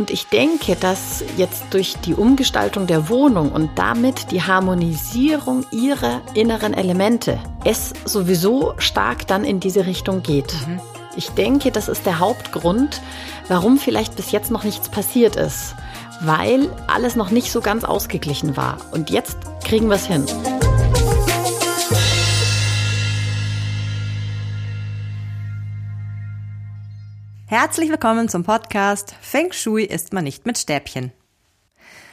Und 0.00 0.10
ich 0.10 0.28
denke, 0.28 0.76
dass 0.76 1.22
jetzt 1.36 1.64
durch 1.72 1.94
die 2.06 2.14
Umgestaltung 2.14 2.86
der 2.86 3.10
Wohnung 3.10 3.52
und 3.52 3.72
damit 3.74 4.30
die 4.30 4.40
Harmonisierung 4.40 5.66
ihrer 5.72 6.22
inneren 6.32 6.72
Elemente 6.72 7.38
es 7.66 7.92
sowieso 8.06 8.72
stark 8.78 9.26
dann 9.26 9.44
in 9.44 9.60
diese 9.60 9.84
Richtung 9.84 10.22
geht. 10.22 10.54
Mhm. 10.66 10.80
Ich 11.16 11.28
denke, 11.32 11.70
das 11.70 11.88
ist 11.88 12.06
der 12.06 12.18
Hauptgrund, 12.18 13.02
warum 13.48 13.76
vielleicht 13.76 14.16
bis 14.16 14.30
jetzt 14.30 14.50
noch 14.50 14.64
nichts 14.64 14.88
passiert 14.88 15.36
ist, 15.36 15.74
weil 16.22 16.70
alles 16.86 17.14
noch 17.14 17.28
nicht 17.30 17.52
so 17.52 17.60
ganz 17.60 17.84
ausgeglichen 17.84 18.56
war. 18.56 18.78
Und 18.92 19.10
jetzt 19.10 19.36
kriegen 19.62 19.88
wir 19.88 19.96
es 19.96 20.06
hin. 20.06 20.24
Herzlich 27.50 27.90
willkommen 27.90 28.28
zum 28.28 28.44
Podcast 28.44 29.16
Feng 29.20 29.50
Shui 29.50 29.82
isst 29.82 30.12
man 30.12 30.22
nicht 30.22 30.46
mit 30.46 30.56
Stäbchen. 30.56 31.10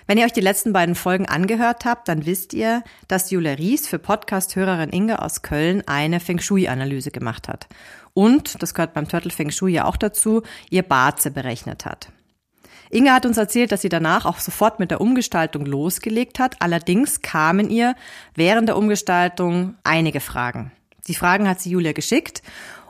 Wenn 0.08 0.18
ihr 0.18 0.26
euch 0.26 0.34
die 0.34 0.42
letzten 0.42 0.74
beiden 0.74 0.96
Folgen 0.96 1.28
angehört 1.28 1.86
habt, 1.86 2.08
dann 2.08 2.26
wisst 2.26 2.56
ihr, 2.56 2.84
dass 3.08 3.30
Julia 3.30 3.54
Ries 3.54 3.88
für 3.88 4.00
Podcast-Hörerin 4.00 4.90
Inge 4.90 5.22
aus 5.22 5.44
Köln 5.44 5.84
eine 5.86 6.20
Feng 6.20 6.40
Shui-Analyse 6.40 7.12
gemacht 7.12 7.48
hat. 7.48 7.68
Und, 8.16 8.64
das 8.64 8.74
gehört 8.74 8.96
beim 8.96 9.08
Turtle 9.08 9.30
Feng 9.30 9.52
Shui 9.52 9.74
ja 9.74 9.86
auch 9.86 9.98
dazu, 9.98 10.42
ihr 10.72 10.82
Barze 10.82 11.30
berechnet 11.30 11.86
hat. 11.86 12.10
Inge 12.90 13.14
hat 13.14 13.28
uns 13.28 13.38
erzählt, 13.38 13.72
dass 13.72 13.84
sie 13.84 13.90
danach 13.90 14.26
auch 14.26 14.40
sofort 14.40 14.80
mit 14.80 14.90
der 14.90 15.02
Umgestaltung 15.02 15.68
losgelegt 15.68 16.40
hat. 16.40 16.64
Allerdings 16.64 17.22
kamen 17.22 17.70
ihr 17.70 17.94
während 18.34 18.70
der 18.70 18.76
Umgestaltung 18.76 19.76
einige 19.84 20.20
Fragen. 20.20 20.72
Die 21.08 21.14
Fragen 21.16 21.48
hat 21.48 21.62
sie 21.62 21.70
Julia 21.70 21.94
geschickt 21.94 22.42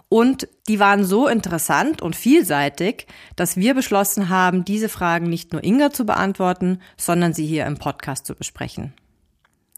und 0.09 0.47
die 0.67 0.79
waren 0.79 1.03
so 1.03 1.27
interessant 1.27 2.01
und 2.01 2.15
vielseitig, 2.15 3.07
dass 3.35 3.57
wir 3.57 3.73
beschlossen 3.73 4.29
haben, 4.29 4.63
diese 4.63 4.89
Fragen 4.89 5.29
nicht 5.29 5.51
nur 5.51 5.63
Inga 5.63 5.91
zu 5.91 6.05
beantworten, 6.05 6.79
sondern 6.95 7.33
sie 7.33 7.45
hier 7.45 7.65
im 7.65 7.77
Podcast 7.77 8.25
zu 8.25 8.33
besprechen. 8.33 8.93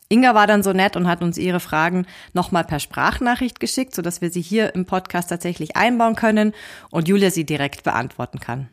Inga 0.10 0.34
war 0.34 0.48
dann 0.48 0.64
so 0.64 0.74
nett 0.74 0.96
und 0.96 1.08
hat 1.08 1.22
uns 1.22 1.38
ihre 1.38 1.60
Fragen 1.60 2.06
nochmal 2.34 2.64
per 2.64 2.80
Sprachnachricht 2.80 3.60
geschickt, 3.60 3.94
sodass 3.94 4.22
wir 4.22 4.32
sie 4.32 4.42
hier 4.42 4.74
im 4.74 4.86
Podcast 4.86 5.30
tatsächlich 5.30 5.76
einbauen 5.76 6.16
können 6.16 6.54
und 6.90 7.08
Julia 7.08 7.30
sie 7.30 7.46
direkt 7.46 7.84
beantworten 7.84 8.40
kann. 8.40 8.70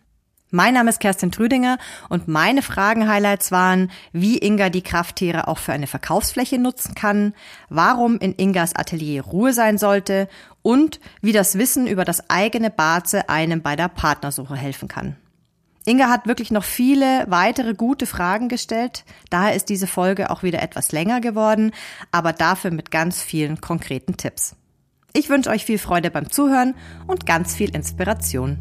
Mein 0.52 0.74
Name 0.74 0.90
ist 0.90 1.00
Kerstin 1.00 1.32
Trüdinger 1.32 1.76
und 2.08 2.28
meine 2.28 2.62
Fragen-Highlights 2.62 3.50
waren, 3.50 3.90
wie 4.12 4.38
Inga 4.38 4.68
die 4.68 4.82
Krafttiere 4.82 5.48
auch 5.48 5.58
für 5.58 5.72
eine 5.72 5.88
Verkaufsfläche 5.88 6.58
nutzen 6.58 6.94
kann, 6.94 7.34
warum 7.68 8.18
in 8.18 8.32
Ingas 8.32 8.76
Atelier 8.76 9.22
Ruhe 9.22 9.52
sein 9.52 9.76
sollte 9.76 10.28
und 10.62 11.00
wie 11.20 11.32
das 11.32 11.58
Wissen 11.58 11.88
über 11.88 12.04
das 12.04 12.30
eigene 12.30 12.70
Barze 12.70 13.28
einem 13.28 13.60
bei 13.60 13.74
der 13.74 13.88
Partnersuche 13.88 14.54
helfen 14.54 14.86
kann. 14.86 15.16
Inga 15.84 16.08
hat 16.08 16.28
wirklich 16.28 16.52
noch 16.52 16.64
viele 16.64 17.24
weitere 17.28 17.74
gute 17.74 18.06
Fragen 18.06 18.48
gestellt. 18.48 19.04
Daher 19.30 19.54
ist 19.54 19.68
diese 19.68 19.88
Folge 19.88 20.30
auch 20.30 20.44
wieder 20.44 20.62
etwas 20.62 20.92
länger 20.92 21.20
geworden, 21.20 21.72
aber 22.12 22.32
dafür 22.32 22.70
mit 22.70 22.92
ganz 22.92 23.20
vielen 23.20 23.60
konkreten 23.60 24.16
Tipps. 24.16 24.54
Ich 25.12 25.28
wünsche 25.28 25.50
euch 25.50 25.64
viel 25.64 25.78
Freude 25.78 26.10
beim 26.10 26.30
Zuhören 26.30 26.74
und 27.08 27.26
ganz 27.26 27.54
viel 27.54 27.74
Inspiration. 27.74 28.58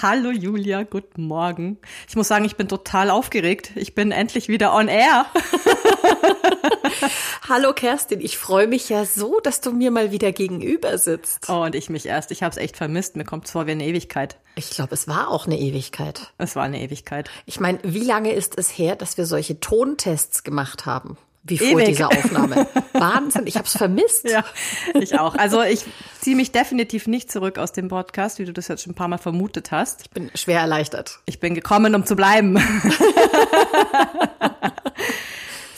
Hallo 0.00 0.30
Julia, 0.30 0.84
guten 0.84 1.26
Morgen. 1.26 1.76
Ich 2.08 2.14
muss 2.14 2.28
sagen, 2.28 2.44
ich 2.44 2.54
bin 2.54 2.68
total 2.68 3.10
aufgeregt. 3.10 3.72
Ich 3.74 3.96
bin 3.96 4.12
endlich 4.12 4.46
wieder 4.46 4.72
on 4.72 4.86
air. 4.86 5.26
Hallo 7.48 7.72
Kerstin, 7.72 8.20
ich 8.20 8.38
freue 8.38 8.68
mich 8.68 8.88
ja 8.90 9.04
so, 9.04 9.40
dass 9.40 9.60
du 9.60 9.72
mir 9.72 9.90
mal 9.90 10.12
wieder 10.12 10.30
gegenüber 10.30 10.98
sitzt. 10.98 11.48
Oh, 11.48 11.64
und 11.64 11.74
ich 11.74 11.90
mich 11.90 12.06
erst. 12.06 12.30
Ich 12.30 12.44
habe 12.44 12.52
es 12.52 12.58
echt 12.58 12.76
vermisst. 12.76 13.16
Mir 13.16 13.24
kommt 13.24 13.46
es 13.46 13.50
vor 13.50 13.66
wie 13.66 13.72
eine 13.72 13.86
Ewigkeit. 13.86 14.38
Ich 14.54 14.70
glaube, 14.70 14.94
es 14.94 15.08
war 15.08 15.30
auch 15.30 15.46
eine 15.46 15.58
Ewigkeit. 15.58 16.32
Es 16.38 16.54
war 16.54 16.62
eine 16.62 16.80
Ewigkeit. 16.80 17.28
Ich 17.44 17.58
meine, 17.58 17.80
wie 17.82 18.04
lange 18.04 18.32
ist 18.32 18.56
es 18.56 18.70
her, 18.78 18.94
dass 18.94 19.18
wir 19.18 19.26
solche 19.26 19.58
Tontests 19.58 20.44
gemacht 20.44 20.86
haben? 20.86 21.16
Wie 21.50 21.58
vor 21.58 21.80
Ewig. 21.80 21.88
dieser 21.88 22.08
Aufnahme. 22.08 22.66
Wahnsinn, 22.92 23.46
ich 23.46 23.56
habe 23.56 23.66
es 23.66 23.76
vermisst. 23.76 24.28
Ja, 24.28 24.44
ich 24.94 25.18
auch. 25.18 25.34
Also 25.34 25.62
ich 25.62 25.84
ziehe 26.20 26.36
mich 26.36 26.52
definitiv 26.52 27.06
nicht 27.06 27.30
zurück 27.30 27.58
aus 27.58 27.72
dem 27.72 27.88
Podcast, 27.88 28.38
wie 28.38 28.44
du 28.44 28.52
das 28.52 28.68
jetzt 28.68 28.82
schon 28.82 28.92
ein 28.92 28.96
paar 28.96 29.08
Mal 29.08 29.18
vermutet 29.18 29.70
hast. 29.70 30.02
Ich 30.02 30.10
bin 30.10 30.30
schwer 30.34 30.60
erleichtert. 30.60 31.20
Ich 31.26 31.40
bin 31.40 31.54
gekommen, 31.54 31.94
um 31.94 32.06
zu 32.06 32.16
bleiben. 32.16 32.58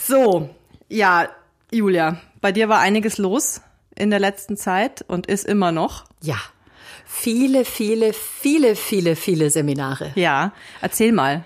so, 0.07 0.49
ja, 0.89 1.29
Julia, 1.71 2.19
bei 2.41 2.51
dir 2.51 2.69
war 2.69 2.79
einiges 2.79 3.17
los 3.17 3.61
in 3.95 4.09
der 4.09 4.19
letzten 4.19 4.57
Zeit 4.57 5.03
und 5.07 5.27
ist 5.27 5.45
immer 5.45 5.71
noch. 5.71 6.05
Ja 6.21 6.37
viele, 7.13 7.65
viele, 7.65 8.13
viele, 8.13 8.75
viele, 8.75 9.15
viele 9.15 9.49
Seminare. 9.49 10.11
Ja, 10.15 10.53
erzähl 10.81 11.11
mal. 11.11 11.43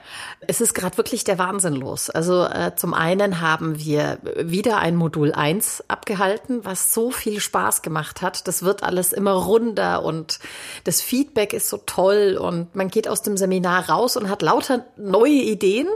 Es 0.47 0.61
ist 0.61 0.73
gerade 0.75 0.95
wirklich 0.97 1.23
der 1.23 1.39
Wahnsinn 1.39 1.73
los. 1.73 2.09
Also 2.09 2.45
äh, 2.45 2.75
zum 2.75 2.93
einen 2.93 3.41
haben 3.41 3.77
wir 3.79 4.19
wieder 4.37 4.77
ein 4.77 4.95
Modul 4.95 5.33
1 5.33 5.85
abgehalten, 5.87 6.63
was 6.63 6.93
so 6.93 7.09
viel 7.09 7.39
Spaß 7.41 7.81
gemacht 7.81 8.21
hat. 8.21 8.47
Das 8.47 8.63
wird 8.63 8.83
alles 8.83 9.11
immer 9.11 9.33
runder 9.33 10.03
und 10.03 10.39
das 10.83 11.01
Feedback 11.01 11.51
ist 11.51 11.67
so 11.67 11.77
toll 11.85 12.37
und 12.39 12.75
man 12.75 12.89
geht 12.89 13.07
aus 13.07 13.23
dem 13.23 13.35
Seminar 13.35 13.89
raus 13.89 14.15
und 14.15 14.29
hat 14.29 14.43
lauter 14.43 14.85
neue 14.95 15.31
Ideen. 15.31 15.87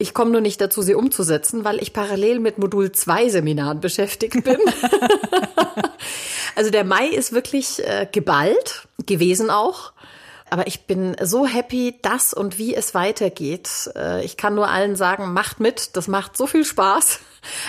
Ich 0.00 0.14
komme 0.14 0.30
nur 0.30 0.40
nicht 0.40 0.60
dazu, 0.60 0.82
sie 0.82 0.94
umzusetzen, 0.94 1.62
weil 1.62 1.80
ich 1.80 1.92
parallel 1.92 2.40
mit 2.40 2.58
Modul 2.58 2.90
2 2.90 3.28
Seminaren 3.28 3.80
beschäftigt 3.80 4.42
bin. 4.42 4.58
Also 6.56 6.70
der 6.70 6.84
Mai 6.84 7.06
ist 7.06 7.32
wirklich 7.32 7.82
äh, 7.86 8.06
geballt 8.10 8.88
gewesen 9.06 9.50
auch. 9.50 9.92
Aber 10.50 10.66
ich 10.66 10.86
bin 10.86 11.16
so 11.22 11.46
happy, 11.46 11.94
dass 12.02 12.34
und 12.34 12.58
wie 12.58 12.74
es 12.74 12.92
weitergeht. 12.92 13.90
Äh, 13.94 14.24
ich 14.24 14.36
kann 14.36 14.56
nur 14.56 14.68
allen 14.68 14.96
sagen, 14.96 15.32
macht 15.32 15.60
mit, 15.60 15.96
das 15.96 16.08
macht 16.08 16.36
so 16.36 16.46
viel 16.46 16.64
Spaß. 16.64 17.20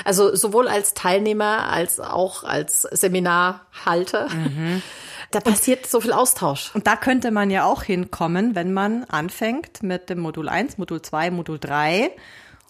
Also 0.03 0.35
sowohl 0.35 0.67
als 0.67 0.93
Teilnehmer 0.93 1.69
als 1.69 1.99
auch 1.99 2.43
als 2.43 2.81
Seminarhalter. 2.81 4.27
Mhm. 4.29 4.81
Da 5.31 5.39
passiert 5.39 5.87
so 5.87 6.01
viel 6.01 6.13
Austausch. 6.13 6.71
Und 6.75 6.87
da 6.87 6.95
könnte 6.95 7.31
man 7.31 7.49
ja 7.49 7.65
auch 7.65 7.83
hinkommen, 7.83 8.53
wenn 8.55 8.73
man 8.73 9.05
anfängt 9.05 9.81
mit 9.81 10.09
dem 10.09 10.19
Modul 10.19 10.49
1, 10.49 10.77
Modul 10.77 11.01
2, 11.01 11.31
Modul 11.31 11.57
3. 11.57 12.11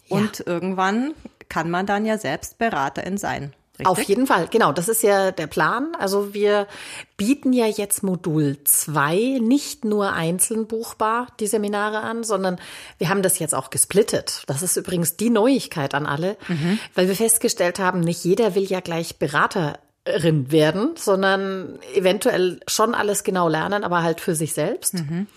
Und 0.10 0.40
ja. 0.40 0.48
irgendwann 0.48 1.14
kann 1.50 1.70
man 1.70 1.86
dann 1.86 2.06
ja 2.06 2.18
selbst 2.18 2.58
Beraterin 2.60 3.18
sein. 3.18 3.54
Richtig? 3.80 3.88
Auf 3.88 4.04
jeden 4.04 4.28
Fall, 4.28 4.48
genau. 4.48 4.72
Das 4.72 4.90
ist 4.90 5.02
ja 5.02 5.32
der 5.32 5.48
Plan. 5.48 5.96
Also 5.98 6.34
wir 6.36 6.68
bieten 7.18 7.52
ja 7.52 7.66
jetzt 7.66 8.04
Modul 8.04 8.58
2 8.64 9.40
nicht 9.42 9.86
nur 9.86 10.14
einzeln 10.14 10.68
buchbar 10.68 11.28
die 11.40 11.48
Seminare 11.48 12.02
an, 12.02 12.24
sondern 12.24 12.60
wir 13.00 13.10
haben 13.10 13.24
das 13.24 13.40
jetzt 13.40 13.56
auch 13.56 13.72
gesplittet. 13.72 14.44
Das 14.46 14.62
ist 14.62 14.78
übrigens 14.78 15.18
die 15.18 15.32
Neuigkeit 15.32 15.96
an 15.96 16.06
alle, 16.06 16.38
mhm. 16.48 16.80
weil 16.94 17.08
wir 17.08 17.16
festgestellt 17.16 17.80
haben, 17.80 18.02
nicht 18.02 18.24
jeder 18.24 18.54
will 18.54 18.66
ja 18.66 18.82
gleich 18.82 19.18
Beraterin 19.18 19.78
werden, 20.06 20.96
sondern 20.96 21.80
eventuell 21.94 22.60
schon 22.68 22.96
alles 22.96 23.24
genau 23.24 23.48
lernen, 23.48 23.84
aber 23.84 24.02
halt 24.02 24.20
für 24.20 24.34
sich 24.34 24.54
selbst. 24.54 24.96
Mhm. 24.96 25.28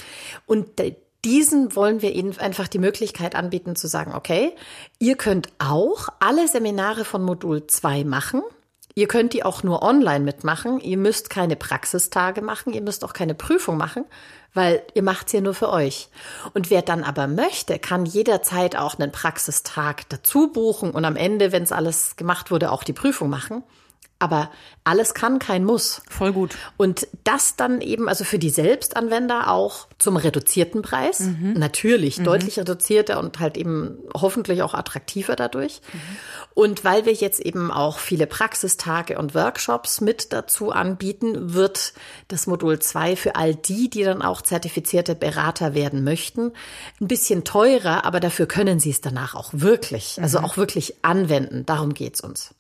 Und 0.47 0.81
diesen 1.25 1.75
wollen 1.75 2.03
wir 2.03 2.13
Ihnen 2.13 2.39
einfach 2.39 2.69
die 2.69 2.79
Möglichkeit 2.79 3.35
anbieten 3.35 3.77
zu 3.77 3.89
sagen, 3.89 4.15
okay, 4.15 4.53
ihr 4.99 5.17
könnt 5.17 5.49
auch 5.59 6.09
alle 6.21 6.49
Seminare 6.49 7.05
von 7.05 7.23
Modul 7.23 7.67
2 7.67 8.05
machen. 8.05 8.43
Ihr 8.95 9.09
könnt 9.09 9.33
die 9.33 9.43
auch 9.43 9.63
nur 9.65 9.83
online 9.83 10.25
mitmachen. 10.25 10.81
Ihr 10.81 10.99
müsst 10.99 11.29
keine 11.29 11.57
Praxistage 11.57 12.43
machen. 12.43 12.73
Ihr 12.73 12.83
müsst 12.83 13.05
auch 13.05 13.13
keine 13.13 13.35
Prüfung 13.35 13.77
machen, 13.77 14.05
weil 14.53 14.83
ihr 14.95 15.03
macht's 15.03 15.33
ja 15.33 15.41
nur 15.41 15.55
für 15.55 15.71
euch. 15.71 16.09
Und 16.53 16.71
wer 16.71 16.83
dann 16.83 17.03
aber 17.03 17.27
möchte, 17.27 17.79
kann 17.79 18.07
jederzeit 18.07 18.77
auch 18.77 18.99
einen 18.99 19.11
Praxistag 19.11 20.09
dazu 20.11 20.53
buchen 20.53 20.93
und 20.93 21.05
am 21.05 21.17
Ende, 21.17 21.51
wenn 21.51 21.65
es 21.65 21.73
alles 21.73 22.17
gemacht 22.17 22.51
wurde, 22.53 22.71
auch 22.71 22.85
die 22.85 22.93
Prüfung 22.93 23.31
machen. 23.31 23.65
Aber 24.19 24.51
alles 24.85 25.13
kann, 25.13 25.39
kein 25.39 25.65
Muss. 25.65 26.03
Voll 26.09 26.33
gut. 26.33 26.57
Und 26.77 27.09
das 27.25 27.57
dann 27.57 27.81
eben, 27.81 28.09
also 28.09 28.25
für 28.25 28.39
die 28.39 28.51
Selbstanwender 28.51 29.51
auch 29.51 29.89
zum 29.99 30.17
reduzierten 30.17 30.83
Preis. 30.83 31.21
Mhm. 31.21 31.55
Natürlich, 31.55 32.19
mhm. 32.19 32.25
deutlich 32.25 32.59
reduzierter 32.59 33.19
und 33.19 33.41
halt 33.41 33.57
eben 33.57 33.99
hoffentlich 34.15 34.63
auch 34.63 34.75
attraktiver 34.75 35.37
dadurch. 35.37 35.81
Mhm. 35.93 35.99
Und 36.55 36.85
weil 36.85 37.07
wir 37.07 37.13
jetzt 37.13 37.41
eben 37.41 37.71
auch 37.71 37.99
viele 37.99 38.27
Praxistage 38.27 39.19
und 39.19 39.35
Workshops 39.35 40.01
mit 40.01 40.33
dazu 40.33 40.71
anbieten, 40.71 41.55
wird 41.55 41.93
das 42.29 42.47
Modul 42.47 42.79
2 42.79 43.17
für 43.17 43.37
all 43.37 43.55
die, 43.55 43.91
die 43.91 44.05
dann 44.05 44.23
auch 44.23 44.43
zertifizierte 44.43 45.15
Berater 45.15 45.75
werden 45.75 46.05
möchten, 46.05 46.53
ein 47.01 47.09
bisschen 47.09 47.45
teurer, 47.45 48.05
aber 48.05 48.21
dafür 48.21 48.47
können 48.47 48.79
sie 48.79 48.91
es 48.91 49.01
danach 49.01 49.35
auch 49.35 49.51
wirklich, 49.53 50.21
also 50.23 50.39
mhm. 50.39 50.45
auch 50.45 50.57
wirklich 50.57 51.05
anwenden. 51.05 51.67
Darum 51.67 51.95
geht's 51.95 52.21
uns. 52.21 52.55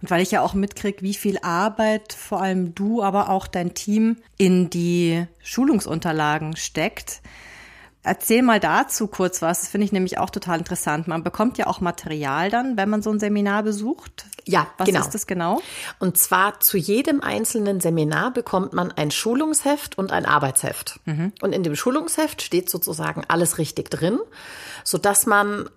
Und 0.00 0.10
weil 0.10 0.22
ich 0.22 0.30
ja 0.30 0.42
auch 0.42 0.54
mitkriege, 0.54 1.02
wie 1.02 1.14
viel 1.14 1.38
Arbeit 1.42 2.12
vor 2.12 2.42
allem 2.42 2.74
du, 2.74 3.02
aber 3.02 3.28
auch 3.28 3.46
dein 3.46 3.74
Team 3.74 4.16
in 4.36 4.70
die 4.70 5.26
Schulungsunterlagen 5.42 6.56
steckt, 6.56 7.22
Erzähl 8.04 8.42
mal 8.42 8.58
dazu 8.58 9.06
kurz 9.06 9.42
was. 9.42 9.60
Das 9.60 9.68
finde 9.68 9.84
ich 9.84 9.92
nämlich 9.92 10.18
auch 10.18 10.30
total 10.30 10.58
interessant. 10.58 11.06
Man 11.06 11.22
bekommt 11.22 11.56
ja 11.56 11.68
auch 11.68 11.80
Material 11.80 12.50
dann, 12.50 12.76
wenn 12.76 12.90
man 12.90 13.00
so 13.00 13.10
ein 13.10 13.20
Seminar 13.20 13.62
besucht. 13.62 14.26
Ja, 14.44 14.66
was 14.76 14.86
genau. 14.86 15.00
ist 15.00 15.10
das 15.10 15.28
genau? 15.28 15.62
Und 16.00 16.18
zwar 16.18 16.58
zu 16.58 16.76
jedem 16.76 17.20
einzelnen 17.20 17.80
Seminar 17.80 18.32
bekommt 18.32 18.72
man 18.72 18.90
ein 18.90 19.12
Schulungsheft 19.12 19.98
und 19.98 20.10
ein 20.10 20.26
Arbeitsheft. 20.26 20.98
Mhm. 21.04 21.32
Und 21.42 21.52
in 21.52 21.62
dem 21.62 21.76
Schulungsheft 21.76 22.42
steht 22.42 22.68
sozusagen 22.68 23.22
alles 23.28 23.58
richtig 23.58 23.88
drin, 23.88 24.18
so 24.82 24.98
dass 24.98 25.26
man 25.26 25.70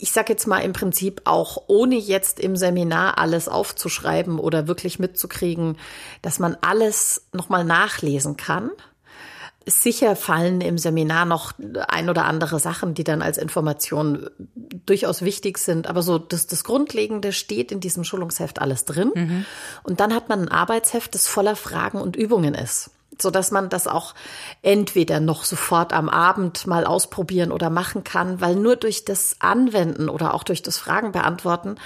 ich 0.00 0.12
sage 0.12 0.32
jetzt 0.32 0.46
mal 0.46 0.60
im 0.60 0.72
Prinzip 0.72 1.22
auch, 1.24 1.64
ohne 1.66 1.96
jetzt 1.96 2.40
im 2.40 2.56
Seminar 2.56 3.18
alles 3.18 3.48
aufzuschreiben 3.48 4.38
oder 4.38 4.66
wirklich 4.66 4.98
mitzukriegen, 4.98 5.76
dass 6.22 6.38
man 6.38 6.56
alles 6.60 7.26
nochmal 7.32 7.64
nachlesen 7.64 8.36
kann. 8.36 8.70
Sicher 9.66 10.16
fallen 10.16 10.62
im 10.62 10.78
Seminar 10.78 11.26
noch 11.26 11.52
ein 11.86 12.08
oder 12.08 12.24
andere 12.24 12.58
Sachen, 12.58 12.94
die 12.94 13.04
dann 13.04 13.20
als 13.20 13.36
Information 13.36 14.30
durchaus 14.86 15.22
wichtig 15.22 15.58
sind. 15.58 15.86
Aber 15.86 16.02
so 16.02 16.18
das, 16.18 16.46
das 16.46 16.64
Grundlegende 16.64 17.32
steht 17.32 17.70
in 17.70 17.80
diesem 17.80 18.02
Schulungsheft 18.02 18.60
alles 18.60 18.86
drin. 18.86 19.12
Mhm. 19.14 19.44
Und 19.82 20.00
dann 20.00 20.14
hat 20.14 20.30
man 20.30 20.40
ein 20.40 20.48
Arbeitsheft, 20.48 21.14
das 21.14 21.28
voller 21.28 21.56
Fragen 21.56 22.00
und 22.00 22.16
Übungen 22.16 22.54
ist 22.54 22.90
so 23.22 23.30
dass 23.30 23.50
man 23.50 23.68
das 23.68 23.86
auch 23.86 24.14
entweder 24.62 25.20
noch 25.20 25.44
sofort 25.44 25.92
am 25.92 26.08
Abend 26.08 26.66
mal 26.66 26.84
ausprobieren 26.84 27.52
oder 27.52 27.70
machen 27.70 28.04
kann, 28.04 28.40
weil 28.40 28.56
nur 28.56 28.76
durch 28.76 29.04
das 29.04 29.36
Anwenden 29.38 30.08
oder 30.08 30.34
auch 30.34 30.44
durch 30.44 30.62
das 30.62 30.78
Fragen 30.78 31.12
beantworten 31.12 31.76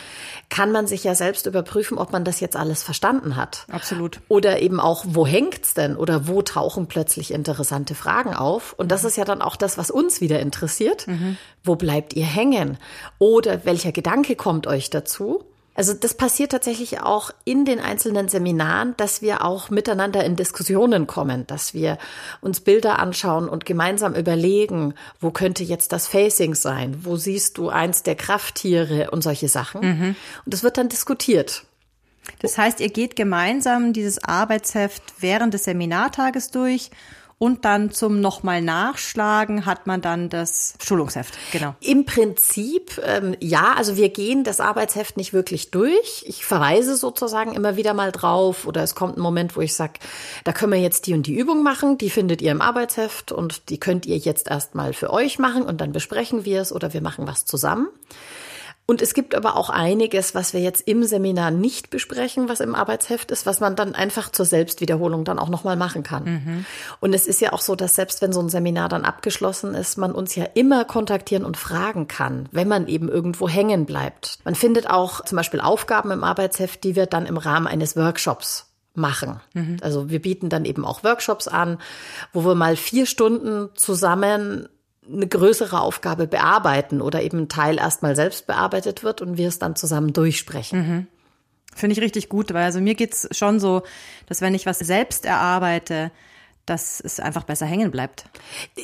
kann 0.49 0.73
man 0.73 0.87
sich 0.87 1.05
ja 1.05 1.15
selbst 1.15 1.47
überprüfen, 1.47 1.99
ob 1.99 2.13
man 2.13 2.25
das 2.25 2.41
jetzt 2.41 2.57
alles 2.57 2.83
verstanden 2.83 3.37
hat. 3.37 3.67
Absolut. 3.71 4.21
Oder 4.29 4.63
eben 4.63 4.81
auch, 4.81 5.05
wo 5.07 5.27
hängt's 5.27 5.75
denn 5.75 5.97
oder 5.97 6.29
wo 6.29 6.43
tauchen 6.43 6.87
plötzlich 6.87 7.33
interessante 7.33 7.95
Fragen 7.95 8.35
auf? 8.35 8.73
Und 8.75 8.91
das 8.91 9.05
ist 9.05 9.17
ja 9.17 9.25
dann 9.25 9.43
auch 9.43 9.57
das, 9.57 9.79
was 9.79 9.91
uns 9.91 10.21
wieder 10.21 10.41
interessiert. 10.41 11.07
Mhm. 11.07 11.37
Wo 11.63 11.77
bleibt 11.77 12.15
ihr 12.15 12.27
hängen? 12.27 12.79
Oder 13.19 13.65
welcher 13.65 13.93
Gedanke 13.93 14.37
kommt 14.37 14.67
euch 14.67 14.91
dazu? 14.91 15.45
Also 15.75 15.93
das 15.93 16.15
passiert 16.15 16.53
tatsächlich 16.53 17.01
auch 17.01 17.31
in 17.45 17.65
den 17.65 17.81
einzelnen 17.81 18.29
Seminaren, 18.29 18.95
dass 18.97 19.23
wir 19.23 19.45
auch 19.45 19.71
miteinander 19.71 20.25
in 20.25 20.37
Diskussionen 20.37 21.07
kommen, 21.07 21.47
dass 21.47 21.75
wir 21.75 21.99
uns 22.41 22.61
Bilder 22.61 23.01
anschauen 23.01 23.49
und 23.49 23.67
gemeinsam 23.67 24.15
überlegen, 24.15 24.95
wo 25.21 25.31
könnte 25.31 25.65
jetzt 25.65 25.93
das 25.93 26.07
Facing 26.07 26.55
sein, 26.55 27.05
wo 27.05 27.17
siehst 27.17 27.59
du 27.59 27.71
eins 27.71 28.05
der 28.05 28.15
Krafttiere 28.15 29.11
und 29.11 29.23
solche 29.23 29.49
Sachen. 29.49 29.81
Mhm. 29.81 30.17
Und 30.45 30.55
das 30.55 30.63
wird 30.63 30.79
dann 30.79 30.89
diskutiert. 30.89 31.65
Das 32.41 32.57
heißt, 32.57 32.81
ihr 32.81 32.89
geht 32.89 33.17
gemeinsam 33.17 33.93
dieses 33.93 34.23
Arbeitsheft 34.23 35.03
während 35.19 35.55
des 35.55 35.65
Seminartages 35.65 36.51
durch 36.51 36.91
und 37.39 37.65
dann 37.65 37.91
zum 37.91 38.21
nochmal 38.21 38.63
Nachschlagen 38.63 39.67
hat 39.67 39.87
man 39.87 40.01
dann 40.01 40.29
das 40.29 40.75
Schulungsheft. 40.83 41.37
Genau. 41.53 41.75
Im 41.81 42.05
Prinzip, 42.05 43.01
ähm, 43.05 43.37
ja, 43.41 43.75
also 43.77 43.97
wir 43.97 44.09
gehen 44.09 44.45
das 44.45 44.61
Arbeitsheft 44.61 45.17
nicht 45.17 45.33
wirklich 45.33 45.71
durch. 45.71 46.25
Ich 46.27 46.45
verweise 46.45 46.97
sozusagen 46.97 47.53
immer 47.53 47.77
wieder 47.77 47.95
mal 47.95 48.13
drauf 48.13 48.67
oder 48.67 48.83
es 48.83 48.95
kommt 48.95 49.17
ein 49.17 49.21
Moment, 49.21 49.57
wo 49.57 49.61
ich 49.61 49.75
sage, 49.75 49.95
da 50.45 50.53
können 50.53 50.73
wir 50.73 50.81
jetzt 50.81 51.07
die 51.07 51.15
und 51.15 51.27
die 51.27 51.35
Übung 51.37 51.63
machen, 51.63 51.99
die 51.99 52.11
findet 52.11 52.41
ihr 52.41 52.53
im 52.53 52.61
Arbeitsheft 52.61 53.33
und 53.33 53.69
die 53.69 53.79
könnt 53.79 54.07
ihr 54.07 54.17
jetzt 54.17 54.49
erstmal 54.49 54.93
für 54.93 55.11
euch 55.11 55.39
machen 55.39 55.63
und 55.63 55.81
dann 55.81 55.93
besprechen 55.93 56.45
wir 56.45 56.61
es 56.61 56.73
oder 56.73 56.93
wir 56.93 57.03
machen 57.03 57.27
was 57.27 57.45
zusammen. 57.45 57.89
Und 58.87 59.01
es 59.01 59.15
gibt 59.15 59.35
aber 59.35 59.57
auch 59.57 59.71
einiges, 59.71 60.35
was 60.35 60.53
wir 60.53 60.61
jetzt 60.61 60.87
im 60.87 61.05
Seminar 61.05 61.51
nicht 61.51 61.89
besprechen, 61.89 62.51
was 62.51 62.61
im 62.61 62.75
Arbeitsheft 62.75 63.31
ist, 63.31 63.47
was 63.47 63.61
man 63.61 63.77
dann 63.77 63.95
einfach 63.95 64.31
zur 64.31 64.45
Selbstwiederholung 64.45 65.25
dann 65.25 65.39
auch 65.39 65.49
nochmal 65.49 65.77
machen 65.77 66.03
kann. 66.03 66.25
Mhm. 66.25 66.67
Und 67.01 67.15
es 67.15 67.27
ist 67.27 67.41
ja 67.41 67.55
auch 67.55 67.63
so, 67.63 67.77
dass 67.77 67.95
selbst 67.95 68.21
wenn 68.21 68.35
so 68.35 68.41
ein 68.41 68.51
Seminar 68.51 68.91
dann 68.91 69.07
abgeschlossen 69.07 69.75
ist, 69.75 69.97
man 69.97 70.13
uns 70.13 70.35
ja 70.35 70.45
immer 70.53 70.85
kontaktieren 70.85 71.47
und 71.47 71.57
fragen 71.57 72.09
kann, 72.09 72.49
wenn 72.53 72.69
man 72.69 72.87
eben 72.87 73.09
irgendwo 73.09 73.49
hängen 73.49 73.87
bleibt. 73.87 74.39
Man 74.45 74.55
findet 74.55 74.91
auch 74.91 75.25
zum 75.25 75.37
Beispiel 75.37 75.61
Aufgaben 75.61 76.11
im 76.11 76.23
Arbeitsheft, 76.23 76.85
die 76.85 76.95
wir 76.95 77.07
dann 77.07 77.25
im 77.25 77.39
Rahmen 77.39 77.67
eines 77.67 77.97
Workshops 77.97 78.67
machen. 78.95 79.41
Mhm. 79.55 79.79
Also 79.81 80.11
wir 80.11 80.21
bieten 80.21 80.51
dann 80.51 80.67
eben 80.67 80.85
auch 80.85 81.03
Workshops 81.03 81.49
an, 81.49 81.79
wo 82.33 82.45
wir 82.45 82.55
mal 82.55 82.77
vier 82.77 83.07
Stunden 83.07 83.71
zusammen 83.75 84.69
eine 85.13 85.27
größere 85.27 85.81
Aufgabe 85.81 86.27
bearbeiten 86.27 87.01
oder 87.01 87.23
eben 87.23 87.41
ein 87.41 87.49
Teil 87.49 87.79
erstmal 87.79 88.17
selbst 88.17 88.47
bearbeitet 88.47 89.03
wird 89.03 89.21
und 89.21 89.37
wir 89.37 89.49
es 89.49 89.59
dann 89.59 89.77
zusammen 89.77 90.13
durchsprechen. 90.13 90.79
Mhm. 90.79 91.07
Finde 91.75 91.95
ich 91.95 92.01
richtig 92.01 92.29
gut, 92.29 92.55
weil 92.55 92.65
also 92.65 92.81
mir 92.81 92.95
geht's 92.95 93.29
schon 93.37 93.59
so, 93.59 93.83
dass 94.27 94.41
wenn 94.41 94.55
ich 94.55 94.67
was 94.67 94.79
selbst 94.79 95.27
erarbeite, 95.27 96.13
dass 96.67 97.01
es 97.01 97.21
einfach 97.21 97.45
besser 97.45 97.67
hängen 97.67 97.91
bleibt. 97.91 98.25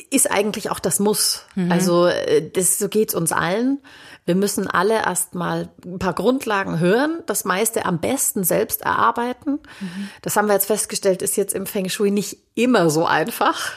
Ist 0.09 0.29
eigentlich 0.31 0.69
auch 0.69 0.79
das 0.79 0.99
Muss. 0.99 1.45
Mhm. 1.55 1.71
Also 1.71 2.05
äh, 2.05 2.49
das 2.51 2.77
so 2.77 2.89
geht's 2.89 3.15
uns 3.15 3.31
allen. 3.31 3.79
Wir 4.25 4.35
müssen 4.35 4.67
alle 4.67 4.93
erstmal 4.93 5.69
ein 5.83 5.97
paar 5.97 6.13
Grundlagen 6.13 6.79
hören, 6.79 7.23
das 7.25 7.43
meiste 7.43 7.85
am 7.85 7.99
besten 7.99 8.43
selbst 8.43 8.83
erarbeiten. 8.83 9.59
Mhm. 9.79 10.09
Das 10.21 10.35
haben 10.35 10.47
wir 10.47 10.53
jetzt 10.53 10.67
festgestellt, 10.67 11.23
ist 11.23 11.37
jetzt 11.37 11.55
im 11.55 11.65
Feng 11.65 11.89
Shui 11.89 12.11
nicht 12.11 12.37
immer 12.53 12.91
so 12.91 13.05
einfach. 13.05 13.71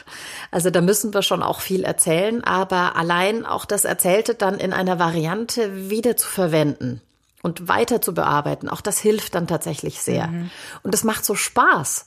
Also 0.51 0.69
da 0.69 0.83
müssen 0.83 1.15
wir 1.15 1.23
schon 1.23 1.43
auch 1.43 1.61
viel 1.61 1.83
erzählen, 1.83 2.45
aber 2.45 2.95
allein 2.97 3.47
auch 3.47 3.65
das 3.65 3.87
Erzählte 3.87 4.35
dann 4.35 4.59
in 4.59 4.75
einer 4.75 4.99
Variante 4.99 5.89
wieder 5.89 6.17
zu 6.19 6.29
verwenden 6.29 7.01
und 7.43 7.69
weiter 7.69 8.01
zu 8.01 8.15
bearbeiten, 8.15 8.69
auch 8.69 8.81
das 8.81 8.99
hilft 8.99 9.35
dann 9.35 9.47
tatsächlich 9.47 10.01
sehr. 10.01 10.29
Mhm. 10.29 10.51
Und 10.83 10.95
das 10.95 11.05
macht 11.05 11.25
so 11.25 11.35
Spaß 11.35 12.07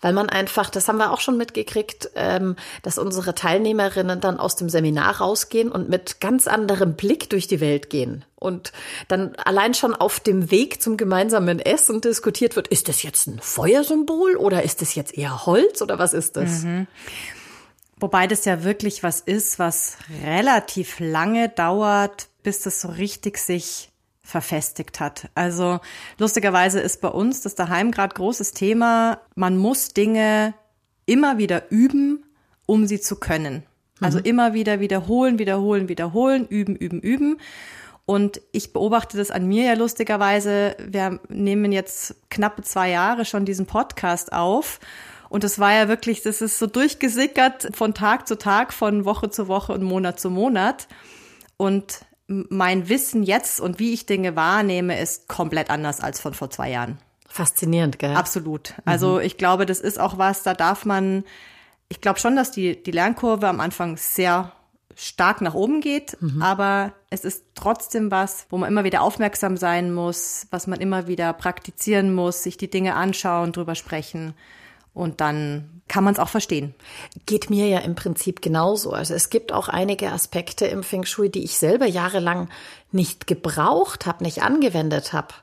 weil 0.00 0.12
man 0.12 0.28
einfach, 0.28 0.70
das 0.70 0.88
haben 0.88 0.98
wir 0.98 1.12
auch 1.12 1.20
schon 1.20 1.36
mitgekriegt, 1.36 2.10
ähm, 2.14 2.56
dass 2.82 2.98
unsere 2.98 3.34
Teilnehmerinnen 3.34 4.20
dann 4.20 4.38
aus 4.38 4.56
dem 4.56 4.68
Seminar 4.68 5.18
rausgehen 5.20 5.70
und 5.70 5.88
mit 5.88 6.20
ganz 6.20 6.46
anderem 6.46 6.94
Blick 6.94 7.30
durch 7.30 7.46
die 7.46 7.60
Welt 7.60 7.90
gehen. 7.90 8.24
Und 8.36 8.72
dann 9.08 9.34
allein 9.36 9.74
schon 9.74 9.94
auf 9.94 10.20
dem 10.20 10.50
Weg 10.50 10.82
zum 10.82 10.96
gemeinsamen 10.96 11.58
Essen 11.58 12.00
diskutiert 12.00 12.56
wird, 12.56 12.68
ist 12.68 12.88
das 12.88 13.02
jetzt 13.02 13.26
ein 13.26 13.40
Feuersymbol 13.40 14.36
oder 14.36 14.62
ist 14.62 14.82
das 14.82 14.94
jetzt 14.94 15.16
eher 15.16 15.46
Holz 15.46 15.82
oder 15.82 15.98
was 15.98 16.12
ist 16.12 16.36
das? 16.36 16.62
Mhm. 16.62 16.86
Wobei 17.98 18.26
das 18.26 18.44
ja 18.44 18.62
wirklich 18.62 19.02
was 19.02 19.20
ist, 19.20 19.58
was 19.58 19.96
relativ 20.22 21.00
lange 21.00 21.48
dauert, 21.48 22.28
bis 22.42 22.60
das 22.60 22.80
so 22.82 22.88
richtig 22.88 23.38
sich 23.38 23.90
verfestigt 24.26 24.98
hat. 24.98 25.28
Also 25.36 25.78
lustigerweise 26.18 26.80
ist 26.80 27.00
bei 27.00 27.08
uns 27.08 27.42
das 27.42 27.54
daheim 27.54 27.92
gerade 27.92 28.14
großes 28.14 28.50
Thema. 28.52 29.20
Man 29.36 29.56
muss 29.56 29.90
Dinge 29.90 30.54
immer 31.06 31.38
wieder 31.38 31.70
üben, 31.70 32.24
um 32.66 32.88
sie 32.88 33.00
zu 33.00 33.16
können. 33.16 33.62
Also 34.00 34.18
mhm. 34.18 34.24
immer 34.24 34.52
wieder 34.52 34.80
wiederholen, 34.80 35.38
wiederholen, 35.38 35.88
wiederholen, 35.88 36.46
üben, 36.48 36.74
üben, 36.74 37.00
üben. 37.00 37.40
Und 38.04 38.40
ich 38.50 38.72
beobachte 38.72 39.16
das 39.16 39.30
an 39.30 39.46
mir 39.46 39.64
ja 39.64 39.74
lustigerweise. 39.74 40.76
Wir 40.84 41.20
nehmen 41.28 41.70
jetzt 41.70 42.16
knappe 42.28 42.62
zwei 42.62 42.90
Jahre 42.90 43.24
schon 43.24 43.44
diesen 43.44 43.66
Podcast 43.66 44.32
auf. 44.32 44.80
Und 45.28 45.44
das 45.44 45.60
war 45.60 45.72
ja 45.72 45.88
wirklich, 45.88 46.22
das 46.22 46.42
ist 46.42 46.58
so 46.58 46.66
durchgesickert 46.66 47.68
von 47.74 47.94
Tag 47.94 48.26
zu 48.26 48.36
Tag, 48.36 48.72
von 48.72 49.04
Woche 49.04 49.30
zu 49.30 49.46
Woche 49.46 49.72
und 49.72 49.84
Monat 49.84 50.18
zu 50.18 50.30
Monat. 50.30 50.88
Und 51.56 52.00
mein 52.28 52.88
Wissen 52.88 53.22
jetzt 53.22 53.60
und 53.60 53.78
wie 53.78 53.92
ich 53.92 54.06
Dinge 54.06 54.36
wahrnehme, 54.36 54.98
ist 54.98 55.28
komplett 55.28 55.70
anders 55.70 56.00
als 56.00 56.20
von 56.20 56.34
vor 56.34 56.50
zwei 56.50 56.70
Jahren. 56.70 56.98
Faszinierend, 57.28 57.98
gell? 57.98 58.14
Absolut. 58.14 58.74
Also 58.84 59.14
mhm. 59.14 59.20
ich 59.20 59.36
glaube, 59.36 59.66
das 59.66 59.80
ist 59.80 60.00
auch 60.00 60.18
was, 60.18 60.42
da 60.42 60.54
darf 60.54 60.84
man, 60.84 61.24
ich 61.88 62.00
glaube 62.00 62.18
schon, 62.18 62.36
dass 62.36 62.50
die, 62.50 62.82
die 62.82 62.90
Lernkurve 62.90 63.46
am 63.48 63.60
Anfang 63.60 63.96
sehr 63.96 64.52
stark 64.94 65.42
nach 65.42 65.54
oben 65.54 65.82
geht, 65.82 66.16
mhm. 66.20 66.40
aber 66.40 66.94
es 67.10 67.24
ist 67.24 67.44
trotzdem 67.54 68.10
was, 68.10 68.46
wo 68.48 68.56
man 68.56 68.70
immer 68.70 68.84
wieder 68.84 69.02
aufmerksam 69.02 69.56
sein 69.58 69.92
muss, 69.92 70.46
was 70.50 70.66
man 70.66 70.80
immer 70.80 71.06
wieder 71.06 71.32
praktizieren 71.34 72.14
muss, 72.14 72.42
sich 72.42 72.56
die 72.56 72.70
Dinge 72.70 72.94
anschauen, 72.94 73.52
drüber 73.52 73.74
sprechen 73.74 74.34
und 74.96 75.20
dann 75.20 75.82
kann 75.88 76.02
man 76.04 76.14
es 76.14 76.18
auch 76.18 76.30
verstehen. 76.30 76.74
Geht 77.26 77.50
mir 77.50 77.68
ja 77.68 77.78
im 77.80 77.94
Prinzip 77.94 78.40
genauso. 78.40 78.92
Also 78.92 79.14
es 79.14 79.28
gibt 79.28 79.52
auch 79.52 79.68
einige 79.68 80.10
Aspekte 80.10 80.66
im 80.66 80.82
Feng 80.82 81.04
Shui, 81.04 81.28
die 81.28 81.44
ich 81.44 81.58
selber 81.58 81.86
jahrelang 81.86 82.48
nicht 82.92 83.26
gebraucht 83.26 84.06
habe, 84.06 84.24
nicht 84.24 84.42
angewendet 84.42 85.12
habe. 85.12 85.34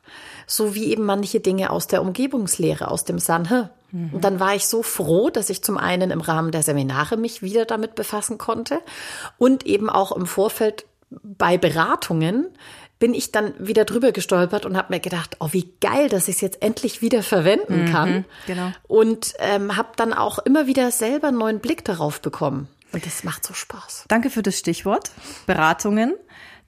So 0.48 0.74
wie 0.74 0.92
eben 0.92 1.06
manche 1.06 1.40
Dinge 1.40 1.70
aus 1.70 1.88
der 1.88 2.02
Umgebungslehre, 2.02 2.90
aus 2.90 3.06
dem 3.06 3.20
Sanhe. 3.20 3.70
Mhm. 3.92 4.16
Und 4.16 4.24
dann 4.24 4.40
war 4.40 4.56
ich 4.56 4.66
so 4.66 4.82
froh, 4.82 5.30
dass 5.30 5.52
ich 5.52 5.64
zum 5.64 5.78
einen 5.78 6.10
im 6.10 6.22
Rahmen 6.22 6.52
der 6.52 6.64
Seminare 6.64 7.16
mich 7.16 7.44
wieder 7.44 7.66
damit 7.66 7.94
befassen 7.94 8.40
konnte 8.40 8.80
und 9.38 9.66
eben 9.68 9.90
auch 9.90 10.12
im 10.12 10.26
Vorfeld 10.26 10.86
bei 11.22 11.60
Beratungen 11.60 12.48
bin 13.04 13.14
ich 13.14 13.34
dann 13.34 13.54
wieder 13.60 13.84
drüber 13.84 14.14
gestolpert 14.14 14.66
und 14.66 14.78
habe 14.78 14.94
mir 14.94 15.02
gedacht, 15.02 15.36
oh, 15.42 15.50
wie 15.52 15.74
geil, 15.82 16.08
dass 16.08 16.30
ich 16.30 16.36
es 16.36 16.42
jetzt 16.42 16.62
endlich 16.62 17.02
wieder 17.02 17.22
verwenden 17.22 17.82
mhm, 17.82 17.92
kann. 17.92 18.26
genau. 18.48 18.72
Und 18.84 19.34
ähm, 19.40 19.76
habe 19.76 19.90
dann 19.98 20.14
auch 20.14 20.40
immer 20.40 20.68
wieder 20.68 20.90
selber 20.90 21.28
einen 21.28 21.38
neuen 21.38 21.60
Blick 21.60 21.84
darauf 21.84 22.22
bekommen. 22.22 22.70
Und 22.94 23.06
das 23.06 23.26
macht 23.26 23.46
so 23.46 23.54
Spaß. 23.54 24.06
Danke 24.08 24.30
für 24.30 24.42
das 24.42 24.58
Stichwort. 24.58 25.12
Beratungen. 25.48 26.14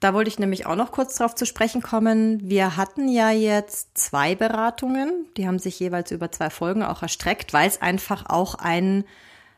Da 0.02 0.14
wollte 0.14 0.28
ich 0.28 0.38
nämlich 0.38 0.66
auch 0.66 0.76
noch 0.76 0.92
kurz 0.92 1.16
drauf 1.16 1.36
zu 1.36 1.46
sprechen 1.46 1.82
kommen. 1.82 2.42
Wir 2.44 2.76
hatten 2.76 3.08
ja 3.08 3.32
jetzt 3.32 3.98
zwei 3.98 4.36
Beratungen. 4.36 5.28
Die 5.38 5.48
haben 5.48 5.60
sich 5.60 5.80
jeweils 5.80 6.12
über 6.12 6.34
zwei 6.34 6.50
Folgen 6.50 6.84
auch 6.84 7.02
erstreckt, 7.02 7.54
weil 7.54 7.70
es 7.70 7.82
einfach 7.82 8.26
auch 8.28 8.56
ein 8.56 9.06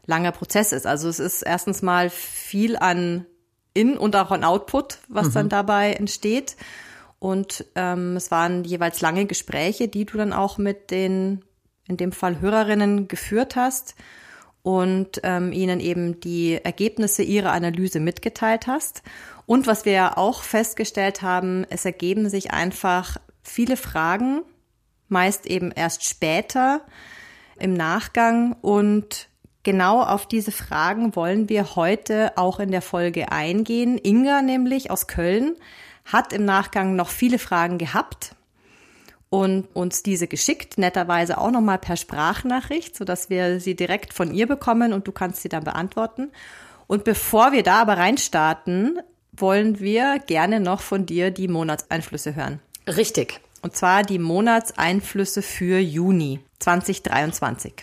langer 0.06 0.32
Prozess 0.32 0.74
ist. 0.74 0.86
Also 0.86 1.10
es 1.10 1.18
ist 1.18 1.42
erstens 1.42 1.82
mal 1.82 2.12
viel 2.12 2.78
an 2.78 3.26
In- 3.78 3.98
und 3.98 4.16
auch 4.16 4.32
an 4.32 4.44
Output, 4.44 5.00
was 5.08 5.28
mhm. 5.28 5.34
dann 5.34 5.50
dabei 5.50 5.94
entsteht. 5.94 6.58
Und 7.20 7.66
ähm, 7.76 8.16
es 8.16 8.32
waren 8.32 8.64
jeweils 8.64 9.02
lange 9.02 9.26
Gespräche, 9.26 9.88
die 9.88 10.06
du 10.06 10.18
dann 10.18 10.34
auch 10.34 10.58
mit 10.58 10.92
den, 10.92 11.44
in 11.88 11.98
dem 11.98 12.12
Fall 12.12 12.42
Hörerinnen 12.42 13.08
geführt 13.08 13.56
hast 13.56 13.96
und 14.62 15.22
ähm, 15.24 15.52
ihnen 15.52 15.80
eben 15.80 16.20
die 16.20 16.60
Ergebnisse 16.64 17.24
ihrer 17.24 17.52
Analyse 17.52 18.00
mitgeteilt 18.00 18.68
hast. 18.68 19.02
Und 19.46 19.66
was 19.66 19.86
wir 19.86 19.94
ja 19.94 20.18
auch 20.18 20.44
festgestellt 20.44 21.22
haben, 21.22 21.66
es 21.70 21.86
ergeben 21.86 22.30
sich 22.30 22.52
einfach 22.52 23.18
viele 23.42 23.78
Fragen, 23.78 24.42
meist 25.08 25.46
eben 25.46 25.72
erst 25.72 26.04
später 26.04 26.82
im 27.58 27.74
Nachgang 27.74 28.58
und 28.62 29.30
Genau 29.68 30.02
auf 30.02 30.26
diese 30.26 30.54
Fragen 30.54 31.14
wollen 31.18 31.50
wir 31.50 31.76
heute 31.76 32.32
auch 32.38 32.62
in 32.62 32.72
der 32.72 32.82
Folge 32.82 33.34
eingehen. 33.34 33.98
Inga 34.02 34.42
nämlich 34.42 34.92
aus 34.92 35.08
Köln 35.08 35.58
hat 36.06 36.32
im 36.32 36.46
Nachgang 36.46 36.96
noch 36.96 37.10
viele 37.10 37.38
Fragen 37.38 37.78
gehabt 37.78 38.34
und 39.30 39.68
uns 39.74 40.04
diese 40.04 40.28
geschickt, 40.28 40.78
netterweise 40.78 41.38
auch 41.38 41.52
nochmal 41.52 41.80
per 41.80 41.98
Sprachnachricht, 41.98 42.96
sodass 42.96 43.30
wir 43.30 43.60
sie 43.60 43.76
direkt 43.76 44.14
von 44.14 44.34
ihr 44.34 44.48
bekommen 44.48 44.94
und 44.94 45.06
du 45.06 45.12
kannst 45.12 45.42
sie 45.42 45.50
dann 45.50 45.66
beantworten. 45.66 46.32
Und 46.88 47.04
bevor 47.04 47.52
wir 47.52 47.64
da 47.64 47.82
aber 47.82 47.98
reinstarten, 47.98 49.02
wollen 49.34 49.82
wir 49.82 50.20
gerne 50.20 50.62
noch 50.62 50.80
von 50.80 51.06
dir 51.06 51.30
die 51.30 51.50
Monatseinflüsse 51.50 52.36
hören. 52.38 52.62
Richtig. 52.88 53.42
Und 53.64 53.76
zwar 53.76 54.04
die 54.04 54.20
Monatseinflüsse 54.20 55.42
für 55.42 55.78
Juni 55.78 56.40
2023. 56.60 57.74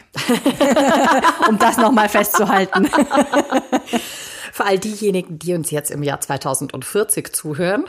um 1.49 1.59
das 1.59 1.77
nochmal 1.77 2.09
festzuhalten. 2.09 2.89
Für 4.53 4.67
all 4.67 4.79
diejenigen, 4.79 5.39
die 5.39 5.53
uns 5.55 5.73
jetzt 5.73 5.91
im 5.91 6.05
Jahr 6.05 6.21
2040 6.21 7.33
zuhören, 7.33 7.87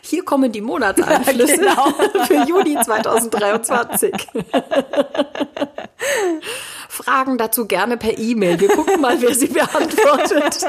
hier 0.00 0.24
kommen 0.24 0.50
die 0.50 0.62
Monatseinflüsse 0.62 1.56
genau. 1.58 1.92
für 2.24 2.48
Juni 2.48 2.78
2023. 2.82 4.14
Fragen 6.88 7.36
dazu 7.36 7.66
gerne 7.66 7.98
per 7.98 8.16
E-Mail. 8.16 8.58
Wir 8.60 8.68
gucken 8.68 9.02
mal, 9.02 9.20
wer 9.20 9.34
sie 9.34 9.48
beantwortet. 9.48 10.64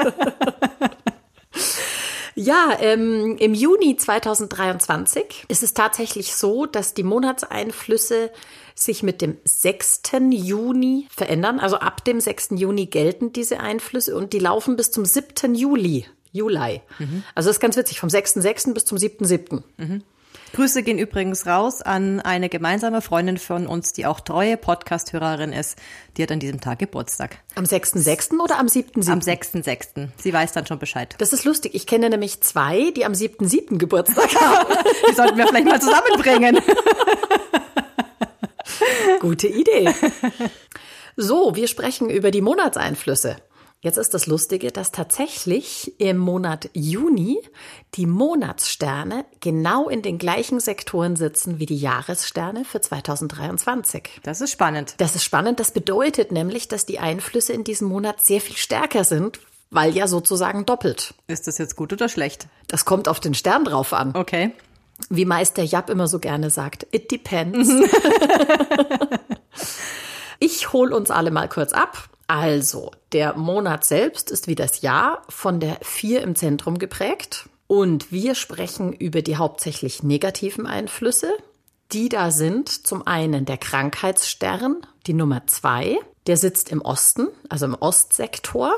Ja, 2.34 2.76
ähm, 2.80 3.36
im 3.38 3.54
Juni 3.54 3.96
2023 3.96 5.44
ist 5.48 5.62
es 5.62 5.72
tatsächlich 5.72 6.34
so, 6.34 6.66
dass 6.66 6.92
die 6.92 7.04
Monatseinflüsse 7.04 8.30
sich 8.74 9.02
mit 9.02 9.20
dem 9.22 9.36
6. 9.44 10.02
Juni 10.30 11.08
verändern. 11.14 11.60
Also 11.60 11.76
ab 11.78 12.04
dem 12.04 12.20
6. 12.20 12.50
Juni 12.52 12.86
gelten 12.86 13.32
diese 13.32 13.60
Einflüsse 13.60 14.16
und 14.16 14.32
die 14.32 14.38
laufen 14.38 14.76
bis 14.76 14.90
zum 14.90 15.04
7. 15.04 15.54
Juli. 15.54 16.06
Juli. 16.32 16.80
Mhm. 16.98 17.24
Also 17.34 17.48
das 17.48 17.56
ist 17.56 17.60
ganz 17.60 17.76
witzig, 17.76 18.00
vom 18.00 18.08
6.6. 18.08 18.74
bis 18.74 18.84
zum 18.84 18.98
7.7. 18.98 19.62
Mhm. 19.76 20.02
Grüße 20.54 20.82
gehen 20.82 20.98
übrigens 20.98 21.46
raus 21.46 21.80
an 21.80 22.20
eine 22.20 22.50
gemeinsame 22.50 23.00
Freundin 23.00 23.38
von 23.38 23.66
uns, 23.66 23.94
die 23.94 24.04
auch 24.04 24.20
treue 24.20 24.58
Podcast-Hörerin 24.58 25.52
ist. 25.52 25.76
Die 26.16 26.22
hat 26.22 26.30
an 26.30 26.40
diesem 26.40 26.60
Tag 26.60 26.78
Geburtstag. 26.78 27.38
Am 27.54 27.64
6.6. 27.64 28.38
oder 28.38 28.58
am 28.58 28.66
7.7.? 28.66 29.10
Am 29.10 29.20
6.6. 29.20 30.08
Sie 30.18 30.32
weiß 30.32 30.52
dann 30.52 30.66
schon 30.66 30.78
Bescheid. 30.78 31.14
Das 31.18 31.32
ist 31.32 31.44
lustig. 31.44 31.74
Ich 31.74 31.86
kenne 31.86 32.10
nämlich 32.10 32.42
zwei, 32.42 32.90
die 32.90 33.06
am 33.06 33.12
7.7. 33.12 33.78
Geburtstag 33.78 34.34
haben. 34.40 34.74
die 35.10 35.14
sollten 35.14 35.38
wir 35.38 35.46
vielleicht 35.46 35.66
mal 35.66 35.80
zusammenbringen. 35.80 36.58
Gute 39.22 39.46
Idee. 39.46 39.88
So, 41.14 41.54
wir 41.54 41.68
sprechen 41.68 42.08
über 42.08 42.30
die 42.30 42.40
Monatseinflüsse. 42.40 43.36
Jetzt 43.82 43.98
ist 43.98 44.14
das 44.14 44.26
Lustige, 44.26 44.72
dass 44.72 44.92
tatsächlich 44.92 46.00
im 46.00 46.16
Monat 46.16 46.70
Juni 46.72 47.38
die 47.96 48.06
Monatssterne 48.06 49.26
genau 49.40 49.90
in 49.90 50.00
den 50.00 50.16
gleichen 50.16 50.58
Sektoren 50.58 51.16
sitzen 51.16 51.58
wie 51.58 51.66
die 51.66 51.76
Jahressterne 51.76 52.64
für 52.64 52.80
2023. 52.80 54.20
Das 54.22 54.40
ist 54.40 54.52
spannend. 54.52 54.94
Das 54.96 55.14
ist 55.14 55.24
spannend. 55.24 55.60
Das 55.60 55.72
bedeutet 55.72 56.32
nämlich, 56.32 56.68
dass 56.68 56.86
die 56.86 56.98
Einflüsse 56.98 57.52
in 57.52 57.62
diesem 57.62 57.88
Monat 57.88 58.22
sehr 58.22 58.40
viel 58.40 58.56
stärker 58.56 59.04
sind, 59.04 59.38
weil 59.70 59.94
ja 59.94 60.08
sozusagen 60.08 60.64
doppelt. 60.64 61.12
Ist 61.26 61.46
das 61.46 61.58
jetzt 61.58 61.76
gut 61.76 61.92
oder 61.92 62.08
schlecht? 62.08 62.46
Das 62.68 62.86
kommt 62.86 63.06
auf 63.06 63.20
den 63.20 63.34
Stern 63.34 63.66
drauf 63.66 63.92
an. 63.92 64.14
Okay. 64.14 64.52
Wie 65.10 65.24
Meister 65.24 65.62
Japp 65.62 65.90
immer 65.90 66.08
so 66.08 66.18
gerne 66.18 66.50
sagt, 66.50 66.86
it 66.92 67.10
depends. 67.10 67.68
ich 70.38 70.72
hole 70.72 70.94
uns 70.94 71.10
alle 71.10 71.30
mal 71.30 71.48
kurz 71.48 71.72
ab. 71.72 72.08
Also, 72.26 72.92
der 73.12 73.36
Monat 73.36 73.84
selbst 73.84 74.30
ist 74.30 74.48
wie 74.48 74.54
das 74.54 74.80
Jahr 74.80 75.22
von 75.28 75.60
der 75.60 75.76
4 75.82 76.22
im 76.22 76.34
Zentrum 76.34 76.78
geprägt. 76.78 77.48
Und 77.66 78.12
wir 78.12 78.34
sprechen 78.34 78.92
über 78.92 79.22
die 79.22 79.36
hauptsächlich 79.36 80.02
negativen 80.02 80.66
Einflüsse. 80.66 81.32
Die 81.92 82.08
da 82.08 82.30
sind 82.30 82.86
zum 82.86 83.06
einen 83.06 83.44
der 83.44 83.58
Krankheitsstern, 83.58 84.86
die 85.06 85.12
Nummer 85.12 85.46
2. 85.46 85.98
Der 86.26 86.36
sitzt 86.36 86.70
im 86.70 86.80
Osten, 86.80 87.28
also 87.48 87.66
im 87.66 87.74
Ostsektor. 87.74 88.74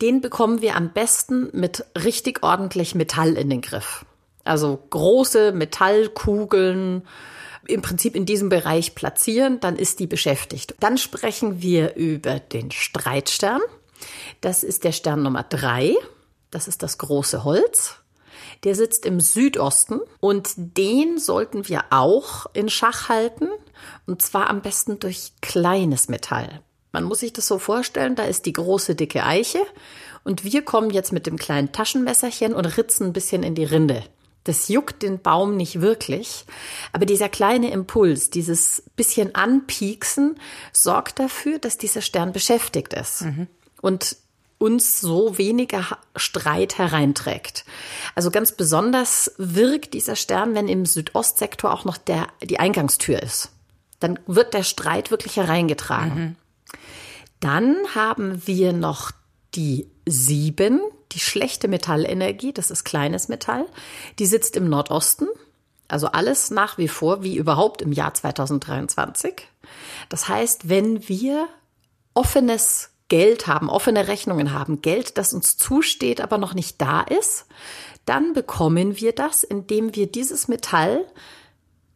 Den 0.00 0.20
bekommen 0.20 0.60
wir 0.60 0.74
am 0.74 0.92
besten 0.92 1.50
mit 1.52 1.84
richtig 1.96 2.42
ordentlich 2.42 2.94
Metall 2.96 3.34
in 3.34 3.50
den 3.50 3.60
Griff. 3.60 4.04
Also 4.44 4.78
große 4.90 5.52
Metallkugeln, 5.52 7.02
im 7.66 7.82
Prinzip 7.82 8.16
in 8.16 8.26
diesem 8.26 8.48
Bereich 8.48 8.94
platzieren, 8.94 9.60
dann 9.60 9.76
ist 9.76 10.00
die 10.00 10.06
beschäftigt. 10.06 10.74
Dann 10.80 10.98
sprechen 10.98 11.62
wir 11.62 11.94
über 11.94 12.40
den 12.40 12.70
Streitstern. 12.70 13.60
Das 14.40 14.64
ist 14.64 14.84
der 14.84 14.92
Stern 14.92 15.22
Nummer 15.22 15.44
drei. 15.44 15.94
Das 16.50 16.68
ist 16.68 16.82
das 16.82 16.98
große 16.98 17.44
Holz. 17.44 17.96
Der 18.64 18.74
sitzt 18.74 19.06
im 19.06 19.20
Südosten 19.20 20.00
und 20.20 20.50
den 20.56 21.18
sollten 21.18 21.68
wir 21.68 21.84
auch 21.90 22.46
in 22.52 22.68
Schach 22.68 23.08
halten 23.08 23.48
und 24.06 24.22
zwar 24.22 24.50
am 24.50 24.62
besten 24.62 24.98
durch 24.98 25.32
kleines 25.40 26.08
Metall. 26.08 26.62
Man 26.92 27.04
muss 27.04 27.20
sich 27.20 27.32
das 27.32 27.46
so 27.46 27.58
vorstellen, 27.58 28.14
da 28.14 28.24
ist 28.24 28.46
die 28.46 28.52
große 28.52 28.94
dicke 28.94 29.24
Eiche 29.24 29.60
und 30.24 30.44
wir 30.44 30.62
kommen 30.62 30.90
jetzt 30.90 31.12
mit 31.12 31.26
dem 31.26 31.38
kleinen 31.38 31.72
Taschenmesserchen 31.72 32.54
und 32.54 32.66
ritzen 32.76 33.08
ein 33.08 33.12
bisschen 33.12 33.42
in 33.42 33.54
die 33.54 33.64
Rinde. 33.64 34.04
Das 34.44 34.68
juckt 34.68 35.02
den 35.02 35.20
Baum 35.20 35.56
nicht 35.56 35.80
wirklich. 35.80 36.44
Aber 36.92 37.06
dieser 37.06 37.28
kleine 37.28 37.70
Impuls, 37.70 38.30
dieses 38.30 38.82
bisschen 38.96 39.34
Anpieksen, 39.34 40.36
sorgt 40.72 41.18
dafür, 41.18 41.58
dass 41.58 41.78
dieser 41.78 42.00
Stern 42.00 42.32
beschäftigt 42.32 42.92
ist. 42.92 43.22
Mhm. 43.22 43.46
Und 43.80 44.16
uns 44.58 45.00
so 45.00 45.38
weniger 45.38 45.98
Streit 46.14 46.78
hereinträgt. 46.78 47.64
Also 48.14 48.30
ganz 48.30 48.52
besonders 48.52 49.32
wirkt 49.36 49.92
dieser 49.92 50.14
Stern, 50.14 50.54
wenn 50.54 50.68
im 50.68 50.86
Südostsektor 50.86 51.72
auch 51.72 51.84
noch 51.84 51.96
der, 51.96 52.28
die 52.42 52.60
Eingangstür 52.60 53.20
ist. 53.20 53.50
Dann 53.98 54.20
wird 54.26 54.54
der 54.54 54.62
Streit 54.62 55.10
wirklich 55.10 55.36
hereingetragen. 55.36 56.14
Mhm. 56.14 56.36
Dann 57.40 57.76
haben 57.94 58.46
wir 58.46 58.72
noch 58.72 59.10
die 59.54 59.90
sieben, 60.06 60.80
die 61.12 61.20
schlechte 61.20 61.68
Metallenergie, 61.68 62.52
das 62.52 62.70
ist 62.70 62.84
kleines 62.84 63.28
Metall, 63.28 63.66
die 64.18 64.26
sitzt 64.26 64.56
im 64.56 64.68
Nordosten. 64.68 65.28
Also 65.88 66.06
alles 66.06 66.50
nach 66.50 66.78
wie 66.78 66.88
vor 66.88 67.22
wie 67.22 67.36
überhaupt 67.36 67.82
im 67.82 67.92
Jahr 67.92 68.14
2023. 68.14 69.46
Das 70.08 70.28
heißt, 70.28 70.68
wenn 70.68 71.08
wir 71.08 71.48
offenes 72.14 72.90
Geld 73.08 73.46
haben, 73.46 73.68
offene 73.68 74.08
Rechnungen 74.08 74.52
haben, 74.52 74.80
Geld, 74.80 75.18
das 75.18 75.34
uns 75.34 75.58
zusteht, 75.58 76.20
aber 76.22 76.38
noch 76.38 76.54
nicht 76.54 76.80
da 76.80 77.02
ist, 77.02 77.46
dann 78.06 78.32
bekommen 78.32 78.98
wir 78.98 79.12
das, 79.12 79.42
indem 79.42 79.94
wir 79.94 80.06
dieses 80.06 80.48
Metall 80.48 81.04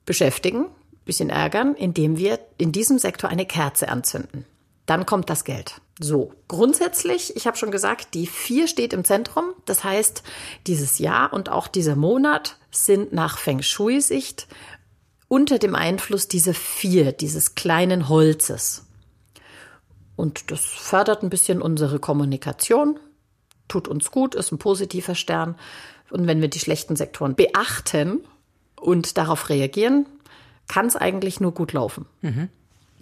beschäftigen, 0.05 0.67
bisschen 1.07 1.31
ärgern, 1.31 1.75
indem 1.75 2.19
wir 2.19 2.39
in 2.59 2.73
diesem 2.73 2.99
Sektor 2.99 3.31
eine 3.31 3.47
Kerze 3.47 3.89
anzünden. 3.89 4.45
Dann 4.85 5.07
kommt 5.07 5.31
das 5.31 5.45
Geld. 5.45 5.81
So, 5.99 6.35
grundsätzlich, 6.47 7.37
ich 7.37 7.47
habe 7.47 7.57
schon 7.57 7.71
gesagt, 7.71 8.13
die 8.13 8.27
vier 8.27 8.69
steht 8.69 8.93
im 8.93 9.05
Zentrum. 9.05 9.55
Das 9.65 9.83
heißt, 9.83 10.23
dieses 10.67 10.99
Jahr 10.99 11.33
und 11.33 11.49
auch 11.49 11.69
dieser 11.69 11.97
Monat 11.97 12.59
sind 12.71 13.13
nach 13.13 13.39
Feng 13.39 13.63
Shui-Sicht 13.63 14.47
unter 15.29 15.59
dem 15.59 15.75
Einfluss 15.75 16.29
dieser 16.29 16.55
vier, 16.55 17.13
dieses 17.13 17.55
kleinen 17.55 18.09
Holzes. 18.09 18.85
Und 20.17 20.51
das 20.51 20.61
fördert 20.61 21.23
ein 21.23 21.31
bisschen 21.31 21.61
unsere 21.63 21.99
Kommunikation, 21.99 22.99
tut 23.69 23.89
uns 23.89 24.11
gut, 24.11 24.35
ist 24.35 24.53
ein 24.53 24.59
positiver 24.59 25.15
Stern. 25.15 25.57
Und 26.11 26.27
wenn 26.27 26.41
wir 26.41 26.49
die 26.49 26.61
schlechten 26.61 26.97
Sektoren 26.97 27.35
beachten 27.35 28.21
und 28.81 29.19
darauf 29.19 29.49
reagieren, 29.49 30.07
kann 30.69 30.87
es 30.87 30.97
eigentlich 30.97 31.41
nur 31.41 31.53
gut 31.53 31.73
laufen. 31.73 32.07
Mhm. 32.21 32.49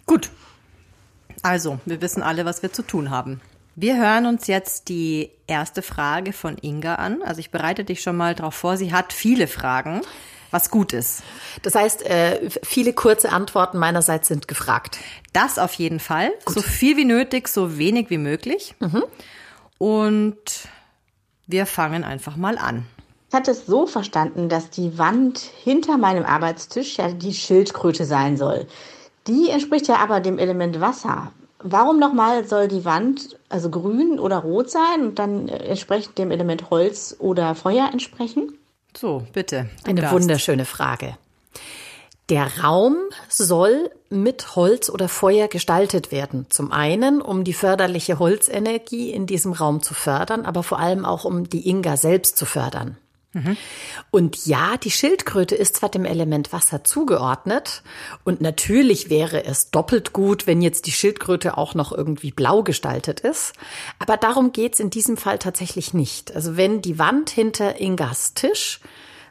Gut, 0.07 0.31
also, 1.45 1.79
wir 1.85 2.01
wissen 2.01 2.23
alle, 2.23 2.47
was 2.47 2.63
wir 2.63 2.73
zu 2.73 2.83
tun 2.83 3.11
haben. 3.11 3.41
Wir 3.77 3.97
hören 3.99 4.25
uns 4.25 4.47
jetzt 4.47 4.89
die 4.89 5.31
erste 5.47 5.83
Frage 5.83 6.33
von 6.33 6.57
Inga 6.57 6.95
an. 6.95 7.23
Also 7.23 7.41
ich 7.41 7.51
bereite 7.51 7.85
dich 7.85 8.01
schon 8.01 8.17
mal 8.17 8.35
darauf 8.35 8.55
vor. 8.55 8.77
Sie 8.79 8.95
hat 8.95 9.13
viele 9.13 9.47
Fragen. 9.47 10.01
was 10.51 10.71
gut 10.71 10.93
ist. 10.93 11.25
Das 11.63 11.75
heißt, 11.75 12.07
äh, 12.07 12.49
viele 12.63 12.93
kurze 12.93 13.33
Antworten 13.33 13.77
meinerseits 13.77 14.29
sind 14.29 14.47
gefragt. 14.47 14.99
Das 15.33 15.59
auf 15.59 15.75
jeden 15.75 15.99
Fall. 15.99 16.31
Gut. 16.45 16.55
So 16.55 16.63
viel 16.63 16.97
wie 16.97 17.05
nötig, 17.05 17.49
so 17.49 17.77
wenig 17.77 18.09
wie 18.09 18.19
möglich. 18.19 18.77
Mhm. 18.79 19.03
Und 19.79 20.69
wir 21.49 21.67
fangen 21.67 22.05
einfach 22.05 22.37
mal 22.37 22.57
an. 22.57 22.87
Ich 23.29 23.35
hatte 23.35 23.51
es 23.51 23.67
so 23.67 23.89
verstanden, 23.89 24.49
dass 24.49 24.71
die 24.71 24.97
Wand 24.97 25.41
hinter 25.41 25.99
meinem 25.99 26.25
Arbeitstisch 26.25 26.99
ja 26.99 27.11
die 27.11 27.35
Schildkröte 27.35 28.05
sein 28.05 28.37
soll. 28.37 28.69
Die 29.27 29.49
entspricht 29.51 29.89
ja 29.89 29.97
aber 29.97 30.21
dem 30.21 30.39
Element 30.39 30.81
Wasser. 30.81 31.33
Warum 31.59 31.99
nochmal 31.99 32.47
soll 32.47 32.69
die 32.69 32.85
Wand 32.85 33.39
also 33.49 33.71
grün 33.71 34.19
oder 34.19 34.39
rot 34.39 34.71
sein 34.71 35.01
und 35.01 35.19
dann 35.19 35.49
entsprechend 35.49 36.19
dem 36.19 36.31
Element 36.31 36.69
Holz 36.71 37.17
oder 37.19 37.55
Feuer 37.55 37.89
entsprechen? 37.91 38.59
So, 38.95 39.23
bitte. 39.33 39.71
Eine 39.85 40.03
darfst. 40.03 40.15
wunderschöne 40.15 40.67
Frage. 40.67 41.17
Der 42.29 42.63
Raum 42.63 42.97
soll 43.29 43.91
mit 44.09 44.57
Holz 44.57 44.89
oder 44.89 45.09
Feuer 45.09 45.49
gestaltet 45.49 46.11
werden. 46.11 46.47
Zum 46.49 46.73
einen, 46.73 47.21
um 47.21 47.45
die 47.45 47.53
förderliche 47.53 48.19
Holzenergie 48.19 49.11
in 49.11 49.27
diesem 49.27 49.53
Raum 49.53 49.83
zu 49.83 49.93
fördern, 49.93 50.47
aber 50.47 50.63
vor 50.63 50.79
allem 50.79 51.05
auch, 51.05 51.25
um 51.25 51.49
die 51.49 51.69
Inga 51.69 51.97
selbst 51.97 52.39
zu 52.39 52.47
fördern. 52.47 52.97
Und 54.11 54.47
ja, 54.47 54.77
die 54.77 54.91
Schildkröte 54.91 55.55
ist 55.55 55.77
zwar 55.77 55.89
dem 55.89 56.05
Element 56.05 56.53
Wasser 56.53 56.85
zugeordnet 56.85 57.83
und 58.23 58.41
natürlich 58.41 59.11
wäre 59.11 59.45
es 59.45 59.71
doppelt 59.71 60.13
gut, 60.13 60.47
wenn 60.47 60.63
jetzt 60.63 60.87
die 60.87 60.93
Schildkröte 60.93 61.59
auch 61.59 61.75
noch 61.75 61.93
irgendwie 61.93 62.31
blau 62.31 62.63
gestaltet 62.63 63.21
ist, 63.21 63.53
aber 63.99 64.17
darum 64.17 64.53
geht's 64.53 64.79
in 64.79 64.91
diesem 64.91 65.17
Fall 65.17 65.39
tatsächlich 65.39 65.95
nicht. 65.95 66.35
Also 66.35 66.57
wenn 66.57 66.81
die 66.81 66.99
Wand 66.99 67.31
hinter 67.31 67.81
Ingas 67.81 68.35
Tisch 68.35 68.81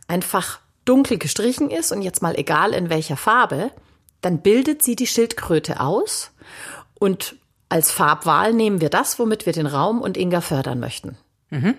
einfach 0.08 0.60
dunkel 0.86 1.18
gestrichen 1.18 1.70
ist 1.70 1.92
und 1.92 2.02
jetzt 2.02 2.22
mal 2.22 2.38
egal 2.38 2.74
in 2.74 2.90
welcher 2.90 3.18
Farbe, 3.18 3.72
dann 4.22 4.42
bildet 4.42 4.84
sie 4.84 4.96
die 4.96 5.08
Schildkröte 5.08 5.80
aus 5.80 6.32
und 6.96 7.38
als 7.70 7.90
Farbwahl 7.90 8.54
nehmen 8.54 8.82
wir 8.82 8.90
das, 8.90 9.18
womit 9.18 9.46
wir 9.46 9.54
den 9.54 9.66
Raum 9.66 10.02
und 10.02 10.18
Inga 10.18 10.42
fördern 10.42 10.80
möchten. 10.80 11.18
Mhm. 11.50 11.76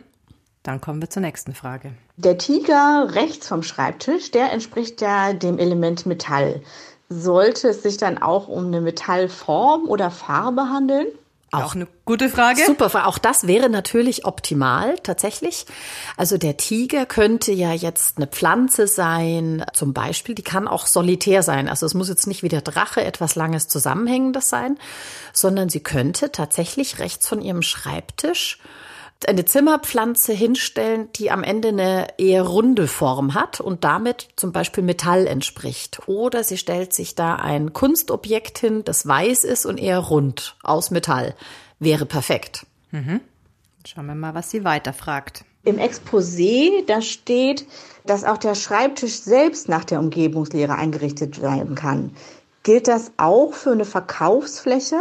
Dann 0.64 0.80
kommen 0.80 1.00
wir 1.00 1.10
zur 1.10 1.20
nächsten 1.22 1.54
Frage. 1.54 1.92
Der 2.16 2.38
Tiger 2.38 3.08
rechts 3.10 3.46
vom 3.46 3.62
Schreibtisch, 3.62 4.30
der 4.30 4.50
entspricht 4.50 5.00
ja 5.02 5.34
dem 5.34 5.58
Element 5.58 6.06
Metall. 6.06 6.62
Sollte 7.10 7.68
es 7.68 7.82
sich 7.82 7.98
dann 7.98 8.18
auch 8.18 8.48
um 8.48 8.66
eine 8.66 8.80
Metallform 8.80 9.84
oder 9.86 10.10
Farbe 10.10 10.62
handeln? 10.62 11.06
Auch, 11.52 11.74
eine 11.76 11.86
gute 12.04 12.28
Frage. 12.30 12.64
Super, 12.64 13.06
auch 13.06 13.18
das 13.18 13.46
wäre 13.46 13.68
natürlich 13.68 14.24
optimal, 14.24 14.98
tatsächlich. 15.02 15.66
Also 16.16 16.36
der 16.36 16.56
Tiger 16.56 17.06
könnte 17.06 17.52
ja 17.52 17.72
jetzt 17.72 18.16
eine 18.16 18.26
Pflanze 18.26 18.88
sein, 18.88 19.64
zum 19.72 19.92
Beispiel. 19.92 20.34
Die 20.34 20.42
kann 20.42 20.66
auch 20.66 20.86
solitär 20.86 21.44
sein. 21.44 21.68
Also 21.68 21.86
es 21.86 21.94
muss 21.94 22.08
jetzt 22.08 22.26
nicht 22.26 22.42
wie 22.42 22.48
der 22.48 22.62
Drache 22.62 23.04
etwas 23.04 23.36
Langes 23.36 23.68
Zusammenhängendes 23.68 24.48
sein, 24.48 24.78
sondern 25.32 25.68
sie 25.68 25.80
könnte 25.80 26.32
tatsächlich 26.32 26.98
rechts 26.98 27.28
von 27.28 27.40
ihrem 27.40 27.62
Schreibtisch 27.62 28.58
eine 29.28 29.44
Zimmerpflanze 29.44 30.32
hinstellen, 30.32 31.08
die 31.16 31.30
am 31.30 31.42
Ende 31.42 31.68
eine 31.68 32.06
eher 32.18 32.42
runde 32.42 32.88
Form 32.88 33.34
hat 33.34 33.60
und 33.60 33.84
damit 33.84 34.28
zum 34.36 34.52
Beispiel 34.52 34.82
Metall 34.82 35.26
entspricht. 35.26 36.00
Oder 36.06 36.44
sie 36.44 36.58
stellt 36.58 36.92
sich 36.92 37.14
da 37.14 37.36
ein 37.36 37.72
Kunstobjekt 37.72 38.58
hin, 38.58 38.82
das 38.84 39.06
weiß 39.06 39.44
ist 39.44 39.66
und 39.66 39.78
eher 39.78 39.98
rund 39.98 40.56
aus 40.62 40.90
Metall. 40.90 41.34
Wäre 41.78 42.06
perfekt. 42.06 42.66
Mhm. 42.90 43.20
Schauen 43.86 44.06
wir 44.06 44.14
mal, 44.14 44.34
was 44.34 44.50
sie 44.50 44.64
weiter 44.64 44.92
fragt. 44.92 45.44
Im 45.64 45.78
Exposé, 45.78 46.84
da 46.86 47.00
steht, 47.00 47.66
dass 48.04 48.24
auch 48.24 48.36
der 48.36 48.54
Schreibtisch 48.54 49.20
selbst 49.20 49.68
nach 49.68 49.84
der 49.84 49.98
Umgebungslehre 49.98 50.74
eingerichtet 50.74 51.40
werden 51.40 51.74
kann. 51.74 52.14
Gilt 52.62 52.88
das 52.88 53.12
auch 53.16 53.52
für 53.52 53.72
eine 53.72 53.84
Verkaufsfläche? 53.84 55.00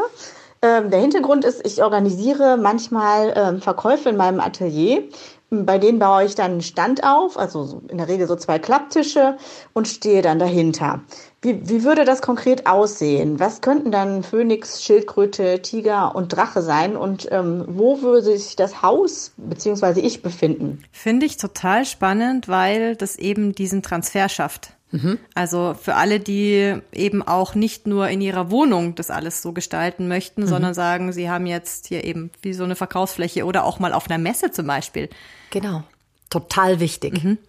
Ähm, 0.64 0.90
der 0.90 1.02
Hintergrund 1.02 1.44
ist, 1.44 1.68
ich 1.68 1.84
organisiere 1.84 2.56
manchmal 2.56 3.34
ähm, 3.36 3.62
Verkäufe 3.62 4.08
in 4.08 4.16
meinem 4.16 4.40
Atelier. 4.40 5.04
Bei 5.50 5.78
denen 5.78 6.00
baue 6.00 6.24
ich 6.24 6.36
dann 6.36 6.52
einen 6.52 6.62
Stand 6.62 7.04
auf, 7.04 7.38
also 7.38 7.82
in 7.90 7.98
der 7.98 8.08
Regel 8.08 8.28
so 8.28 8.36
zwei 8.38 8.58
Klapptische 8.58 9.38
und 9.74 9.90
stehe 9.90 10.22
dann 10.22 10.40
dahinter. 10.40 11.02
Wie, 11.42 11.68
wie 11.68 11.84
würde 11.84 12.06
das 12.06 12.22
konkret 12.22 12.66
aussehen? 12.66 13.42
Was 13.42 13.60
könnten 13.60 13.92
dann 13.92 14.24
Phönix, 14.24 14.82
Schildkröte, 14.82 15.62
Tiger 15.62 16.16
und 16.16 16.30
Drache 16.30 16.62
sein? 16.62 16.96
Und 16.96 17.28
ähm, 17.30 17.66
wo 17.68 18.02
würde 18.02 18.22
sich 18.22 18.56
das 18.56 18.82
Haus 18.82 19.34
bzw. 19.36 20.00
ich 20.00 20.24
befinden? 20.24 20.82
Finde 20.94 21.26
ich 21.26 21.36
total 21.36 21.84
spannend, 21.86 22.48
weil 22.48 22.96
das 22.96 23.18
eben 23.18 23.54
diesen 23.54 23.84
Transfer 23.84 24.30
schafft. 24.30 24.70
Mhm. 24.94 25.18
Also 25.34 25.76
für 25.80 25.96
alle, 25.96 26.20
die 26.20 26.78
eben 26.92 27.24
auch 27.24 27.56
nicht 27.56 27.88
nur 27.88 28.10
in 28.10 28.22
ihrer 28.22 28.52
Wohnung 28.52 28.94
das 28.94 29.10
alles 29.10 29.42
so 29.42 29.52
gestalten 29.52 30.08
möchten, 30.08 30.42
mhm. 30.44 30.48
sondern 30.48 30.74
sagen, 30.76 31.12
sie 31.12 31.32
haben 31.32 31.48
jetzt 31.48 31.88
hier 31.88 32.04
eben 32.04 32.30
wie 32.44 32.54
so 32.54 32.64
eine 32.64 32.76
Verkaufsfläche 32.76 33.46
oder 33.46 33.66
auch 33.66 33.80
mal 33.80 33.92
auf 33.92 34.10
einer 34.10 34.20
Messe 34.20 34.52
zum 34.52 34.68
Beispiel. 34.68 35.10
Genau. 35.50 35.84
Total 36.30 36.80
wichtig. 36.80 37.24
Mhm. 37.24 37.40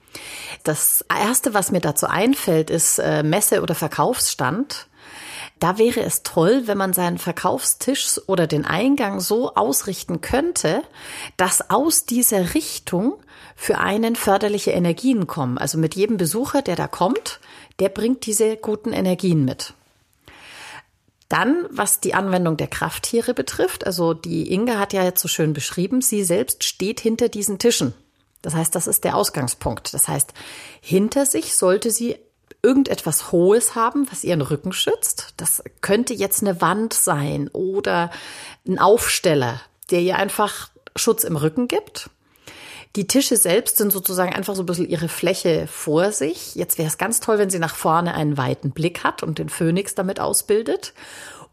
Das 0.62 1.04
erste, 1.09 1.52
was 1.52 1.70
mir 1.70 1.80
dazu 1.80 2.07
einfällt, 2.07 2.70
ist 2.70 2.98
äh, 2.98 3.22
Messe 3.22 3.61
oder 3.61 3.74
Verkaufsstand. 3.74 4.87
Da 5.60 5.78
wäre 5.78 6.00
es 6.00 6.22
toll, 6.22 6.62
wenn 6.66 6.76
man 6.76 6.92
seinen 6.92 7.18
Verkaufstisch 7.18 8.20
oder 8.26 8.46
den 8.46 8.64
Eingang 8.64 9.20
so 9.20 9.54
ausrichten 9.54 10.20
könnte, 10.20 10.82
dass 11.36 11.70
aus 11.70 12.04
dieser 12.04 12.54
Richtung 12.54 13.14
für 13.56 13.78
einen 13.78 14.16
förderliche 14.16 14.72
Energien 14.72 15.26
kommen. 15.26 15.58
Also 15.58 15.78
mit 15.78 15.94
jedem 15.94 16.16
Besucher, 16.16 16.60
der 16.60 16.76
da 16.76 16.88
kommt, 16.88 17.40
der 17.78 17.88
bringt 17.88 18.26
diese 18.26 18.56
guten 18.56 18.92
Energien 18.92 19.44
mit. 19.44 19.74
Dann, 21.28 21.66
was 21.70 22.00
die 22.00 22.14
Anwendung 22.14 22.56
der 22.56 22.66
Krafttiere 22.66 23.32
betrifft, 23.32 23.86
also 23.86 24.12
die 24.12 24.52
Inge 24.52 24.78
hat 24.78 24.92
ja 24.92 25.02
jetzt 25.02 25.22
so 25.22 25.28
schön 25.28 25.52
beschrieben, 25.52 26.02
sie 26.02 26.22
selbst 26.22 26.64
steht 26.64 27.00
hinter 27.00 27.28
diesen 27.28 27.58
Tischen. 27.58 27.94
Das 28.42 28.54
heißt, 28.54 28.74
das 28.74 28.86
ist 28.86 29.04
der 29.04 29.16
Ausgangspunkt. 29.16 29.94
Das 29.94 30.06
heißt, 30.06 30.34
hinter 30.82 31.24
sich 31.24 31.56
sollte 31.56 31.90
sie 31.90 32.16
irgendetwas 32.64 33.31
Hohes 33.31 33.74
haben, 33.74 34.11
was 34.11 34.24
ihren 34.24 34.40
Rücken 34.40 34.72
schützt. 34.72 35.35
Das 35.37 35.62
könnte 35.83 36.14
jetzt 36.14 36.42
eine 36.42 36.61
Wand 36.61 36.94
sein 36.94 37.48
oder 37.53 38.11
ein 38.66 38.79
Aufsteller, 38.79 39.61
der 39.90 40.00
ihr 40.00 40.16
einfach 40.16 40.70
Schutz 40.96 41.24
im 41.24 41.37
Rücken 41.37 41.68
gibt. 41.68 42.11
Die 42.96 43.07
Tische 43.07 43.37
selbst 43.37 43.77
sind 43.77 43.92
sozusagen 43.92 44.33
einfach 44.33 44.55
so 44.55 44.62
ein 44.62 44.66
bisschen 44.66 44.88
ihre 44.88 45.09
Fläche 45.09 45.66
vor 45.66 46.12
sich. 46.12 46.55
Jetzt 46.55 46.79
wäre 46.79 46.88
es 46.88 46.96
ganz 46.96 47.20
toll, 47.20 47.38
wenn 47.38 47.50
sie 47.50 47.59
nach 47.59 47.74
vorne 47.74 48.14
einen 48.14 48.37
weiten 48.37 48.70
Blick 48.70 49.03
hat 49.03 49.22
und 49.22 49.38
den 49.38 49.48
Phönix 49.48 49.94
damit 49.94 50.20
ausbildet. 50.20 50.94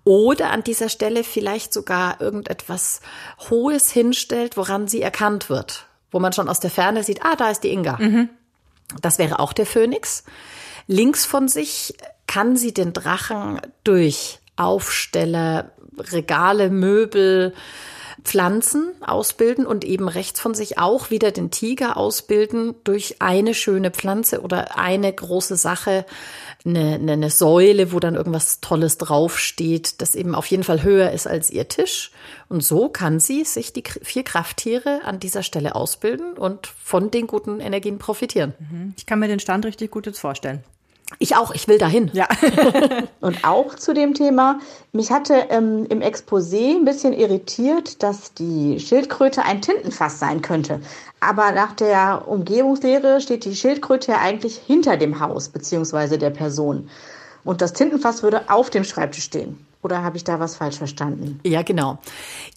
Oder 0.03 0.51
an 0.51 0.63
dieser 0.63 0.89
Stelle 0.89 1.23
vielleicht 1.23 1.73
sogar 1.73 2.21
irgendetwas 2.21 3.01
Hohes 3.49 3.91
hinstellt, 3.91 4.55
woran 4.55 4.87
sie 4.87 5.01
erkannt 5.01 5.49
wird. 5.49 5.87
Wo 6.11 6.19
man 6.19 6.33
schon 6.33 6.49
aus 6.49 6.59
der 6.59 6.71
Ferne 6.71 7.03
sieht, 7.03 7.23
ah, 7.23 7.35
da 7.35 7.49
ist 7.49 7.63
die 7.63 7.71
Inga. 7.71 7.97
Mhm. 7.99 8.29
Das 9.01 9.17
wäre 9.17 9.39
auch 9.39 9.53
der 9.53 9.65
Phönix. 9.65 10.23
Links 10.91 11.25
von 11.25 11.47
sich 11.47 11.93
kann 12.27 12.57
sie 12.57 12.73
den 12.73 12.91
Drachen 12.91 13.61
durch 13.85 14.39
Aufsteller, 14.57 15.71
Regale, 15.97 16.69
Möbel, 16.69 17.53
Pflanzen 18.23 18.91
ausbilden 18.99 19.65
und 19.65 19.85
eben 19.85 20.09
rechts 20.09 20.41
von 20.41 20.53
sich 20.53 20.77
auch 20.79 21.09
wieder 21.09 21.31
den 21.31 21.49
Tiger 21.49 21.95
ausbilden 21.95 22.75
durch 22.83 23.21
eine 23.21 23.53
schöne 23.53 23.91
Pflanze 23.91 24.41
oder 24.41 24.77
eine 24.77 25.13
große 25.13 25.55
Sache, 25.55 26.05
eine, 26.65 26.95
eine, 26.95 27.13
eine 27.13 27.29
Säule, 27.29 27.93
wo 27.93 28.01
dann 28.01 28.15
irgendwas 28.15 28.59
Tolles 28.59 28.97
draufsteht, 28.97 30.01
das 30.01 30.13
eben 30.13 30.35
auf 30.35 30.45
jeden 30.47 30.65
Fall 30.65 30.83
höher 30.83 31.11
ist 31.11 31.25
als 31.25 31.49
ihr 31.49 31.69
Tisch. 31.69 32.11
Und 32.49 32.65
so 32.65 32.89
kann 32.89 33.21
sie 33.21 33.45
sich 33.45 33.71
die 33.71 33.83
vier 34.03 34.23
Krafttiere 34.23 35.01
an 35.05 35.21
dieser 35.21 35.41
Stelle 35.41 35.73
ausbilden 35.73 36.33
und 36.33 36.67
von 36.67 37.11
den 37.11 37.27
guten 37.27 37.61
Energien 37.61 37.97
profitieren. 37.97 38.53
Mhm. 38.59 38.93
Ich 38.97 39.05
kann 39.05 39.19
mir 39.19 39.29
den 39.29 39.39
Stand 39.39 39.65
richtig 39.65 39.89
gut 39.89 40.05
jetzt 40.05 40.19
vorstellen. 40.19 40.65
Ich 41.19 41.35
auch, 41.35 41.51
ich 41.51 41.67
will 41.67 41.77
dahin. 41.77 42.09
Ja. 42.13 42.27
und 43.21 43.43
auch 43.43 43.75
zu 43.75 43.93
dem 43.93 44.13
Thema, 44.13 44.59
mich 44.91 45.11
hatte 45.11 45.47
ähm, 45.49 45.85
im 45.89 46.01
Exposé 46.01 46.75
ein 46.75 46.85
bisschen 46.85 47.13
irritiert, 47.13 48.01
dass 48.01 48.33
die 48.33 48.79
Schildkröte 48.79 49.43
ein 49.43 49.61
Tintenfass 49.61 50.19
sein 50.19 50.41
könnte. 50.41 50.81
Aber 51.19 51.51
nach 51.51 51.73
der 51.73 52.27
Umgebungslehre 52.27 53.21
steht 53.21 53.45
die 53.45 53.55
Schildkröte 53.55 54.13
ja 54.13 54.17
eigentlich 54.19 54.57
hinter 54.57 54.97
dem 54.97 55.19
Haus 55.19 55.49
beziehungsweise 55.49 56.17
der 56.17 56.31
Person. 56.31 56.89
Und 57.43 57.61
das 57.61 57.73
Tintenfass 57.73 58.23
würde 58.23 58.49
auf 58.49 58.69
dem 58.69 58.83
Schreibtisch 58.83 59.25
stehen. 59.25 59.65
Oder 59.83 60.03
habe 60.03 60.17
ich 60.17 60.23
da 60.23 60.39
was 60.39 60.55
falsch 60.55 60.77
verstanden? 60.77 61.39
Ja, 61.43 61.63
genau. 61.63 61.97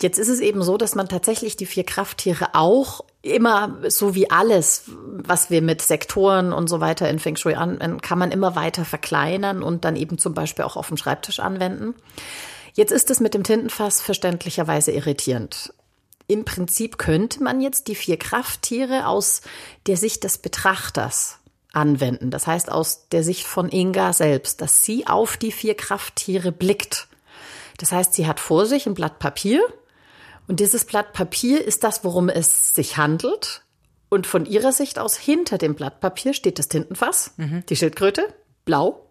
Jetzt 0.01 0.19
ist 0.19 0.29
es 0.29 0.40
eben 0.40 0.62
so, 0.62 0.77
dass 0.77 0.95
man 0.95 1.09
tatsächlich 1.09 1.57
die 1.57 1.67
vier 1.67 1.85
Krafttiere 1.85 2.49
auch 2.53 3.01
immer 3.24 3.78
so 3.88 4.14
wie 4.14 4.30
alles, 4.30 4.84
was 4.87 5.50
wir 5.50 5.62
mit 5.62 5.80
Sektoren 5.80 6.52
und 6.52 6.68
so 6.68 6.80
weiter 6.80 7.08
in 7.08 7.18
Feng 7.18 7.37
Shui 7.37 7.54
anwenden, 7.54 8.00
kann 8.00 8.18
man 8.18 8.30
immer 8.30 8.54
weiter 8.54 8.84
verkleinern 8.84 9.62
und 9.62 9.84
dann 9.84 9.96
eben 9.96 10.18
zum 10.18 10.34
Beispiel 10.34 10.64
auch 10.64 10.76
auf 10.76 10.88
dem 10.88 10.96
Schreibtisch 10.96 11.40
anwenden. 11.40 11.94
Jetzt 12.74 12.92
ist 12.92 13.10
es 13.10 13.20
mit 13.20 13.34
dem 13.34 13.42
Tintenfass 13.42 14.02
verständlicherweise 14.02 14.92
irritierend. 14.92 15.72
Im 16.26 16.44
Prinzip 16.44 16.98
könnte 16.98 17.42
man 17.42 17.60
jetzt 17.60 17.88
die 17.88 17.94
vier 17.94 18.18
Krafttiere 18.18 19.06
aus 19.06 19.42
der 19.87 19.96
Sicht 19.96 20.24
des 20.24 20.38
Betrachters 20.38 21.38
anwenden. 21.72 22.30
Das 22.30 22.46
heißt 22.46 22.70
aus 22.70 23.08
der 23.08 23.22
Sicht 23.22 23.46
von 23.46 23.70
Inga 23.70 24.12
selbst, 24.12 24.60
dass 24.60 24.82
sie 24.82 25.06
auf 25.06 25.37
die 25.37 25.52
vier 25.52 25.74
Krafttiere 25.74 26.52
blickt. 26.52 27.08
Das 27.78 27.92
heißt, 27.92 28.14
sie 28.14 28.26
hat 28.26 28.40
vor 28.40 28.66
sich 28.66 28.87
ein 28.87 28.94
Blatt 28.94 29.18
Papier 29.18 29.62
und 30.46 30.61
dieses 30.61 30.85
Blatt 30.85 31.12
Papier 31.12 31.64
ist 31.64 31.85
das, 31.85 32.04
worum 32.04 32.28
es 32.28 32.74
sich 32.74 32.96
handelt. 32.96 33.62
Und 34.09 34.26
von 34.26 34.46
ihrer 34.46 34.72
Sicht 34.72 34.98
aus 34.98 35.16
hinter 35.16 35.59
dem 35.59 35.74
Blatt 35.74 36.00
Papier 36.00 36.35
steht 36.35 36.59
das 36.59 36.68
Tintenfass, 36.68 37.33
mhm. 37.37 37.64
die 37.68 37.76
Schildkröte, 37.76 38.33
blau. 38.64 39.09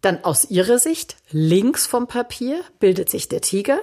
Dann 0.00 0.24
aus 0.24 0.50
ihrer 0.50 0.78
Sicht 0.78 1.16
links 1.30 1.86
vom 1.86 2.06
Papier 2.06 2.62
bildet 2.80 3.10
sich 3.10 3.28
der 3.28 3.40
Tiger, 3.40 3.78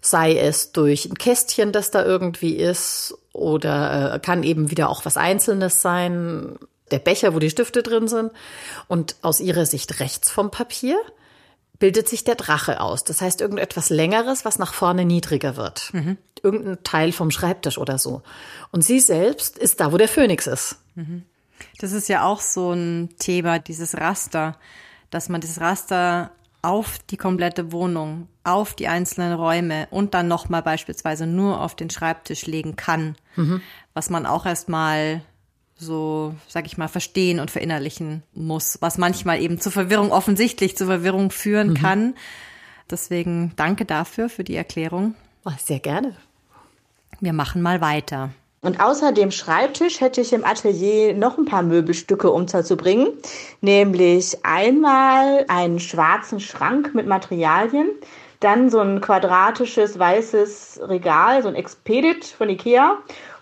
sei 0.00 0.36
es 0.36 0.72
durch 0.72 1.06
ein 1.06 1.14
Kästchen, 1.14 1.72
das 1.72 1.90
da 1.90 2.04
irgendwie 2.04 2.56
ist, 2.56 3.14
oder 3.32 4.14
äh, 4.14 4.18
kann 4.20 4.42
eben 4.42 4.70
wieder 4.70 4.88
auch 4.88 5.04
was 5.04 5.16
Einzelnes 5.16 5.80
sein, 5.80 6.58
der 6.90 6.98
Becher, 6.98 7.34
wo 7.34 7.38
die 7.38 7.50
Stifte 7.50 7.82
drin 7.82 8.08
sind. 8.08 8.32
Und 8.88 9.16
aus 9.22 9.40
ihrer 9.40 9.66
Sicht 9.66 10.00
rechts 10.00 10.30
vom 10.30 10.50
Papier 10.50 10.98
bildet 11.78 12.08
sich 12.08 12.24
der 12.24 12.34
Drache 12.34 12.80
aus. 12.80 13.04
Das 13.04 13.20
heißt, 13.20 13.40
irgendetwas 13.40 13.90
Längeres, 13.90 14.44
was 14.44 14.58
nach 14.58 14.74
vorne 14.74 15.04
niedriger 15.04 15.56
wird. 15.56 15.90
Mhm. 15.92 16.18
Irgendein 16.42 16.82
Teil 16.82 17.12
vom 17.12 17.30
Schreibtisch 17.30 17.78
oder 17.78 17.98
so. 17.98 18.22
Und 18.72 18.82
sie 18.82 19.00
selbst 19.00 19.58
ist 19.58 19.80
da, 19.80 19.92
wo 19.92 19.96
der 19.96 20.08
Phönix 20.08 20.46
ist. 20.46 20.76
Mhm. 20.94 21.24
Das 21.80 21.92
ist 21.92 22.08
ja 22.08 22.24
auch 22.24 22.40
so 22.40 22.72
ein 22.72 23.10
Thema, 23.18 23.58
dieses 23.58 23.96
Raster, 23.96 24.56
dass 25.10 25.28
man 25.28 25.40
das 25.40 25.60
Raster 25.60 26.30
auf 26.62 26.98
die 27.10 27.16
komplette 27.16 27.72
Wohnung, 27.72 28.28
auf 28.42 28.74
die 28.74 28.88
einzelnen 28.88 29.32
Räume 29.32 29.86
und 29.90 30.14
dann 30.14 30.28
nochmal 30.28 30.62
beispielsweise 30.62 31.26
nur 31.26 31.60
auf 31.60 31.76
den 31.76 31.90
Schreibtisch 31.90 32.46
legen 32.46 32.76
kann, 32.76 33.16
mhm. 33.36 33.62
was 33.94 34.10
man 34.10 34.26
auch 34.26 34.44
erstmal 34.44 35.22
so, 35.78 36.34
sag 36.48 36.66
ich 36.66 36.76
mal, 36.76 36.88
verstehen 36.88 37.40
und 37.40 37.50
verinnerlichen 37.50 38.22
muss, 38.34 38.78
was 38.80 38.98
manchmal 38.98 39.40
eben 39.40 39.60
zur 39.60 39.72
Verwirrung, 39.72 40.12
offensichtlich 40.12 40.76
zur 40.76 40.88
Verwirrung 40.88 41.30
führen 41.30 41.70
mhm. 41.70 41.74
kann. 41.74 42.14
Deswegen 42.90 43.52
danke 43.56 43.84
dafür, 43.84 44.28
für 44.28 44.44
die 44.44 44.56
Erklärung. 44.56 45.14
Oh, 45.44 45.52
sehr 45.58 45.78
gerne. 45.78 46.16
Wir 47.20 47.32
machen 47.32 47.62
mal 47.62 47.80
weiter. 47.80 48.30
Und 48.60 48.80
außer 48.80 49.12
dem 49.12 49.30
Schreibtisch 49.30 50.00
hätte 50.00 50.20
ich 50.20 50.32
im 50.32 50.44
Atelier 50.44 51.14
noch 51.14 51.38
ein 51.38 51.44
paar 51.44 51.62
Möbelstücke 51.62 52.30
unterzubringen, 52.30 53.08
nämlich 53.60 54.44
einmal 54.44 55.44
einen 55.48 55.78
schwarzen 55.78 56.40
Schrank 56.40 56.92
mit 56.92 57.06
Materialien, 57.06 57.88
dann 58.40 58.70
so 58.70 58.80
ein 58.80 59.00
quadratisches 59.00 59.98
weißes 59.98 60.80
Regal, 60.82 61.42
so 61.42 61.48
ein 61.48 61.54
Expedit 61.54 62.24
von 62.24 62.48
Ikea 62.48 62.98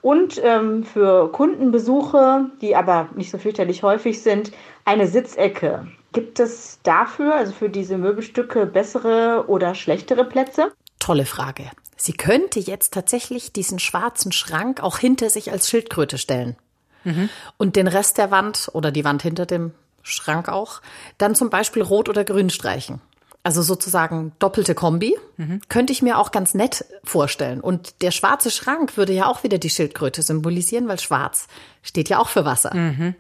und 0.07 0.41
ähm, 0.41 0.85
für 0.85 1.33
Kundenbesuche, 1.33 2.45
die 2.61 2.77
aber 2.77 3.09
nicht 3.17 3.33
so 3.33 3.39
fürchterlich 3.39 3.83
häufig 3.83 4.23
sind, 4.23 4.53
eine 4.85 5.09
Sitzecke. 5.09 5.89
Gibt 6.13 6.39
es 6.39 6.79
dafür, 6.85 7.35
also 7.35 7.53
für 7.53 7.69
diese 7.69 7.99
Möbelstücke, 7.99 8.67
bessere 8.67 9.47
oder 9.49 9.75
schlechtere 9.75 10.25
Plätze? 10.25 10.71
Tolle 11.01 11.27
Frage. 11.27 11.65
Sie 11.97 12.13
könnte 12.13 12.61
jetzt 12.61 12.95
tatsächlich 12.95 13.53
diesen 13.53 13.81
schwarzen 13.81 14.31
Schrank 14.31 14.81
auch 14.81 14.99
hinter 14.99 15.29
sich 15.29 15.51
als 15.51 15.69
Schildkröte 15.69 16.19
stellen. 16.19 16.55
Mhm. 17.03 17.29
Und 17.57 17.75
den 17.75 17.89
Rest 17.89 18.17
der 18.17 18.31
Wand 18.31 18.71
oder 18.75 18.93
die 18.93 19.05
Wand 19.05 19.23
hinter 19.23 19.45
dem 19.45 19.73
Schrank 20.05 20.49
auch 20.49 20.83
dann 21.19 21.35
zum 21.35 21.51
Beispiel 21.51 21.83
rot 21.83 22.09
oder 22.09 22.23
grün 22.23 22.51
streichen 22.51 23.01
also 23.47 23.63
sozusagen 23.63 24.33
doppelte 24.41 24.75
Kombi, 24.75 25.17
mhm. 25.37 25.61
könnte 25.69 25.93
ich 25.93 26.03
mir 26.03 26.19
auch 26.19 26.33
ganz 26.33 26.53
nett 26.53 26.85
vorstellen. 27.05 27.61
Und 27.61 28.03
der 28.03 28.11
schwarze 28.11 28.51
Schrank 28.51 28.97
würde 28.97 29.13
ja 29.13 29.29
auch 29.29 29.45
wieder 29.45 29.59
die 29.59 29.71
Schildkröte 29.71 30.23
symbolisieren, 30.23 30.89
weil 30.89 30.99
schwarz 30.99 31.47
steht 31.81 32.09
ja 32.09 32.19
auch 32.19 32.29
für 32.29 32.45
Wasser. 32.45 32.75
Mhm. 32.75 33.15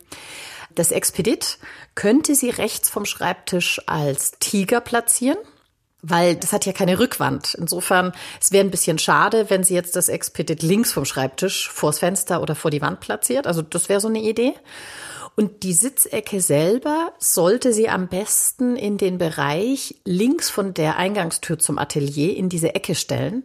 Das 0.75 0.91
Expedit 0.91 1.59
könnte 1.95 2.35
sie 2.35 2.51
rechts 2.51 2.91
vom 2.91 3.05
Schreibtisch 3.05 3.81
als 3.87 4.33
Tiger 4.41 4.81
platzieren, 4.81 5.39
weil 6.03 6.35
das 6.35 6.53
hat 6.53 6.67
ja 6.67 6.73
keine 6.73 6.99
Rückwand. 6.99 7.55
Insofern, 7.55 8.13
es 8.41 8.51
wäre 8.51 8.65
ein 8.65 8.73
bisschen 8.73 8.99
schade, 8.99 9.49
wenn 9.49 9.63
sie 9.63 9.75
jetzt 9.75 9.95
das 9.95 10.09
Expedit 10.09 10.61
links 10.61 10.91
vom 10.91 11.05
Schreibtisch 11.05 11.71
vors 11.71 12.01
Fenster 12.01 12.43
oder 12.43 12.57
vor 12.57 12.73
die 12.73 12.83
Wand 12.83 12.99
platziert. 12.99 13.47
Also 13.47 13.63
das 13.63 13.89
wäre 13.89 14.01
so 14.01 14.09
eine 14.09 14.21
Idee. 14.21 14.55
Und 15.37 15.63
die 15.65 15.75
Sitzecke 15.75 16.41
selber 16.41 17.13
sollte 17.19 17.75
sie 17.75 17.91
am 17.91 18.09
besten 18.09 18.75
in 18.75 18.97
den 18.97 19.19
Bereich 19.19 19.97
links 20.07 20.49
von 20.49 20.73
der 20.73 20.97
Eingangstür 20.97 21.59
zum 21.59 21.79
Atelier 21.79 22.35
in 22.35 22.49
diese 22.49 22.75
Ecke 22.75 22.95
stellen, 22.95 23.45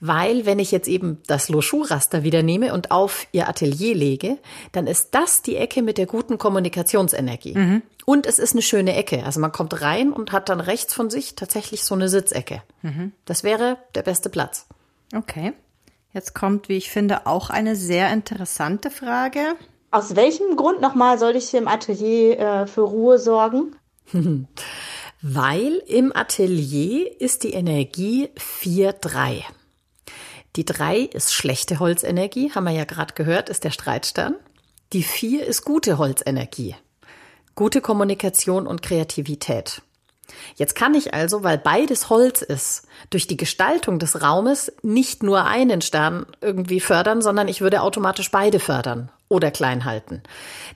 weil 0.00 0.46
wenn 0.46 0.58
ich 0.58 0.72
jetzt 0.72 0.88
eben 0.88 1.22
das 1.28 1.48
Loschou-Raster 1.48 2.24
wieder 2.24 2.42
nehme 2.42 2.74
und 2.74 2.90
auf 2.90 3.28
ihr 3.30 3.48
Atelier 3.48 3.94
lege, 3.94 4.38
dann 4.72 4.88
ist 4.88 5.14
das 5.14 5.40
die 5.40 5.54
Ecke 5.54 5.80
mit 5.80 5.96
der 5.96 6.06
guten 6.06 6.38
Kommunikationsenergie. 6.38 7.54
Mhm. 7.54 7.82
Und 8.04 8.26
es 8.26 8.40
ist 8.40 8.54
eine 8.54 8.62
schöne 8.62 8.96
Ecke. 8.96 9.22
Also 9.24 9.38
man 9.38 9.52
kommt 9.52 9.80
rein 9.80 10.12
und 10.12 10.32
hat 10.32 10.48
dann 10.48 10.60
rechts 10.60 10.92
von 10.92 11.08
sich 11.08 11.36
tatsächlich 11.36 11.84
so 11.84 11.94
eine 11.94 12.08
Sitzecke. 12.08 12.62
Mhm. 12.82 13.12
Das 13.26 13.44
wäre 13.44 13.78
der 13.94 14.02
beste 14.02 14.28
Platz. 14.28 14.66
Okay. 15.14 15.52
Jetzt 16.12 16.34
kommt, 16.34 16.68
wie 16.68 16.78
ich 16.78 16.90
finde, 16.90 17.26
auch 17.26 17.48
eine 17.48 17.76
sehr 17.76 18.12
interessante 18.12 18.90
Frage. 18.90 19.54
Aus 19.90 20.16
welchem 20.16 20.56
Grund 20.56 20.82
nochmal 20.82 21.18
soll 21.18 21.34
ich 21.34 21.48
hier 21.48 21.60
im 21.60 21.68
Atelier 21.68 22.38
äh, 22.38 22.66
für 22.66 22.82
Ruhe 22.82 23.18
sorgen? 23.18 23.74
Weil 25.22 25.82
im 25.86 26.14
Atelier 26.14 27.20
ist 27.20 27.42
die 27.42 27.54
Energie 27.54 28.28
4-3. 28.36 29.42
Die 30.56 30.64
3 30.64 31.00
ist 31.00 31.32
schlechte 31.32 31.78
Holzenergie, 31.78 32.52
haben 32.52 32.64
wir 32.64 32.72
ja 32.72 32.84
gerade 32.84 33.14
gehört, 33.14 33.48
ist 33.48 33.64
der 33.64 33.70
Streitstern. 33.70 34.34
Die 34.92 35.02
4 35.02 35.46
ist 35.46 35.64
gute 35.64 35.96
Holzenergie. 35.96 36.76
Gute 37.54 37.80
Kommunikation 37.80 38.66
und 38.66 38.82
Kreativität. 38.82 39.82
Jetzt 40.56 40.74
kann 40.74 40.94
ich 40.94 41.14
also, 41.14 41.42
weil 41.42 41.56
beides 41.56 42.10
Holz 42.10 42.42
ist, 42.42 42.86
durch 43.08 43.26
die 43.26 43.38
Gestaltung 43.38 43.98
des 43.98 44.22
Raumes 44.22 44.70
nicht 44.82 45.22
nur 45.22 45.46
einen 45.46 45.80
Stern 45.80 46.26
irgendwie 46.42 46.80
fördern, 46.80 47.22
sondern 47.22 47.48
ich 47.48 47.62
würde 47.62 47.80
automatisch 47.80 48.30
beide 48.30 48.60
fördern 48.60 49.10
oder 49.28 49.50
klein 49.50 49.84
halten. 49.84 50.22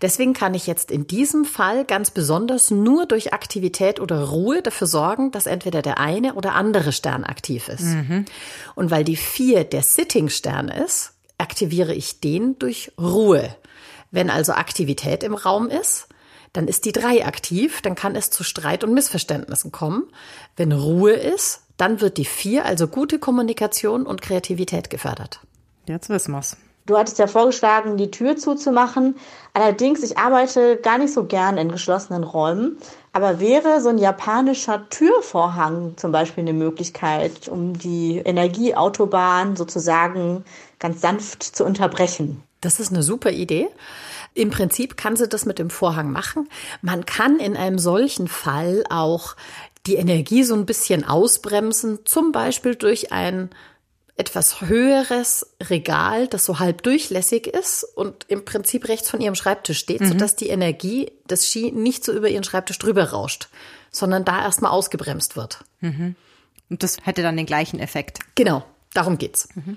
Deswegen 0.03 0.35
kann 0.35 0.55
ich 0.55 0.67
jetzt 0.67 0.91
in 0.91 1.07
diesem 1.07 1.45
Fall 1.45 1.85
ganz 1.85 2.11
besonders 2.11 2.71
nur 2.71 3.07
durch 3.07 3.33
Aktivität 3.33 3.99
oder 4.01 4.25
Ruhe 4.25 4.63
dafür 4.63 4.87
sorgen, 4.87 5.31
dass 5.31 5.47
entweder 5.47 5.83
der 5.83 5.99
eine 5.99 6.35
oder 6.35 6.55
andere 6.55 6.93
Stern 6.93 7.25
aktiv 7.25 7.69
ist. 7.69 7.85
Mhm. 7.85 8.27
Und 8.75 8.91
weil 8.91 9.05
die 9.05 9.17
vier 9.17 9.65
der 9.65 9.83
Sitting-Stern 9.83 10.69
ist, 10.69 11.13
aktiviere 11.39 11.95
ich 11.95 12.21
den 12.21 12.59
durch 12.59 12.93
Ruhe. 13.01 13.57
Wenn 14.11 14.29
also 14.29 14.53
Aktivität 14.53 15.23
im 15.23 15.35
Raum 15.35 15.69
ist, 15.69 16.09
dann 16.53 16.69
ist 16.69 16.85
die 16.85 16.93
drei 16.93 17.25
aktiv, 17.25 17.81
dann 17.81 17.95
kann 17.95 18.15
es 18.15 18.31
zu 18.31 18.45
Streit 18.45 18.85
und 18.85 18.93
Missverständnissen 18.93 19.73
kommen. 19.73 20.05
Wenn 20.57 20.73
Ruhe 20.73 21.13
ist, 21.13 21.63
dann 21.79 22.03
wird 22.03 22.19
die 22.19 22.27
vier, 22.27 22.67
also 22.67 22.87
gute 22.87 23.19
Kommunikation 23.19 24.05
und 24.05 24.21
Kreativität 24.21 24.91
gefördert. 24.91 25.41
Jetzt 25.87 26.11
wissen 26.11 26.33
wir's. 26.33 26.57
Du 26.87 26.97
hattest 26.97 27.19
ja 27.19 27.27
vorgeschlagen, 27.27 27.97
die 27.97 28.11
Tür 28.11 28.37
zuzumachen. 28.37 29.15
Allerdings, 29.55 30.03
ich 30.03 30.19
arbeite 30.19 30.77
gar 30.79 30.99
nicht 30.99 31.13
so 31.13 31.25
gern 31.25 31.57
in 31.57 31.71
geschlossenen 31.71 32.25
Räumen. 32.25 32.79
Aber 33.13 33.39
wäre 33.39 33.81
so 33.81 33.91
ein 33.91 33.99
japanischer 33.99 34.89
Türvorhang 34.89 35.95
zum 35.97 36.11
Beispiel 36.11 36.43
eine 36.43 36.55
Möglichkeit, 36.55 37.49
um 37.49 37.79
die 37.79 38.19
Energieautobahn 38.19 39.55
sozusagen 39.55 40.45
ganz 40.79 41.01
sanft 41.03 41.43
zu 41.43 41.65
unterbrechen? 41.65 42.43
Das 42.61 42.81
ist 42.81 42.93
eine 42.93 43.03
super 43.03 43.31
Idee. 43.31 43.69
Im 44.35 44.51
Prinzip 44.51 44.97
kann 44.97 45.17
sie 45.17 45.29
das 45.29 45.45
mit 45.45 45.59
dem 45.59 45.71
Vorhang 45.71 46.11
machen. 46.11 46.49
Man 46.81 47.05
kann 47.07 47.39
in 47.39 47.57
einem 47.57 47.79
solchen 47.79 48.29
Fall 48.29 48.83
auch 48.89 49.37
die 49.87 49.97
Energie 49.97 50.45
so 50.45 50.55
ein 50.55 50.65
bisschen 50.65 51.05
ausbremsen, 51.05 52.01
zum 52.05 52.33
Beispiel 52.33 52.77
durch 52.77 53.13
ein 53.13 53.51
etwas 54.23 54.61
höheres 54.61 55.55
Regal, 55.61 56.29
das 56.29 56.45
so 56.45 56.61
halb 56.61 56.85
durchlässig 56.85 57.49
ist 57.49 57.83
und 57.83 58.25
im 58.29 58.45
Prinzip 58.45 58.87
rechts 58.87 59.11
von 59.11 59.21
ihrem 59.21 59.35
Schreibtisch 59.35 59.81
steht, 59.81 60.01
mhm. 60.01 60.11
sodass 60.11 60.37
die 60.37 60.49
Energie 60.49 61.11
des 61.29 61.49
Ski 61.49 61.73
nicht 61.73 62.05
so 62.05 62.13
über 62.13 62.29
ihren 62.29 62.45
Schreibtisch 62.45 62.79
drüber 62.79 63.11
rauscht, 63.11 63.49
sondern 63.91 64.25
da 64.25 64.41
erstmal 64.41 64.71
ausgebremst 64.71 65.35
wird. 65.35 65.65
Mhm. 65.81 66.15
Und 66.71 66.85
das 66.85 66.99
hätte 67.03 67.23
dann 67.23 67.37
den 67.37 67.47
gleichen 67.47 67.81
Effekt. 67.81 68.21
Genau, 68.37 68.65
darum 68.95 69.19
geht's. 69.19 69.49
Mhm. 69.57 69.77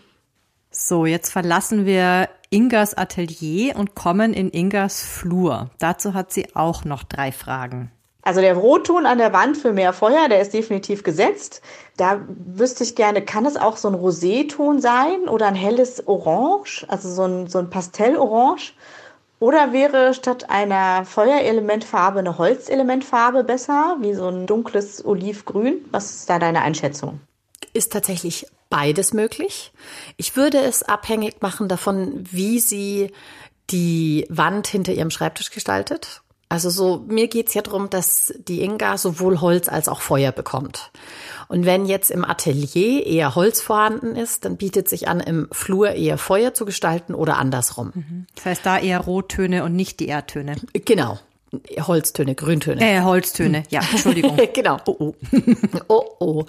So, 0.70 1.08
jetzt 1.08 1.32
verlassen 1.32 1.88
wir 1.88 2.30
Ingas 2.52 2.94
Atelier 2.94 3.76
und 3.78 3.96
kommen 3.96 4.32
in 4.34 4.52
Ingas 4.52 5.02
Flur. 5.02 5.72
Dazu 5.80 6.14
hat 6.14 6.32
sie 6.32 6.56
auch 6.56 6.86
noch 6.86 7.04
drei 7.04 7.32
Fragen. 7.32 7.92
Also 8.26 8.42
der 8.42 8.56
Rotton 8.56 9.06
an 9.06 9.20
der 9.20 9.34
Wand 9.34 9.56
für 9.56 9.72
mehr 9.72 9.94
Feuer, 9.94 10.28
der 10.28 10.42
ist 10.42 10.52
definitiv 10.52 11.04
gesetzt. 11.04 11.62
Da 11.96 12.22
wüsste 12.28 12.84
ich 12.84 12.96
gerne, 12.96 13.24
kann 13.24 13.46
es 13.46 13.56
auch 13.56 13.78
so 13.78 13.88
ein 13.88 13.94
Roséton 13.94 14.82
sein 14.82 15.30
oder 15.30 15.46
ein 15.46 15.56
helles 15.56 16.08
Orange, 16.08 16.86
also 16.88 17.08
so 17.08 17.24
ein, 17.24 17.48
so 17.48 17.60
ein 17.60 17.70
Pastellorange? 17.70 18.74
Oder 19.40 19.74
wäre 19.74 20.16
statt 20.16 20.50
einer 20.50 21.06
Feuerelementfarbe 21.06 22.20
eine 22.20 22.40
Holzelementfarbe 22.40 23.44
besser, 23.44 23.98
wie 24.00 24.16
so 24.16 24.28
ein 24.28 24.48
dunkles 24.48 25.06
Olivgrün? 25.06 25.86
Was 25.92 26.16
ist 26.16 26.30
da 26.30 26.40
deine 26.40 26.64
Einschätzung? 26.64 27.20
Ist 27.74 27.94
tatsächlich 27.94 28.48
beides 28.72 29.14
möglich. 29.14 29.72
Ich 30.18 30.36
würde 30.36 30.58
es 30.58 30.82
abhängig 30.82 31.44
machen 31.44 31.68
davon, 31.68 32.26
wie 32.32 32.60
Sie 32.60 33.12
die 33.70 34.26
Wand 34.30 34.66
hinter 34.66 34.94
ihrem 34.94 35.12
Schreibtisch 35.12 35.52
gestaltet. 35.52 36.24
Also 36.48 36.70
so, 36.70 37.04
mir 37.08 37.28
geht's 37.28 37.54
ja 37.56 37.62
darum, 37.64 37.90
dass 37.90 38.34
die 38.48 38.62
Inga 38.62 38.98
sowohl 38.98 39.42
Holz 39.42 39.68
als 39.68 39.90
auch 39.90 40.02
Feuer 40.02 40.32
bekommt. 40.32 40.92
Und 41.48 41.66
wenn 41.66 41.86
jetzt 41.86 42.12
im 42.12 42.24
Atelier 42.24 43.06
eher 43.06 43.36
Holz 43.36 43.62
vorhanden 43.62 44.16
ist, 44.16 44.46
dann 44.46 44.58
bietet 44.58 44.88
sich 44.88 45.08
an, 45.08 45.20
im 45.20 45.48
Flur 45.52 45.92
eher 45.92 46.18
Feuer 46.18 46.54
zu 46.54 46.66
gestalten 46.66 47.16
oder 47.16 47.38
andersrum. 47.38 48.26
Das 48.36 48.46
heißt, 48.46 48.66
da 48.66 48.78
eher 48.78 49.00
Rottöne 49.00 49.64
und 49.64 49.76
nicht 49.76 50.00
die 50.00 50.08
Erdtöne. 50.08 50.56
Genau. 50.74 51.20
Holztöne, 51.80 52.36
Grüntöne. 52.36 52.82
Äh, 52.82 53.02
Holztöne, 53.02 53.64
ja, 53.70 53.82
Entschuldigung. 53.92 54.38
genau. 54.54 54.78
Oh, 54.86 54.96
oh. 55.00 55.16
oh, 55.88 56.06
oh. 56.20 56.46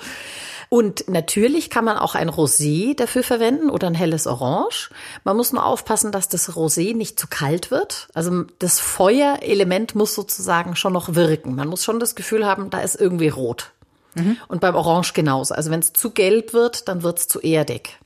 Und 0.69 1.09
natürlich 1.09 1.71
kann 1.71 1.85
man 1.85 1.97
auch 1.97 2.15
ein 2.15 2.29
Rosé 2.29 2.97
dafür 2.97 3.23
verwenden 3.23 3.71
oder 3.71 3.87
ein 3.87 3.95
helles 3.95 4.27
Orange. 4.27 4.91
Man 5.25 5.37
muss 5.37 5.53
nur 5.53 5.65
aufpassen, 5.65 6.11
dass 6.13 6.29
das 6.29 6.51
Rosé 6.51 6.95
nicht 6.95 7.21
zu 7.21 7.29
kalt 7.29 7.71
wird. 7.71 8.09
Also 8.15 8.45
das 8.59 8.81
Feuerelement 8.81 9.95
muss 9.95 10.15
sozusagen 10.15 10.75
schon 10.75 10.93
noch 10.93 11.15
wirken. 11.15 11.55
Man 11.55 11.69
muss 11.69 11.85
schon 11.85 12.01
das 12.01 12.17
Gefühl 12.17 12.45
haben, 12.45 12.71
da 12.71 12.81
ist 12.81 13.01
irgendwie 13.01 13.29
rot. 13.29 13.73
Mhm. 14.15 14.37
Und 14.49 14.61
beim 14.61 14.75
Orange 14.75 15.13
genauso. 15.13 15.55
Also 15.55 15.71
wenn 15.71 15.81
es 15.81 15.93
zu 15.93 16.11
gelb 16.11 16.53
wird, 16.53 16.89
dann 16.89 17.03
wird 17.03 17.19
es 17.19 17.29
zu 17.29 17.41
erdig. 17.41 17.99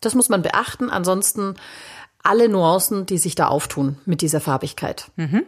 Das 0.00 0.14
muss 0.14 0.28
man 0.28 0.42
beachten. 0.42 0.88
Ansonsten 0.88 1.56
alle 2.22 2.48
Nuancen, 2.48 3.04
die 3.06 3.18
sich 3.18 3.34
da 3.34 3.48
auftun 3.48 3.98
mit 4.06 4.22
dieser 4.22 4.40
Farbigkeit. 4.40 5.10
Mhm. 5.16 5.44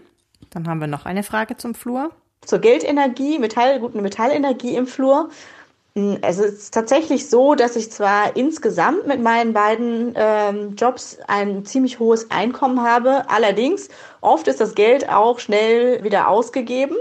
Dann 0.50 0.68
haben 0.68 0.80
wir 0.80 0.88
noch 0.88 1.06
eine 1.06 1.22
Frage 1.22 1.56
zum 1.56 1.74
Flur. 1.74 2.10
Zur 2.44 2.58
Geldenergie, 2.58 3.38
Metall, 3.38 3.80
gute 3.80 4.00
Metallenergie 4.00 4.76
im 4.76 4.86
Flur. 4.86 5.30
Hm, 5.96 6.18
es 6.22 6.38
ist 6.38 6.74
tatsächlich 6.74 7.30
so, 7.30 7.54
dass 7.54 7.76
ich 7.76 7.92
zwar 7.92 8.36
insgesamt 8.36 9.06
mit 9.06 9.20
meinen 9.22 9.52
beiden 9.52 10.12
ähm, 10.16 10.74
Jobs 10.76 11.18
ein 11.28 11.64
ziemlich 11.64 12.00
hohes 12.00 12.30
Einkommen 12.32 12.82
habe, 12.82 13.28
allerdings 13.30 13.88
oft 14.20 14.48
ist 14.48 14.60
das 14.60 14.74
Geld 14.74 15.08
auch 15.08 15.38
schnell 15.38 16.02
wieder 16.02 16.28
ausgegeben. 16.28 16.96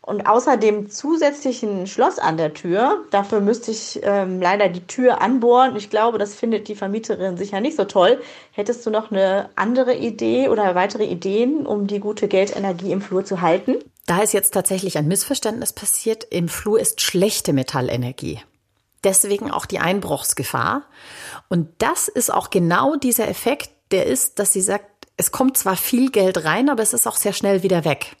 Und 0.00 0.26
außer 0.26 0.58
dem 0.58 0.90
zusätzlichen 0.90 1.86
Schloss 1.86 2.18
an 2.18 2.36
der 2.36 2.52
Tür, 2.52 3.04
dafür 3.10 3.40
müsste 3.40 3.70
ich 3.70 4.00
ähm, 4.02 4.42
leider 4.42 4.68
die 4.68 4.86
Tür 4.86 5.22
anbohren. 5.22 5.76
Ich 5.76 5.88
glaube, 5.88 6.18
das 6.18 6.34
findet 6.34 6.68
die 6.68 6.74
Vermieterin 6.74 7.38
sicher 7.38 7.60
nicht 7.60 7.76
so 7.76 7.84
toll. 7.84 8.20
Hättest 8.52 8.84
du 8.84 8.90
noch 8.90 9.10
eine 9.10 9.48
andere 9.56 9.94
Idee 9.94 10.48
oder 10.50 10.74
weitere 10.74 11.04
Ideen, 11.06 11.66
um 11.66 11.86
die 11.86 12.00
gute 12.00 12.28
Geldenergie 12.28 12.92
im 12.92 13.00
Flur 13.00 13.24
zu 13.24 13.40
halten? 13.40 13.76
Da 14.06 14.22
ist 14.22 14.34
jetzt 14.34 14.52
tatsächlich 14.52 14.98
ein 14.98 15.08
Missverständnis 15.08 15.72
passiert. 15.72 16.24
Im 16.30 16.48
Flur 16.48 16.78
ist 16.78 17.00
schlechte 17.00 17.52
Metallenergie. 17.52 18.40
Deswegen 19.02 19.50
auch 19.50 19.66
die 19.66 19.78
Einbruchsgefahr. 19.78 20.82
Und 21.48 21.68
das 21.78 22.08
ist 22.08 22.32
auch 22.32 22.50
genau 22.50 22.96
dieser 22.96 23.28
Effekt, 23.28 23.70
der 23.90 24.06
ist, 24.06 24.38
dass 24.38 24.52
sie 24.52 24.60
sagt, 24.60 24.86
es 25.16 25.30
kommt 25.30 25.56
zwar 25.56 25.76
viel 25.76 26.10
Geld 26.10 26.44
rein, 26.44 26.68
aber 26.68 26.82
es 26.82 26.92
ist 26.92 27.06
auch 27.06 27.16
sehr 27.16 27.32
schnell 27.32 27.62
wieder 27.62 27.84
weg. 27.84 28.16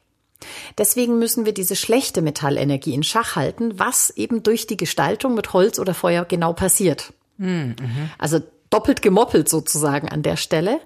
Deswegen 0.78 1.18
müssen 1.18 1.46
wir 1.46 1.54
diese 1.54 1.76
schlechte 1.76 2.22
Metallenergie 2.22 2.94
in 2.94 3.02
Schach 3.02 3.34
halten, 3.36 3.78
was 3.78 4.10
eben 4.10 4.42
durch 4.42 4.66
die 4.66 4.76
Gestaltung 4.76 5.34
mit 5.34 5.52
Holz 5.52 5.78
oder 5.78 5.94
Feuer 5.94 6.24
genau 6.24 6.52
passiert. 6.52 7.12
Mhm. 7.38 7.76
Also 8.18 8.40
doppelt 8.70 9.02
gemoppelt 9.02 9.48
sozusagen 9.48 10.08
an 10.08 10.22
der 10.22 10.36
Stelle. 10.36 10.80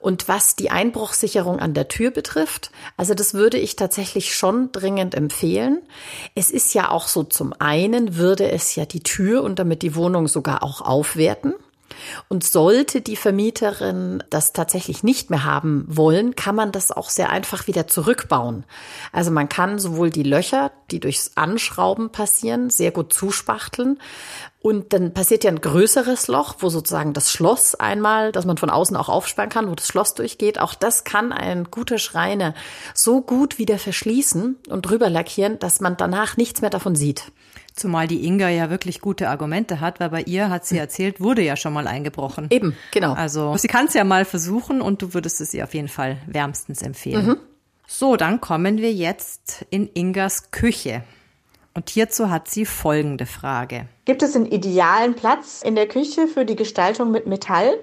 Und 0.00 0.28
was 0.28 0.54
die 0.54 0.70
Einbruchsicherung 0.70 1.58
an 1.58 1.74
der 1.74 1.88
Tür 1.88 2.10
betrifft, 2.10 2.70
also 2.96 3.14
das 3.14 3.34
würde 3.34 3.58
ich 3.58 3.76
tatsächlich 3.76 4.34
schon 4.34 4.70
dringend 4.70 5.14
empfehlen. 5.14 5.82
Es 6.34 6.50
ist 6.50 6.72
ja 6.74 6.90
auch 6.90 7.08
so, 7.08 7.24
zum 7.24 7.52
einen 7.58 8.16
würde 8.16 8.50
es 8.50 8.76
ja 8.76 8.86
die 8.86 9.02
Tür 9.02 9.42
und 9.42 9.58
damit 9.58 9.82
die 9.82 9.96
Wohnung 9.96 10.28
sogar 10.28 10.62
auch 10.62 10.80
aufwerten. 10.80 11.54
Und 12.28 12.44
sollte 12.44 13.00
die 13.00 13.16
Vermieterin 13.16 14.22
das 14.30 14.52
tatsächlich 14.52 15.02
nicht 15.02 15.30
mehr 15.30 15.44
haben 15.44 15.84
wollen, 15.88 16.34
kann 16.34 16.54
man 16.54 16.72
das 16.72 16.92
auch 16.92 17.10
sehr 17.10 17.30
einfach 17.30 17.66
wieder 17.66 17.86
zurückbauen. 17.86 18.64
Also 19.12 19.30
man 19.30 19.48
kann 19.48 19.78
sowohl 19.78 20.10
die 20.10 20.22
Löcher, 20.22 20.70
die 20.90 21.00
durchs 21.00 21.32
Anschrauben 21.36 22.10
passieren, 22.10 22.70
sehr 22.70 22.90
gut 22.90 23.12
zuspachteln. 23.12 23.98
Und 24.60 24.92
dann 24.92 25.14
passiert 25.14 25.44
ja 25.44 25.50
ein 25.50 25.60
größeres 25.60 26.26
Loch, 26.26 26.56
wo 26.58 26.68
sozusagen 26.68 27.12
das 27.12 27.30
Schloss 27.30 27.76
einmal, 27.76 28.32
dass 28.32 28.44
man 28.44 28.58
von 28.58 28.70
außen 28.70 28.96
auch 28.96 29.08
aufsperren 29.08 29.50
kann, 29.50 29.70
wo 29.70 29.74
das 29.74 29.86
Schloss 29.86 30.14
durchgeht. 30.14 30.58
Auch 30.58 30.74
das 30.74 31.04
kann 31.04 31.32
ein 31.32 31.70
guter 31.70 31.98
Schreiner 31.98 32.54
so 32.92 33.20
gut 33.20 33.58
wieder 33.58 33.78
verschließen 33.78 34.56
und 34.68 34.82
drüber 34.82 35.10
lackieren, 35.10 35.58
dass 35.60 35.80
man 35.80 35.96
danach 35.96 36.36
nichts 36.36 36.60
mehr 36.60 36.70
davon 36.70 36.96
sieht. 36.96 37.30
Zumal 37.78 38.08
die 38.08 38.26
Inga 38.26 38.48
ja 38.48 38.70
wirklich 38.70 39.00
gute 39.00 39.28
Argumente 39.28 39.80
hat, 39.80 40.00
weil 40.00 40.10
bei 40.10 40.22
ihr 40.22 40.50
hat 40.50 40.66
sie 40.66 40.74
hm. 40.74 40.80
erzählt, 40.82 41.20
wurde 41.20 41.42
ja 41.42 41.56
schon 41.56 41.72
mal 41.72 41.86
eingebrochen. 41.86 42.48
Eben, 42.50 42.76
genau. 42.90 43.12
Also 43.12 43.56
sie 43.56 43.68
kann 43.68 43.86
es 43.86 43.94
ja 43.94 44.04
mal 44.04 44.24
versuchen 44.24 44.80
und 44.80 45.00
du 45.00 45.14
würdest 45.14 45.40
es 45.40 45.54
ihr 45.54 45.64
auf 45.64 45.74
jeden 45.74 45.88
Fall 45.88 46.18
wärmstens 46.26 46.82
empfehlen. 46.82 47.26
Mhm. 47.26 47.36
So, 47.86 48.16
dann 48.16 48.40
kommen 48.40 48.78
wir 48.78 48.92
jetzt 48.92 49.64
in 49.70 49.88
Ingas 49.94 50.50
Küche. 50.50 51.04
Und 51.72 51.90
hierzu 51.90 52.28
hat 52.28 52.48
sie 52.50 52.66
folgende 52.66 53.24
Frage. 53.24 53.86
Gibt 54.04 54.22
es 54.22 54.34
einen 54.34 54.46
idealen 54.46 55.14
Platz 55.14 55.62
in 55.62 55.76
der 55.76 55.86
Küche 55.86 56.26
für 56.26 56.44
die 56.44 56.56
Gestaltung 56.56 57.12
mit 57.12 57.26
Metall? 57.26 57.78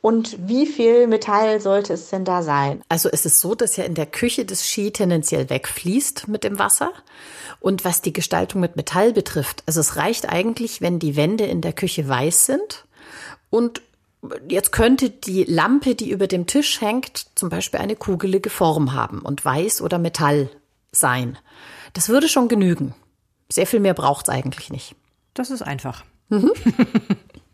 Und 0.00 0.48
wie 0.48 0.66
viel 0.66 1.06
Metall 1.06 1.60
sollte 1.60 1.92
es 1.92 2.10
denn 2.10 2.24
da 2.24 2.42
sein? 2.42 2.80
Also 2.88 3.08
es 3.12 3.26
ist 3.26 3.40
so, 3.40 3.54
dass 3.54 3.76
ja 3.76 3.84
in 3.84 3.94
der 3.94 4.06
Küche 4.06 4.44
das 4.44 4.66
Ski 4.66 4.90
tendenziell 4.90 5.50
wegfließt 5.50 6.28
mit 6.28 6.44
dem 6.44 6.58
Wasser. 6.58 6.92
Und 7.60 7.84
was 7.84 8.02
die 8.02 8.12
Gestaltung 8.12 8.60
mit 8.60 8.76
Metall 8.76 9.12
betrifft, 9.12 9.62
also 9.66 9.80
es 9.80 9.96
reicht 9.96 10.28
eigentlich, 10.28 10.80
wenn 10.80 10.98
die 10.98 11.16
Wände 11.16 11.44
in 11.44 11.60
der 11.60 11.72
Küche 11.72 12.08
weiß 12.08 12.46
sind 12.46 12.86
und 13.50 13.82
Jetzt 14.48 14.72
könnte 14.72 15.10
die 15.10 15.44
Lampe, 15.44 15.94
die 15.94 16.10
über 16.10 16.26
dem 16.26 16.46
Tisch 16.46 16.80
hängt, 16.80 17.26
zum 17.34 17.48
Beispiel 17.48 17.80
eine 17.80 17.96
kugelige 17.96 18.50
Form 18.50 18.92
haben 18.92 19.20
und 19.20 19.44
weiß 19.44 19.82
oder 19.82 19.98
Metall 19.98 20.48
sein. 20.90 21.38
Das 21.92 22.08
würde 22.08 22.28
schon 22.28 22.48
genügen. 22.48 22.94
Sehr 23.48 23.66
viel 23.66 23.80
mehr 23.80 23.94
braucht 23.94 24.26
es 24.26 24.34
eigentlich 24.34 24.70
nicht. 24.70 24.96
Das 25.34 25.50
ist 25.50 25.62
einfach. 25.62 26.04
Mhm. 26.28 26.50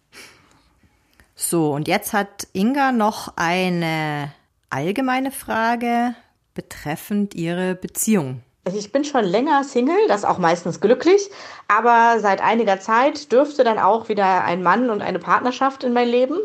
so, 1.34 1.72
und 1.72 1.88
jetzt 1.88 2.12
hat 2.12 2.46
Inga 2.52 2.92
noch 2.92 3.34
eine 3.36 4.32
allgemeine 4.70 5.30
Frage 5.30 6.14
betreffend 6.54 7.34
ihre 7.34 7.74
Beziehung. 7.74 8.42
Also 8.64 8.78
ich 8.78 8.92
bin 8.92 9.02
schon 9.04 9.24
länger 9.24 9.64
Single, 9.64 10.06
das 10.06 10.24
auch 10.24 10.38
meistens 10.38 10.80
glücklich, 10.80 11.30
aber 11.66 12.20
seit 12.20 12.40
einiger 12.40 12.78
Zeit 12.78 13.32
dürfte 13.32 13.64
dann 13.64 13.78
auch 13.78 14.08
wieder 14.08 14.44
ein 14.44 14.62
Mann 14.62 14.88
und 14.88 15.02
eine 15.02 15.18
Partnerschaft 15.18 15.82
in 15.82 15.92
mein 15.92 16.08
Leben. 16.08 16.38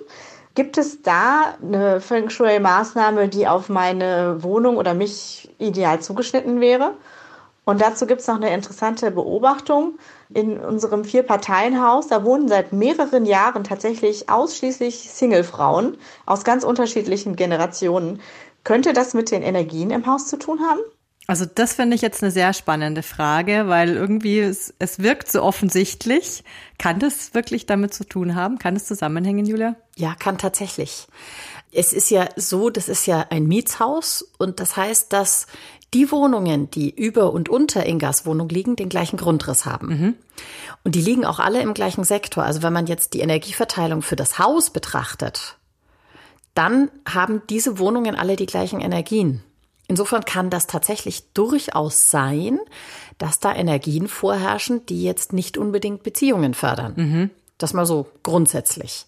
Gibt 0.55 0.79
es 0.79 1.03
da 1.03 1.55
eine 1.61 2.01
Feng 2.01 2.31
Shui-Maßnahme, 2.31 3.27
die 3.27 3.47
auf 3.47 3.69
meine 3.69 4.41
Wohnung 4.41 4.77
oder 4.77 4.95
mich 4.95 5.53
ideal 5.59 5.99
zugeschnitten 6.01 6.59
wäre? 6.59 6.95
Und 7.65 7.81
dazu 7.81 8.07
gibt 8.07 8.21
es 8.21 8.27
noch 8.27 8.37
eine 8.37 8.51
interessante 8.51 9.11
Beobachtung. 9.11 9.99
In 10.33 10.57
unserem 10.57 11.03
Vier-Parteien-Haus, 11.03 12.07
da 12.07 12.23
wohnen 12.23 12.47
seit 12.47 12.73
mehreren 12.73 13.27
Jahren 13.27 13.63
tatsächlich 13.63 14.29
ausschließlich 14.29 15.11
Single-Frauen 15.11 15.97
aus 16.25 16.43
ganz 16.43 16.63
unterschiedlichen 16.63 17.35
Generationen. 17.35 18.21
Könnte 18.63 18.93
das 18.93 19.13
mit 19.13 19.29
den 19.29 19.43
Energien 19.43 19.91
im 19.91 20.07
Haus 20.07 20.25
zu 20.25 20.37
tun 20.37 20.61
haben? 20.61 20.79
Also 21.29 21.45
das 21.45 21.73
finde 21.73 21.95
ich 21.95 22.01
jetzt 22.01 22.23
eine 22.23 22.31
sehr 22.31 22.53
spannende 22.53 23.03
Frage, 23.03 23.67
weil 23.67 23.89
irgendwie 23.89 24.39
es, 24.39 24.73
es 24.79 24.99
wirkt 24.99 25.29
so 25.29 25.43
offensichtlich. 25.43 26.45
Kann 26.77 26.99
das 26.99 27.33
wirklich 27.33 27.65
damit 27.65 27.93
zu 27.93 28.05
tun 28.05 28.33
haben? 28.33 28.59
Kann 28.59 28.77
es 28.77 28.85
zusammenhängen, 28.85 29.45
Julia? 29.45 29.75
Ja, 29.97 30.15
kann 30.15 30.37
tatsächlich. 30.37 31.07
Es 31.73 31.91
ist 31.91 32.09
ja 32.09 32.29
so, 32.37 32.69
das 32.69 32.87
ist 32.87 33.07
ja 33.07 33.25
ein 33.29 33.45
Mietshaus 33.45 34.25
und 34.37 34.61
das 34.61 34.77
heißt, 34.77 35.11
dass 35.11 35.47
die 35.93 36.11
Wohnungen, 36.11 36.71
die 36.71 36.89
über 36.89 37.33
und 37.33 37.49
unter 37.49 37.85
Ingas 37.85 38.25
Wohnung 38.25 38.47
liegen, 38.47 38.77
den 38.77 38.87
gleichen 38.87 39.17
Grundriss 39.17 39.65
haben. 39.65 39.87
Mhm. 39.87 40.13
Und 40.85 40.95
die 40.95 41.01
liegen 41.01 41.25
auch 41.25 41.39
alle 41.39 41.61
im 41.61 41.73
gleichen 41.73 42.05
Sektor. 42.05 42.45
Also 42.45 42.63
wenn 42.63 42.73
man 42.73 42.87
jetzt 42.87 43.13
die 43.13 43.19
Energieverteilung 43.19 44.01
für 44.01 44.15
das 44.15 44.39
Haus 44.39 44.69
betrachtet, 44.69 45.57
dann 46.53 46.89
haben 47.05 47.41
diese 47.49 47.79
Wohnungen 47.79 48.15
alle 48.15 48.37
die 48.37 48.45
gleichen 48.45 48.79
Energien. 48.79 49.43
Insofern 49.87 50.25
kann 50.25 50.49
das 50.49 50.67
tatsächlich 50.67 51.31
durchaus 51.33 52.11
sein, 52.11 52.59
dass 53.17 53.39
da 53.39 53.55
Energien 53.55 54.07
vorherrschen, 54.07 54.85
die 54.85 55.03
jetzt 55.03 55.31
nicht 55.33 55.57
unbedingt 55.57 56.03
Beziehungen 56.03 56.53
fördern. 56.53 56.93
Mhm. 56.95 57.29
Das 57.57 57.73
mal 57.73 57.85
so 57.85 58.07
grundsätzlich. 58.21 59.05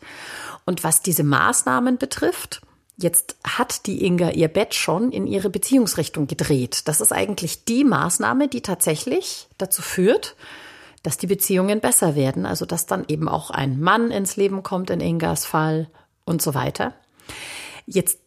Und 0.66 0.84
was 0.84 1.02
diese 1.02 1.24
Maßnahmen 1.24 1.98
betrifft, 1.98 2.62
jetzt 2.98 3.36
hat 3.44 3.86
die 3.86 4.06
Inga 4.06 4.32
ihr 4.32 4.48
Bett 4.48 4.74
schon 4.74 5.12
in 5.12 5.28
ihre 5.28 5.50
Beziehungsrichtung 5.50 6.28
gedreht. 6.28 6.88
Das 6.88 7.02
ist 7.02 7.12
eigentlich 7.12 7.66
die 7.66 7.84
Maßnahme, 7.84 8.48
die 8.48 8.62
tatsächlich 8.62 9.48
dazu 9.58 9.82
führt, 9.82 10.36
dass 11.04 11.18
die 11.18 11.28
Beziehungen 11.28 11.82
besser 11.82 12.16
werden. 12.16 12.46
Also 12.46 12.66
dass 12.66 12.86
dann 12.86 13.06
eben 13.08 13.28
auch 13.28 13.52
ein 13.52 13.80
Mann 13.80 14.12
ins 14.12 14.38
Leben 14.38 14.64
kommt 14.64 14.90
in 14.90 15.02
Ingas 15.02 15.46
Fall 15.46 15.90
und 16.26 16.42
so 16.42 16.54
weiter. 16.54 16.94
Jetzt 17.86 18.20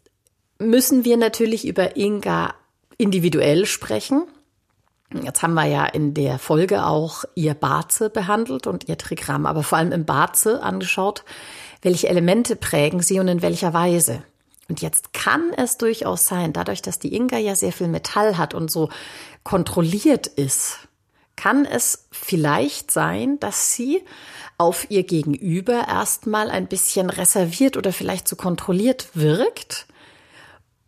müssen 0.62 1.04
wir 1.04 1.16
natürlich 1.16 1.66
über 1.66 1.96
Inga 1.96 2.54
individuell 2.98 3.66
sprechen. 3.66 4.24
Jetzt 5.22 5.42
haben 5.42 5.54
wir 5.54 5.66
ja 5.66 5.84
in 5.84 6.14
der 6.14 6.38
Folge 6.38 6.86
auch 6.86 7.24
ihr 7.34 7.54
Barze 7.54 8.08
behandelt 8.08 8.66
und 8.66 8.88
ihr 8.88 8.96
Trigramm, 8.96 9.44
aber 9.44 9.62
vor 9.62 9.78
allem 9.78 9.92
im 9.92 10.06
Barze 10.06 10.62
angeschaut, 10.62 11.24
welche 11.82 12.08
Elemente 12.08 12.56
prägen 12.56 13.02
sie 13.02 13.20
und 13.20 13.28
in 13.28 13.42
welcher 13.42 13.74
Weise. 13.74 14.22
Und 14.68 14.80
jetzt 14.80 15.12
kann 15.12 15.52
es 15.56 15.76
durchaus 15.76 16.26
sein, 16.26 16.52
dadurch, 16.52 16.80
dass 16.80 16.98
die 16.98 17.14
Inga 17.14 17.36
ja 17.36 17.54
sehr 17.54 17.72
viel 17.72 17.88
Metall 17.88 18.38
hat 18.38 18.54
und 18.54 18.70
so 18.70 18.88
kontrolliert 19.42 20.28
ist, 20.28 20.78
kann 21.36 21.64
es 21.64 22.06
vielleicht 22.10 22.90
sein, 22.90 23.40
dass 23.40 23.74
sie 23.74 24.02
auf 24.58 24.90
ihr 24.90 25.02
Gegenüber 25.02 25.88
erstmal 25.88 26.50
ein 26.50 26.68
bisschen 26.68 27.10
reserviert 27.10 27.76
oder 27.76 27.92
vielleicht 27.92 28.28
zu 28.28 28.36
so 28.36 28.42
kontrolliert 28.42 29.08
wirkt. 29.14 29.86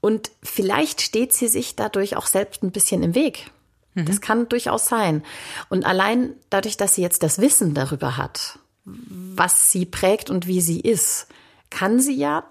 Und 0.04 0.32
vielleicht 0.42 1.00
steht 1.00 1.32
sie 1.32 1.48
sich 1.48 1.76
dadurch 1.76 2.14
auch 2.14 2.26
selbst 2.26 2.62
ein 2.62 2.72
bisschen 2.72 3.02
im 3.02 3.14
Weg. 3.14 3.50
Mhm. 3.94 4.04
Das 4.04 4.20
kann 4.20 4.50
durchaus 4.50 4.86
sein. 4.86 5.22
Und 5.70 5.86
allein 5.86 6.34
dadurch, 6.50 6.76
dass 6.76 6.94
sie 6.94 7.00
jetzt 7.00 7.22
das 7.22 7.38
Wissen 7.38 7.72
darüber 7.72 8.18
hat, 8.18 8.58
was 8.84 9.72
sie 9.72 9.86
prägt 9.86 10.28
und 10.28 10.46
wie 10.46 10.60
sie 10.60 10.78
ist, 10.78 11.28
kann 11.70 12.00
sie 12.00 12.16
ja 12.16 12.44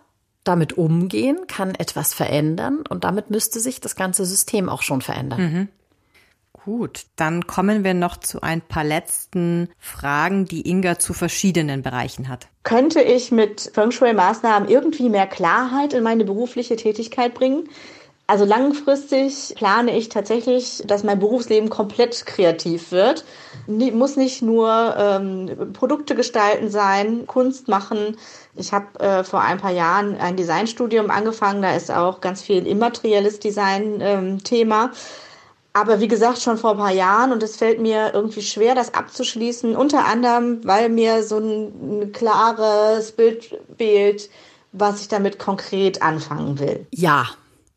damit 0.44 0.80
umgehen, 0.80 1.46
kann 1.46 1.76
etwas 1.76 2.16
verändern 2.16 2.86
und 2.90 3.04
damit 3.04 3.30
müsste 3.30 3.60
sich 3.60 3.80
das 3.80 3.96
ganze 3.96 4.26
System 4.26 4.68
auch 4.68 4.82
schon 4.82 5.04
verändern. 5.04 5.42
Mhm. 5.42 5.68
Gut, 6.66 7.08
dann 7.18 7.46
kommen 7.46 7.84
wir 7.84 7.94
noch 7.94 8.16
zu 8.18 8.42
ein 8.42 8.62
paar 8.62 8.86
letzten 8.86 9.70
Fragen, 9.80 10.46
die 10.46 10.70
Inga 10.70 10.98
zu 10.98 11.14
verschiedenen 11.14 11.82
Bereichen 11.82 12.30
hat. 12.30 12.48
Könnte 12.64 13.02
ich 13.02 13.32
mit 13.32 13.72
Feng 13.74 13.92
Shui-Maßnahmen 13.92 14.70
irgendwie 14.70 15.10
mehr 15.10 15.28
Klarheit 15.28 15.92
in 15.94 16.04
meine 16.04 16.24
berufliche 16.24 16.78
Tätigkeit 16.78 17.34
bringen? 17.34 17.68
Also 18.26 18.46
langfristig 18.46 19.54
plane 19.56 19.98
ich 19.98 20.08
tatsächlich, 20.08 20.82
dass 20.88 21.04
mein 21.04 21.20
Berufsleben 21.20 21.70
komplett 21.70 22.26
kreativ 22.26 22.94
wird. 22.94 23.26
Muss 23.68 24.16
nicht 24.16 24.42
nur 24.42 24.96
ähm, 24.98 25.74
Produkte 25.74 26.16
gestalten 26.16 26.70
sein, 26.70 27.28
Kunst 27.28 27.68
machen. 27.68 28.18
Ich 28.56 28.72
habe 28.72 28.98
äh, 29.02 29.26
vor 29.26 29.42
ein 29.42 29.58
paar 29.58 29.74
Jahren 29.74 30.16
ein 30.16 30.38
Designstudium 30.38 31.12
angefangen. 31.12 31.62
Da 31.62 31.76
ist 31.76 31.92
auch 31.92 32.22
ganz 32.22 32.42
viel 32.42 32.66
immaterielles 32.66 33.42
Design 33.42 34.00
ähm, 34.00 34.42
Thema. 34.42 34.92
Aber 35.74 36.00
wie 36.00 36.08
gesagt, 36.08 36.40
schon 36.40 36.58
vor 36.58 36.72
ein 36.72 36.78
paar 36.78 36.92
Jahren 36.92 37.32
und 37.32 37.42
es 37.42 37.56
fällt 37.56 37.80
mir 37.80 38.12
irgendwie 38.14 38.44
schwer, 38.44 38.76
das 38.76 38.94
abzuschließen. 38.94 39.76
Unter 39.76 40.06
anderem, 40.06 40.62
weil 40.64 40.90
mir 40.90 41.24
so 41.24 41.40
ein, 41.40 42.02
ein 42.04 42.12
klares 42.12 43.12
Bild 43.12 43.60
fehlt, 43.78 44.30
was 44.72 45.02
ich 45.02 45.08
damit 45.08 45.40
konkret 45.40 46.02
anfangen 46.04 46.60
will. 46.60 46.86
Ja, 46.92 47.28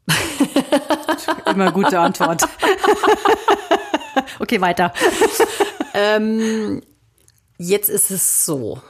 Immer 1.47 1.73
gute 1.73 1.99
Antwort. 1.99 2.43
okay, 4.39 4.61
weiter. 4.61 4.93
Ähm, 5.99 6.83
jetzt 7.57 7.89
ist 7.89 8.11
es 8.11 8.45
so. 8.45 8.83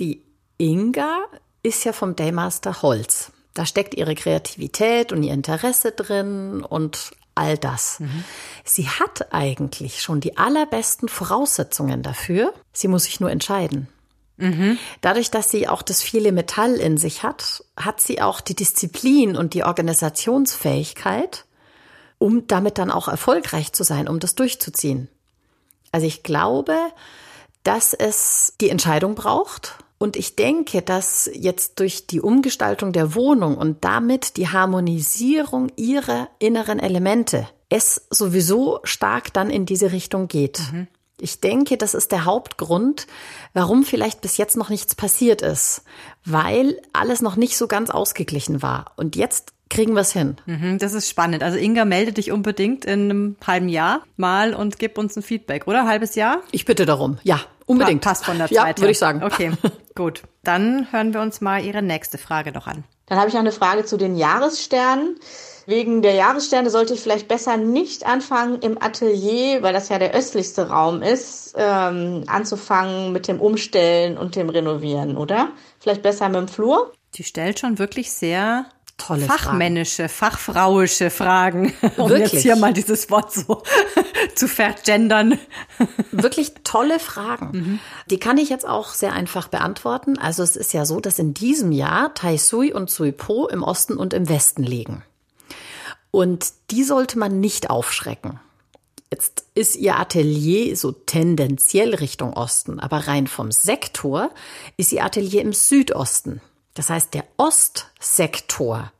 Die 0.00 0.24
Inga 0.56 1.26
ist 1.62 1.84
ja 1.84 1.92
vom 1.92 2.16
Daymaster 2.16 2.82
Holz. 2.82 3.30
Da 3.54 3.64
steckt 3.64 3.94
ihre 3.94 4.16
Kreativität 4.16 5.12
und 5.12 5.22
ihr 5.22 5.32
Interesse 5.32 5.92
drin 5.92 6.64
und 6.64 7.12
all 7.38 7.56
das. 7.56 8.00
Mhm. 8.00 8.24
Sie 8.64 8.88
hat 8.88 9.32
eigentlich 9.32 10.02
schon 10.02 10.20
die 10.20 10.36
allerbesten 10.36 11.08
Voraussetzungen 11.08 12.02
dafür. 12.02 12.52
Sie 12.72 12.88
muss 12.88 13.04
sich 13.04 13.20
nur 13.20 13.30
entscheiden. 13.30 13.88
Mhm. 14.36 14.78
Dadurch, 15.00 15.30
dass 15.30 15.50
sie 15.50 15.68
auch 15.68 15.82
das 15.82 16.02
viele 16.02 16.32
Metall 16.32 16.74
in 16.74 16.96
sich 16.96 17.22
hat, 17.22 17.64
hat 17.76 18.00
sie 18.00 18.20
auch 18.20 18.40
die 18.40 18.54
Disziplin 18.54 19.36
und 19.36 19.54
die 19.54 19.64
Organisationsfähigkeit, 19.64 21.44
um 22.18 22.46
damit 22.46 22.78
dann 22.78 22.90
auch 22.90 23.08
erfolgreich 23.08 23.72
zu 23.72 23.84
sein, 23.84 24.08
um 24.08 24.20
das 24.20 24.34
durchzuziehen. 24.34 25.08
Also 25.92 26.06
ich 26.06 26.22
glaube, 26.22 26.76
dass 27.64 27.94
es 27.94 28.54
die 28.60 28.70
Entscheidung 28.70 29.14
braucht. 29.14 29.78
Und 29.98 30.16
ich 30.16 30.36
denke, 30.36 30.80
dass 30.80 31.28
jetzt 31.32 31.80
durch 31.80 32.06
die 32.06 32.20
Umgestaltung 32.20 32.92
der 32.92 33.14
Wohnung 33.14 33.58
und 33.58 33.84
damit 33.84 34.36
die 34.36 34.48
Harmonisierung 34.48 35.70
ihrer 35.76 36.28
inneren 36.38 36.78
Elemente 36.78 37.48
es 37.68 38.06
sowieso 38.10 38.80
stark 38.84 39.32
dann 39.32 39.50
in 39.50 39.66
diese 39.66 39.92
Richtung 39.92 40.28
geht. 40.28 40.60
Mhm. 40.72 40.86
Ich 41.20 41.40
denke, 41.40 41.76
das 41.76 41.94
ist 41.94 42.12
der 42.12 42.24
Hauptgrund, 42.24 43.06
warum 43.52 43.84
vielleicht 43.84 44.20
bis 44.20 44.36
jetzt 44.36 44.56
noch 44.56 44.68
nichts 44.68 44.94
passiert 44.94 45.42
ist, 45.42 45.82
weil 46.24 46.80
alles 46.92 47.22
noch 47.22 47.34
nicht 47.36 47.56
so 47.56 47.66
ganz 47.66 47.90
ausgeglichen 47.90 48.62
war. 48.62 48.92
Und 48.96 49.16
jetzt 49.16 49.52
kriegen 49.68 49.94
wir 49.94 50.00
es 50.02 50.12
hin. 50.12 50.36
Mhm, 50.46 50.78
das 50.78 50.94
ist 50.94 51.10
spannend. 51.10 51.42
Also 51.42 51.58
Inga, 51.58 51.84
melde 51.84 52.12
dich 52.12 52.30
unbedingt 52.30 52.84
in 52.84 53.10
einem 53.10 53.36
halben 53.44 53.68
Jahr 53.68 54.04
mal 54.16 54.54
und 54.54 54.78
gib 54.78 54.96
uns 54.96 55.16
ein 55.16 55.22
Feedback, 55.22 55.66
oder? 55.66 55.86
Halbes 55.86 56.14
Jahr? 56.14 56.40
Ich 56.52 56.64
bitte 56.64 56.86
darum. 56.86 57.18
Ja, 57.24 57.40
unbedingt. 57.68 58.02
passt 58.02 58.24
von 58.24 58.38
der 58.38 58.48
Zeit. 58.48 58.78
Ja, 58.78 58.82
würde 58.82 58.90
ich 58.90 58.98
sagen. 58.98 59.22
Okay, 59.22 59.52
gut. 59.94 60.22
Dann 60.42 60.90
hören 60.90 61.14
wir 61.14 61.20
uns 61.20 61.40
mal 61.40 61.62
Ihre 61.64 61.82
nächste 61.82 62.18
Frage 62.18 62.52
noch 62.52 62.66
an. 62.66 62.84
Dann 63.06 63.18
habe 63.18 63.28
ich 63.28 63.34
noch 63.34 63.40
eine 63.40 63.52
Frage 63.52 63.84
zu 63.84 63.96
den 63.96 64.16
Jahressternen. 64.16 65.18
Wegen 65.66 66.00
der 66.00 66.14
Jahressterne 66.14 66.70
sollte 66.70 66.94
ich 66.94 67.00
vielleicht 67.00 67.28
besser 67.28 67.58
nicht 67.58 68.06
anfangen 68.06 68.60
im 68.62 68.80
Atelier, 68.80 69.62
weil 69.62 69.74
das 69.74 69.90
ja 69.90 69.98
der 69.98 70.14
östlichste 70.14 70.68
Raum 70.68 71.02
ist, 71.02 71.54
ähm, 71.58 72.24
anzufangen 72.26 73.12
mit 73.12 73.28
dem 73.28 73.38
Umstellen 73.38 74.16
und 74.16 74.34
dem 74.34 74.48
Renovieren, 74.48 75.16
oder? 75.16 75.50
Vielleicht 75.78 76.02
besser 76.02 76.28
mit 76.28 76.36
dem 76.36 76.48
Flur? 76.48 76.92
Die 77.14 77.24
stellt 77.24 77.58
schon 77.58 77.78
wirklich 77.78 78.10
sehr 78.12 78.66
Tolle 78.98 79.24
fachmännische, 79.24 80.08
Fragen. 80.08 80.32
fachfrauische 80.36 81.10
Fragen, 81.10 81.72
um 81.96 82.10
Wirklich? 82.10 82.32
jetzt 82.32 82.42
hier 82.42 82.56
mal 82.56 82.74
dieses 82.74 83.10
Wort 83.10 83.32
so 83.32 83.62
zu 84.34 84.48
vergendern. 84.48 85.38
Wirklich 86.10 86.52
tolle 86.64 86.98
Fragen. 86.98 87.50
Mhm. 87.52 87.80
Die 88.10 88.18
kann 88.18 88.36
ich 88.36 88.50
jetzt 88.50 88.68
auch 88.68 88.92
sehr 88.92 89.12
einfach 89.12 89.48
beantworten. 89.48 90.18
Also 90.18 90.42
es 90.42 90.56
ist 90.56 90.74
ja 90.74 90.84
so, 90.84 91.00
dass 91.00 91.18
in 91.18 91.32
diesem 91.32 91.72
Jahr 91.72 92.12
Tai 92.14 92.36
Sui 92.36 92.72
und 92.72 92.90
Sui 92.90 93.12
Po 93.12 93.46
im 93.46 93.62
Osten 93.62 93.96
und 93.96 94.12
im 94.12 94.28
Westen 94.28 94.62
liegen. 94.64 95.02
Und 96.10 96.52
die 96.70 96.84
sollte 96.84 97.18
man 97.18 97.40
nicht 97.40 97.70
aufschrecken. 97.70 98.40
Jetzt 99.10 99.44
ist 99.54 99.76
ihr 99.76 99.98
Atelier 99.98 100.76
so 100.76 100.92
tendenziell 100.92 101.94
Richtung 101.94 102.34
Osten, 102.34 102.78
aber 102.78 103.08
rein 103.08 103.26
vom 103.26 103.52
Sektor 103.52 104.30
ist 104.76 104.92
ihr 104.92 105.04
Atelier 105.04 105.40
im 105.40 105.52
Südosten. 105.54 106.42
Das 106.78 106.90
heißt, 106.90 107.12
der 107.12 107.24
Ostsektor 107.38 108.92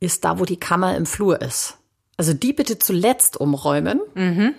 ist 0.00 0.24
da, 0.24 0.38
wo 0.38 0.46
die 0.46 0.58
Kammer 0.58 0.96
im 0.96 1.04
Flur 1.04 1.42
ist. 1.42 1.76
Also 2.16 2.32
die 2.32 2.54
bitte 2.54 2.78
zuletzt 2.78 3.36
umräumen. 3.36 4.00
Mhm. 4.14 4.54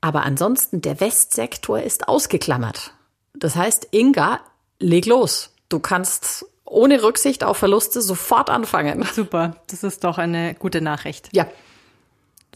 Aber 0.00 0.22
ansonsten, 0.22 0.80
der 0.80 1.00
Westsektor 1.00 1.80
ist 1.80 2.06
ausgeklammert. 2.06 2.94
Das 3.34 3.56
heißt, 3.56 3.88
Inga, 3.90 4.38
leg 4.78 5.06
los. 5.06 5.52
Du 5.68 5.80
kannst 5.80 6.46
ohne 6.64 7.02
Rücksicht 7.02 7.42
auf 7.42 7.56
Verluste 7.56 8.00
sofort 8.00 8.48
anfangen. 8.48 9.04
Super, 9.12 9.56
das 9.66 9.82
ist 9.82 10.04
doch 10.04 10.18
eine 10.18 10.54
gute 10.54 10.80
Nachricht. 10.80 11.30
Ja. 11.32 11.48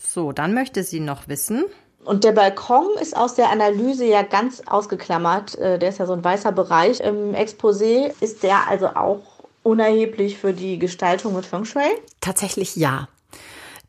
So, 0.00 0.30
dann 0.30 0.54
möchte 0.54 0.84
sie 0.84 1.00
noch 1.00 1.26
wissen. 1.26 1.64
Und 2.04 2.24
der 2.24 2.32
Balkon 2.32 2.96
ist 3.00 3.16
aus 3.16 3.34
der 3.34 3.50
Analyse 3.50 4.04
ja 4.04 4.22
ganz 4.22 4.62
ausgeklammert. 4.66 5.56
Äh, 5.56 5.78
der 5.78 5.88
ist 5.88 5.98
ja 5.98 6.06
so 6.06 6.12
ein 6.12 6.24
weißer 6.24 6.52
Bereich 6.52 7.00
im 7.00 7.34
Exposé. 7.34 8.12
Ist 8.20 8.42
der 8.42 8.68
also 8.68 8.88
auch 8.88 9.22
unerheblich 9.62 10.38
für 10.38 10.52
die 10.52 10.78
Gestaltung 10.78 11.34
mit 11.34 11.46
Feng 11.46 11.64
Shui? 11.64 11.82
Tatsächlich 12.20 12.76
ja. 12.76 13.08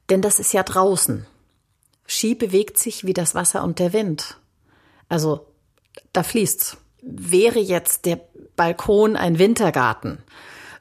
Denn 0.09 0.21
das 0.21 0.39
ist 0.39 0.53
ja 0.53 0.63
draußen. 0.63 1.25
Ski 2.07 2.35
bewegt 2.35 2.77
sich 2.77 3.05
wie 3.05 3.13
das 3.13 3.35
Wasser 3.35 3.63
und 3.63 3.79
der 3.79 3.91
Wind. 3.91 4.37
Also, 5.09 5.45
da 6.13 6.23
fließt's. 6.23 6.77
Wäre 7.01 7.59
jetzt 7.59 8.05
der 8.05 8.19
Balkon 8.55 9.15
ein 9.15 9.37
Wintergarten, 9.37 10.23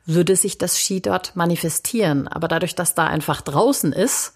würde 0.07 0.37
sich 0.37 0.57
das 0.57 0.79
Ski 0.79 1.03
dort 1.03 1.35
manifestieren. 1.37 2.29
Aber 2.29 2.49
dadurch, 2.49 2.75
dass 2.75 2.95
da 2.95 3.07
einfach 3.07 3.41
draußen 3.43 3.93
ist, 3.93 4.35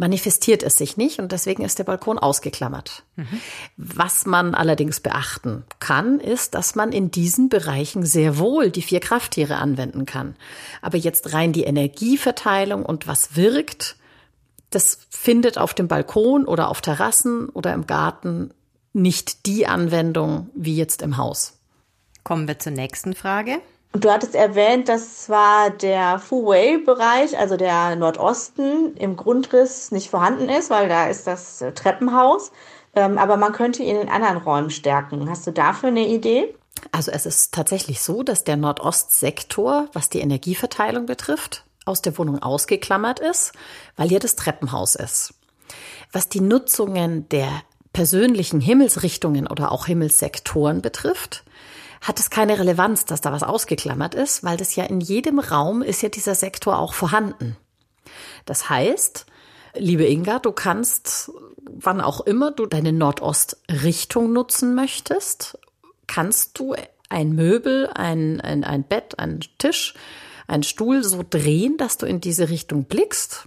manifestiert 0.00 0.62
es 0.62 0.76
sich 0.76 0.96
nicht 0.96 1.18
und 1.18 1.30
deswegen 1.30 1.62
ist 1.62 1.78
der 1.78 1.84
Balkon 1.84 2.18
ausgeklammert. 2.18 3.04
Mhm. 3.16 3.40
Was 3.76 4.24
man 4.24 4.54
allerdings 4.54 5.00
beachten 5.00 5.64
kann, 5.78 6.20
ist, 6.20 6.54
dass 6.54 6.74
man 6.74 6.90
in 6.90 7.10
diesen 7.10 7.50
Bereichen 7.50 8.06
sehr 8.06 8.38
wohl 8.38 8.70
die 8.70 8.80
vier 8.80 9.00
Krafttiere 9.00 9.56
anwenden 9.56 10.06
kann. 10.06 10.36
Aber 10.80 10.96
jetzt 10.96 11.34
rein 11.34 11.52
die 11.52 11.64
Energieverteilung 11.64 12.86
und 12.86 13.06
was 13.06 13.36
wirkt, 13.36 13.96
das 14.70 15.00
findet 15.10 15.58
auf 15.58 15.74
dem 15.74 15.86
Balkon 15.86 16.46
oder 16.46 16.70
auf 16.70 16.80
Terrassen 16.80 17.50
oder 17.50 17.74
im 17.74 17.86
Garten 17.86 18.54
nicht 18.94 19.44
die 19.44 19.66
Anwendung 19.66 20.48
wie 20.54 20.76
jetzt 20.76 21.02
im 21.02 21.18
Haus. 21.18 21.60
Kommen 22.24 22.48
wir 22.48 22.58
zur 22.58 22.72
nächsten 22.72 23.14
Frage. 23.14 23.60
Du 23.92 24.10
hattest 24.10 24.36
erwähnt, 24.36 24.88
dass 24.88 25.24
zwar 25.24 25.70
der 25.70 26.20
Fu-Wei-Bereich, 26.20 27.36
also 27.36 27.56
der 27.56 27.96
Nordosten, 27.96 28.94
im 28.96 29.16
Grundriss 29.16 29.90
nicht 29.90 30.10
vorhanden 30.10 30.48
ist, 30.48 30.70
weil 30.70 30.88
da 30.88 31.08
ist 31.08 31.26
das 31.26 31.64
Treppenhaus. 31.74 32.52
Ähm, 32.94 33.18
aber 33.18 33.36
man 33.36 33.52
könnte 33.52 33.82
ihn 33.82 33.96
in 33.96 34.08
anderen 34.08 34.38
Räumen 34.38 34.70
stärken. 34.70 35.28
Hast 35.28 35.46
du 35.46 35.52
dafür 35.52 35.88
eine 35.88 36.06
Idee? 36.06 36.54
Also 36.92 37.10
es 37.10 37.26
ist 37.26 37.52
tatsächlich 37.52 38.00
so, 38.00 38.22
dass 38.22 38.44
der 38.44 38.56
Nordostsektor, 38.56 39.88
was 39.92 40.08
die 40.08 40.20
Energieverteilung 40.20 41.06
betrifft, 41.06 41.64
aus 41.84 42.02
der 42.02 42.16
Wohnung 42.18 42.40
ausgeklammert 42.40 43.20
ist, 43.20 43.52
weil 43.96 44.08
hier 44.08 44.20
das 44.20 44.36
Treppenhaus 44.36 44.94
ist. 44.94 45.34
Was 46.12 46.28
die 46.28 46.40
Nutzungen 46.40 47.28
der 47.28 47.48
persönlichen 47.92 48.60
Himmelsrichtungen 48.60 49.46
oder 49.46 49.72
auch 49.72 49.86
Himmelssektoren 49.86 50.80
betrifft, 50.80 51.44
hat 52.00 52.18
es 52.18 52.30
keine 52.30 52.58
Relevanz, 52.58 53.04
dass 53.04 53.20
da 53.20 53.32
was 53.32 53.42
ausgeklammert 53.42 54.14
ist, 54.14 54.42
weil 54.42 54.56
das 54.56 54.74
ja 54.74 54.84
in 54.84 55.00
jedem 55.00 55.38
Raum 55.38 55.82
ist 55.82 56.02
ja 56.02 56.08
dieser 56.08 56.34
Sektor 56.34 56.78
auch 56.78 56.94
vorhanden. 56.94 57.56
Das 58.46 58.70
heißt, 58.70 59.26
liebe 59.74 60.06
Inga, 60.06 60.38
du 60.38 60.52
kannst, 60.52 61.30
wann 61.64 62.00
auch 62.00 62.20
immer 62.22 62.50
du 62.52 62.66
deine 62.66 62.92
Nordostrichtung 62.92 64.32
nutzen 64.32 64.74
möchtest, 64.74 65.58
kannst 66.06 66.58
du 66.58 66.74
ein 67.10 67.34
Möbel, 67.34 67.88
ein, 67.94 68.40
ein, 68.40 68.64
ein 68.64 68.82
Bett, 68.84 69.18
ein 69.18 69.40
Tisch, 69.58 69.94
ein 70.48 70.62
Stuhl 70.62 71.04
so 71.04 71.22
drehen, 71.28 71.76
dass 71.76 71.98
du 71.98 72.06
in 72.06 72.20
diese 72.20 72.48
Richtung 72.48 72.84
blickst 72.84 73.46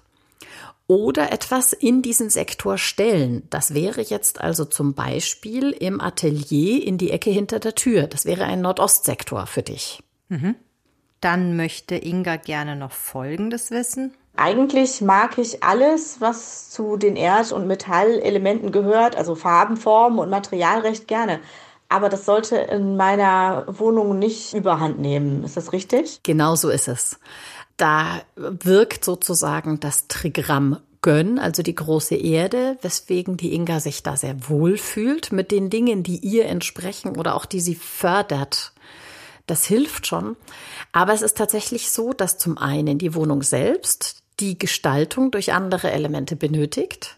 oder 0.88 1.32
etwas 1.32 1.74
in 1.74 2.02
diesen 2.02 2.30
Sektor 2.30 2.78
stellen. 2.78 3.48
Das 3.50 3.74
wäre 3.74 4.02
jetzt 4.02 4.42
also 4.42 4.66
zum 4.66 4.94
Beispiel 4.94 5.72
im 5.72 6.02
Atelier 6.02 6.86
in 6.86 6.98
die 6.98 7.12
Ecke 7.12 7.30
hinter 7.30 7.60
der 7.60 7.76
Tür. 7.76 8.08
Das 8.08 8.26
wäre 8.26 8.46
ein 8.46 8.62
Nordostsektor 8.62 9.48
für 9.48 9.64
dich. 9.64 10.04
Mhm. 10.30 10.56
Dann 11.22 11.56
möchte 11.56 11.96
Inga 11.96 12.36
gerne 12.36 12.76
noch 12.76 12.92
Folgendes 12.92 13.72
wissen. 13.72 14.14
Eigentlich 14.36 15.00
mag 15.00 15.38
ich 15.38 15.64
alles, 15.64 16.20
was 16.20 16.72
zu 16.72 16.98
den 16.98 17.16
Erd- 17.16 17.52
und 17.52 17.68
Metallelementen 17.68 18.72
gehört, 18.72 19.16
also 19.16 19.36
Farben, 19.36 19.78
Formen 19.78 20.18
und 20.20 20.30
Material 20.30 20.80
recht 20.80 21.08
gerne. 21.08 21.40
Aber 21.88 22.10
das 22.10 22.26
sollte 22.26 22.58
in 22.58 22.98
meiner 22.98 23.66
Wohnung 23.68 24.18
nicht 24.18 24.56
überhand 24.56 25.00
nehmen. 25.00 25.44
Ist 25.44 25.56
das 25.56 25.72
richtig? 25.72 26.22
Genau 26.24 26.56
so 26.56 26.70
ist 26.70 26.88
es. 26.88 27.20
Da 27.78 28.22
wirkt 28.36 29.04
sozusagen 29.04 29.80
das 29.80 30.08
Trigramm 30.08 30.78
Gönn, 31.02 31.38
also 31.38 31.62
die 31.62 31.76
große 31.76 32.16
Erde, 32.16 32.78
weswegen 32.82 33.38
die 33.38 33.54
Inga 33.54 33.80
sich 33.80 34.02
da 34.04 34.18
sehr 34.18 34.50
wohl 34.50 34.78
fühlt 34.78 35.32
mit 35.32 35.52
den 35.52 35.70
Dingen, 35.70 36.02
die 36.02 36.18
ihr 36.18 36.46
entsprechen 36.46 37.18
oder 37.18 37.36
auch 37.36 37.46
die 37.46 37.60
sie 37.60 37.76
fördert. 37.76 38.72
Das 39.46 39.66
hilft 39.66 40.08
schon. 40.08 40.38
Aber 40.94 41.14
es 41.14 41.22
ist 41.22 41.38
tatsächlich 41.38 41.92
so, 41.92 42.14
dass 42.14 42.38
zum 42.38 42.58
einen 42.58 42.98
die 42.98 43.14
Wohnung 43.14 43.44
selbst 43.44 44.24
die 44.40 44.58
Gestaltung 44.58 45.30
durch 45.30 45.54
andere 45.54 45.92
Elemente 45.92 46.36
benötigt, 46.36 47.18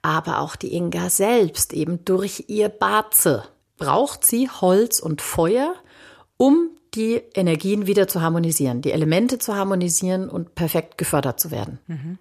aber 0.00 0.38
auch 0.38 0.56
die 0.56 0.72
Inga 0.72 1.10
selbst 1.10 1.72
eben 1.72 2.04
durch 2.04 2.44
ihr 2.48 2.68
Barze 2.68 3.44
braucht 3.76 4.24
sie 4.24 4.48
Holz 4.48 5.00
und 5.00 5.20
Feuer, 5.20 5.74
um 6.36 6.70
die 6.94 7.22
Energien 7.34 7.86
wieder 7.86 8.08
zu 8.08 8.22
harmonisieren, 8.22 8.82
die 8.82 8.92
Elemente 8.92 9.38
zu 9.38 9.54
harmonisieren 9.54 10.28
und 10.28 10.54
perfekt 10.54 10.98
gefördert 10.98 11.40
zu 11.40 11.50
werden. 11.50 11.78
Mhm. 11.86 12.18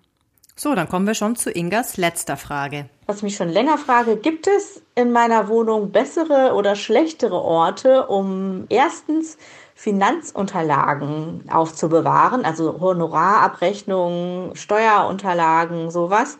So, 0.55 0.75
dann 0.75 0.87
kommen 0.87 1.07
wir 1.07 1.15
schon 1.15 1.35
zu 1.35 1.49
Ingas 1.49 1.97
letzter 1.97 2.37
Frage. 2.37 2.87
Was 3.07 3.17
ich 3.17 3.23
mich 3.23 3.35
schon 3.35 3.49
länger 3.49 3.79
frage, 3.79 4.17
gibt 4.17 4.45
es 4.47 4.83
in 4.93 5.11
meiner 5.11 5.47
Wohnung 5.47 5.91
bessere 5.91 6.53
oder 6.53 6.75
schlechtere 6.75 7.41
Orte, 7.41 8.05
um 8.07 8.65
erstens 8.69 9.37
Finanzunterlagen 9.73 11.49
aufzubewahren, 11.49 12.45
also 12.45 12.79
Honorarabrechnungen, 12.79 14.55
Steuerunterlagen, 14.55 15.89
sowas. 15.89 16.37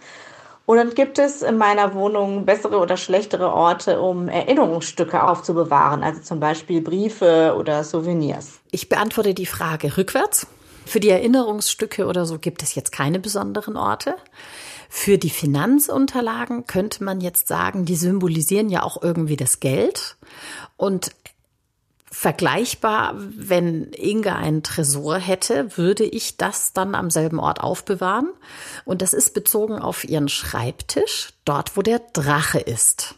Und 0.66 0.78
dann 0.78 0.94
gibt 0.94 1.20
es 1.20 1.42
in 1.42 1.58
meiner 1.58 1.94
Wohnung 1.94 2.46
bessere 2.46 2.80
oder 2.80 2.96
schlechtere 2.96 3.52
Orte, 3.52 4.00
um 4.02 4.30
Erinnerungsstücke 4.30 5.22
aufzubewahren, 5.22 6.04
also 6.04 6.22
zum 6.22 6.40
Beispiel 6.40 6.82
Briefe 6.82 7.56
oder 7.58 7.84
Souvenirs. 7.84 8.62
Ich 8.72 8.88
beantworte 8.88 9.34
die 9.34 9.46
Frage 9.46 9.98
rückwärts. 9.98 10.48
Für 10.86 11.00
die 11.00 11.10
Erinnerungsstücke 11.10 12.06
oder 12.06 12.26
so 12.26 12.40
gibt 12.40 12.64
es 12.64 12.76
jetzt 12.76 12.92
keine 12.92 13.20
besonderen 13.20 13.78
Orte. 13.78 14.16
Für 14.90 15.18
die 15.18 15.30
Finanzunterlagen 15.30 16.68
könnte 16.68 17.04
man 17.04 17.20
jetzt 17.20 17.48
sagen, 17.48 17.84
die 17.86 17.96
symbolisieren 17.96 18.70
ja 18.70 18.84
auch 18.84 19.02
irgendwie 19.02 19.38
das 19.38 19.60
Geld. 19.60 20.18
Und 20.78 21.12
vergleichbar, 22.14 23.16
wenn 23.18 23.92
Inga 23.92 24.36
einen 24.36 24.62
Tresor 24.62 25.18
hätte, 25.18 25.78
würde 25.78 26.04
ich 26.04 26.38
das 26.38 26.72
dann 26.72 26.94
am 26.94 27.10
selben 27.10 27.40
Ort 27.40 27.60
aufbewahren. 27.60 28.30
Und 28.86 29.02
das 29.02 29.14
ist 29.14 29.34
bezogen 29.34 29.80
auf 29.80 30.04
ihren 30.04 30.30
Schreibtisch, 30.30 31.34
dort 31.44 31.76
wo 31.76 31.82
der 31.82 32.00
Drache 32.14 32.60
ist. 32.60 33.16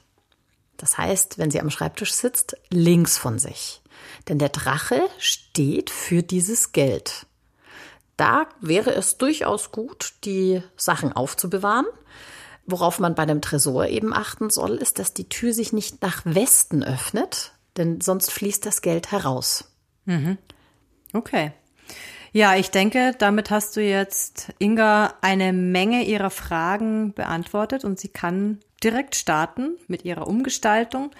Das 0.78 0.98
heißt, 0.98 1.38
wenn 1.38 1.52
sie 1.52 1.60
am 1.60 1.70
Schreibtisch 1.70 2.14
sitzt, 2.14 2.56
links 2.70 3.18
von 3.18 3.38
sich. 3.38 3.82
Denn 4.30 4.40
der 4.40 4.50
Drache 4.50 5.02
steht 5.18 5.90
für 5.90 6.24
dieses 6.24 6.72
Geld. 6.72 7.26
Da 8.16 8.48
wäre 8.62 8.96
es 8.96 9.18
durchaus 9.18 9.74
gut, 9.74 10.14
die 10.24 10.64
Sachen 10.78 11.12
aufzubewahren. 11.12 11.86
Worauf 12.66 13.00
man 13.00 13.14
bei 13.14 13.24
einem 13.24 13.42
Tresor 13.42 13.88
eben 13.88 14.14
achten 14.14 14.50
soll, 14.50 14.78
ist, 14.78 15.00
dass 15.00 15.14
die 15.14 15.28
Tür 15.28 15.54
sich 15.54 15.74
nicht 15.74 16.02
nach 16.02 16.22
Westen 16.24 16.82
öffnet, 16.82 17.55
denn 17.78 18.02
sonst 18.02 18.32
fließt 18.32 18.66
das 18.66 18.82
Geld 18.82 19.12
heraus. 19.12 19.72
Mhm. 20.06 20.38
Okay. 21.14 21.52
Ja, 22.32 22.56
ich 22.56 22.70
denke, 22.70 23.16
damit 23.18 23.50
hast 23.50 23.78
du 23.78 23.82
jetzt 23.82 24.54
Inga 24.60 25.14
eine 25.22 25.54
Menge 25.54 26.04
ihrer 26.04 26.30
Fragen 26.30 27.14
beantwortet 27.14 27.86
und 27.86 27.98
sie 27.98 28.10
kann 28.10 28.60
direkt 28.84 29.16
starten 29.16 29.78
mit 29.88 30.04
ihrer 30.04 30.28
Umgestaltung. 30.28 31.12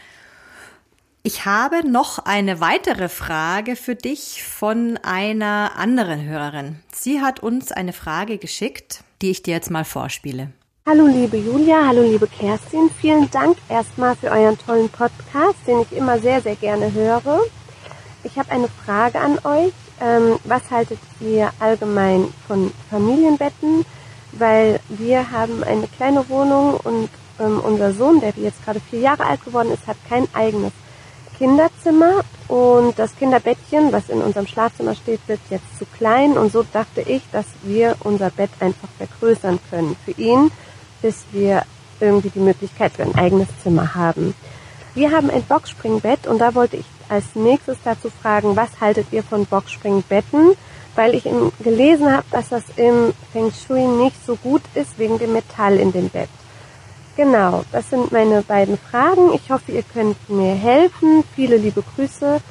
Ich 1.24 1.46
habe 1.46 1.90
noch 1.90 2.20
eine 2.20 2.60
weitere 2.60 3.10
Frage 3.10 3.76
für 3.76 3.96
dich 3.96 4.44
von 4.44 4.98
einer 4.98 5.72
anderen 5.78 6.24
Hörerin. 6.24 6.80
Sie 6.94 7.22
hat 7.22 7.40
uns 7.40 7.72
eine 7.72 7.94
Frage 7.94 8.38
geschickt, 8.38 9.04
die 9.22 9.32
ich 9.32 9.42
dir 9.42 9.54
jetzt 9.54 9.72
mal 9.72 9.86
vorspiele. 9.86 10.52
Hallo 10.88 11.08
liebe 11.08 11.38
Julia, 11.38 11.88
hallo 11.88 12.04
liebe 12.04 12.28
Kerstin. 12.28 12.92
Vielen 13.02 13.28
Dank 13.32 13.58
erstmal 13.70 14.16
für 14.16 14.30
euren 14.30 14.56
tollen 14.56 14.88
Podcast, 14.88 15.56
den 15.66 15.82
ich 15.82 15.92
immer 15.98 16.20
sehr, 16.20 16.44
sehr 16.44 16.56
gerne 16.56 16.94
höre. 16.94 17.40
Ich 18.24 18.38
habe 18.38 18.52
eine 18.52 18.68
Frage 18.68 19.20
an 19.20 19.40
euch. 19.44 19.74
Ähm, 20.00 20.38
was 20.44 20.70
haltet 20.70 21.00
ihr 21.20 21.52
allgemein 21.60 22.32
von 22.48 22.72
Familienbetten? 22.92 23.84
Weil 24.34 24.80
wir 24.90 25.32
haben 25.32 25.64
eine 25.64 25.88
kleine 25.88 26.30
Wohnung 26.30 26.76
und 26.84 27.10
ähm, 27.40 27.62
unser 27.62 27.92
Sohn, 27.92 28.20
der 28.20 28.34
jetzt 28.36 28.64
gerade 28.64 28.80
vier 28.80 29.00
Jahre 29.00 29.26
alt 29.26 29.44
geworden 29.44 29.72
ist, 29.72 29.88
hat 29.88 29.98
kein 30.08 30.28
eigenes 30.36 30.74
Kinderzimmer 31.40 32.24
und 32.48 33.00
das 33.00 33.16
Kinderbettchen, 33.18 33.92
was 33.92 34.10
in 34.10 34.22
unserem 34.22 34.46
Schlafzimmer 34.46 34.94
steht, 34.94 35.22
wird 35.26 35.40
jetzt 35.50 35.80
zu 35.80 35.88
klein 35.98 36.38
und 36.38 36.52
so 36.52 36.64
dachte 36.72 37.02
ich, 37.02 37.24
dass 37.32 37.48
wir 37.64 37.96
unser 38.04 38.30
Bett 38.30 38.52
einfach 38.60 38.88
vergrößern 39.00 39.58
können 39.72 39.96
für 40.06 40.12
ihn 40.12 40.52
bis 41.02 41.26
wir 41.32 41.64
irgendwie 42.00 42.30
die 42.30 42.40
Möglichkeit 42.40 42.94
für 42.94 43.04
ein 43.04 43.16
eigenes 43.16 43.48
Zimmer 43.64 43.96
haben. 43.96 44.34
Wir 44.94 45.12
haben 45.12 45.30
ein 45.30 45.44
Boxspringbett 45.44 46.28
und 46.28 46.40
da 46.40 46.56
wollte 46.56 46.78
ich 46.78 46.86
als 47.10 47.36
nächstes 47.36 47.78
dazu 47.84 48.10
fragen, 48.10 48.56
was 48.56 48.82
haltet 48.82 49.08
ihr 49.12 49.24
von 49.24 49.46
Boxspringbetten? 49.46 50.56
Weil 50.96 51.14
ich 51.14 51.28
gelesen 51.62 52.12
habe, 52.12 52.26
dass 52.32 52.50
das 52.50 52.64
im 52.78 53.14
Feng 53.34 53.52
Shui 53.52 53.86
nicht 53.86 54.16
so 54.26 54.38
gut 54.38 54.62
ist 54.76 54.98
wegen 54.98 55.20
dem 55.20 55.34
Metall 55.34 55.78
in 55.78 55.92
dem 55.92 56.08
Bett. 56.08 56.30
Genau, 57.18 57.64
das 57.72 57.90
sind 57.90 58.12
meine 58.12 58.42
beiden 58.42 58.78
Fragen. 58.78 59.34
Ich 59.34 59.50
hoffe, 59.50 59.74
ihr 59.74 59.84
könnt 59.84 60.30
mir 60.30 60.56
helfen. 60.56 61.24
Viele 61.36 61.58
liebe 61.58 61.84
Grüße 61.96 62.42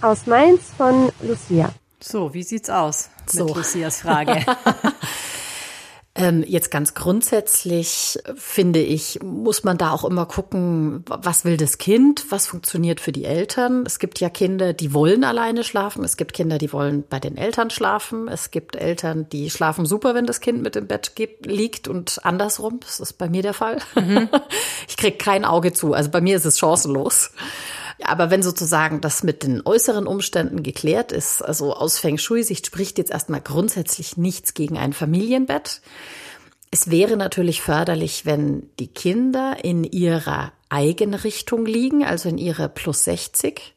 aus 0.00 0.26
Mainz 0.26 0.62
von 0.76 1.10
Lucia. 1.20 1.70
So, 2.00 2.32
wie 2.32 2.44
sieht's 2.44 2.70
aus 2.70 3.10
so. 3.26 3.44
mit 3.44 3.56
Lucias 3.56 4.00
Frage? 4.00 4.44
Ähm, 6.18 6.44
jetzt 6.46 6.72
ganz 6.72 6.94
grundsätzlich 6.94 8.18
finde 8.34 8.80
ich, 8.80 9.20
muss 9.22 9.62
man 9.62 9.78
da 9.78 9.92
auch 9.92 10.04
immer 10.04 10.26
gucken, 10.26 11.04
was 11.06 11.44
will 11.44 11.56
das 11.56 11.78
Kind, 11.78 12.26
was 12.30 12.48
funktioniert 12.48 13.00
für 13.00 13.12
die 13.12 13.24
Eltern. 13.24 13.84
Es 13.86 14.00
gibt 14.00 14.18
ja 14.18 14.28
Kinder, 14.28 14.72
die 14.72 14.92
wollen 14.92 15.22
alleine 15.22 15.62
schlafen. 15.62 16.02
Es 16.02 16.16
gibt 16.16 16.32
Kinder, 16.32 16.58
die 16.58 16.72
wollen 16.72 17.04
bei 17.08 17.20
den 17.20 17.36
Eltern 17.36 17.70
schlafen. 17.70 18.26
Es 18.26 18.50
gibt 18.50 18.74
Eltern, 18.74 19.28
die 19.30 19.48
schlafen 19.48 19.86
super, 19.86 20.16
wenn 20.16 20.26
das 20.26 20.40
Kind 20.40 20.60
mit 20.60 20.74
im 20.74 20.88
Bett 20.88 21.12
liegt 21.44 21.86
und 21.86 22.24
andersrum. 22.24 22.80
Das 22.80 22.98
ist 22.98 23.12
bei 23.12 23.28
mir 23.28 23.42
der 23.42 23.54
Fall. 23.54 23.78
Mhm. 23.94 24.28
Ich 24.88 24.96
krieg 24.96 25.18
kein 25.18 25.44
Auge 25.44 25.72
zu. 25.72 25.92
Also 25.92 26.10
bei 26.10 26.20
mir 26.20 26.36
ist 26.36 26.46
es 26.46 26.58
chancenlos. 26.58 27.30
Aber 28.04 28.30
wenn 28.30 28.42
sozusagen 28.42 29.00
das 29.00 29.22
mit 29.22 29.42
den 29.42 29.62
äußeren 29.64 30.06
Umständen 30.06 30.62
geklärt 30.62 31.12
ist, 31.12 31.42
also 31.42 31.74
aus 31.74 31.98
Feng 31.98 32.18
Shui-Sicht 32.18 32.66
spricht 32.66 32.98
jetzt 32.98 33.10
erstmal 33.10 33.40
grundsätzlich 33.40 34.16
nichts 34.16 34.54
gegen 34.54 34.78
ein 34.78 34.92
Familienbett. 34.92 35.80
Es 36.70 36.90
wäre 36.90 37.16
natürlich 37.16 37.62
förderlich, 37.62 38.26
wenn 38.26 38.68
die 38.78 38.88
Kinder 38.88 39.56
in 39.62 39.84
ihrer 39.84 40.52
eigenen 40.68 41.14
Richtung 41.14 41.66
liegen, 41.66 42.04
also 42.04 42.28
in 42.28 42.38
ihrer 42.38 42.68
plus 42.68 43.04
60. 43.04 43.74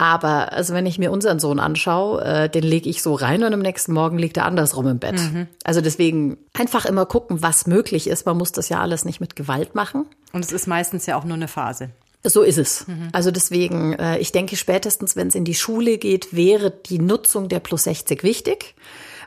Aber 0.00 0.52
also 0.52 0.72
wenn 0.72 0.86
ich 0.86 0.98
mir 0.98 1.10
unseren 1.10 1.38
Sohn 1.38 1.60
anschaue, 1.60 2.24
äh, 2.24 2.48
den 2.48 2.62
lege 2.62 2.88
ich 2.88 3.02
so 3.02 3.14
rein 3.14 3.44
und 3.44 3.52
am 3.52 3.60
nächsten 3.60 3.92
Morgen 3.92 4.18
liegt 4.18 4.38
er 4.38 4.46
andersrum 4.46 4.86
im 4.86 4.98
Bett. 4.98 5.20
Mhm. 5.20 5.46
Also 5.62 5.82
deswegen 5.82 6.38
einfach 6.54 6.86
immer 6.86 7.04
gucken, 7.04 7.42
was 7.42 7.66
möglich 7.66 8.06
ist. 8.06 8.24
Man 8.24 8.38
muss 8.38 8.52
das 8.52 8.70
ja 8.70 8.80
alles 8.80 9.04
nicht 9.04 9.20
mit 9.20 9.36
Gewalt 9.36 9.74
machen. 9.74 10.06
Und 10.32 10.42
es 10.42 10.52
ist 10.52 10.66
meistens 10.66 11.04
ja 11.04 11.18
auch 11.18 11.24
nur 11.24 11.36
eine 11.36 11.48
Phase. 11.48 11.90
So 12.22 12.42
ist 12.42 12.58
es. 12.58 12.86
Mhm. 12.86 13.08
Also 13.12 13.30
deswegen, 13.30 13.94
äh, 13.94 14.18
ich 14.18 14.32
denke 14.32 14.56
spätestens, 14.56 15.16
wenn 15.16 15.28
es 15.28 15.34
in 15.34 15.44
die 15.44 15.54
Schule 15.54 15.98
geht, 15.98 16.34
wäre 16.34 16.70
die 16.70 16.98
Nutzung 16.98 17.48
der 17.48 17.60
Plus 17.60 17.84
60 17.84 18.22
wichtig, 18.22 18.74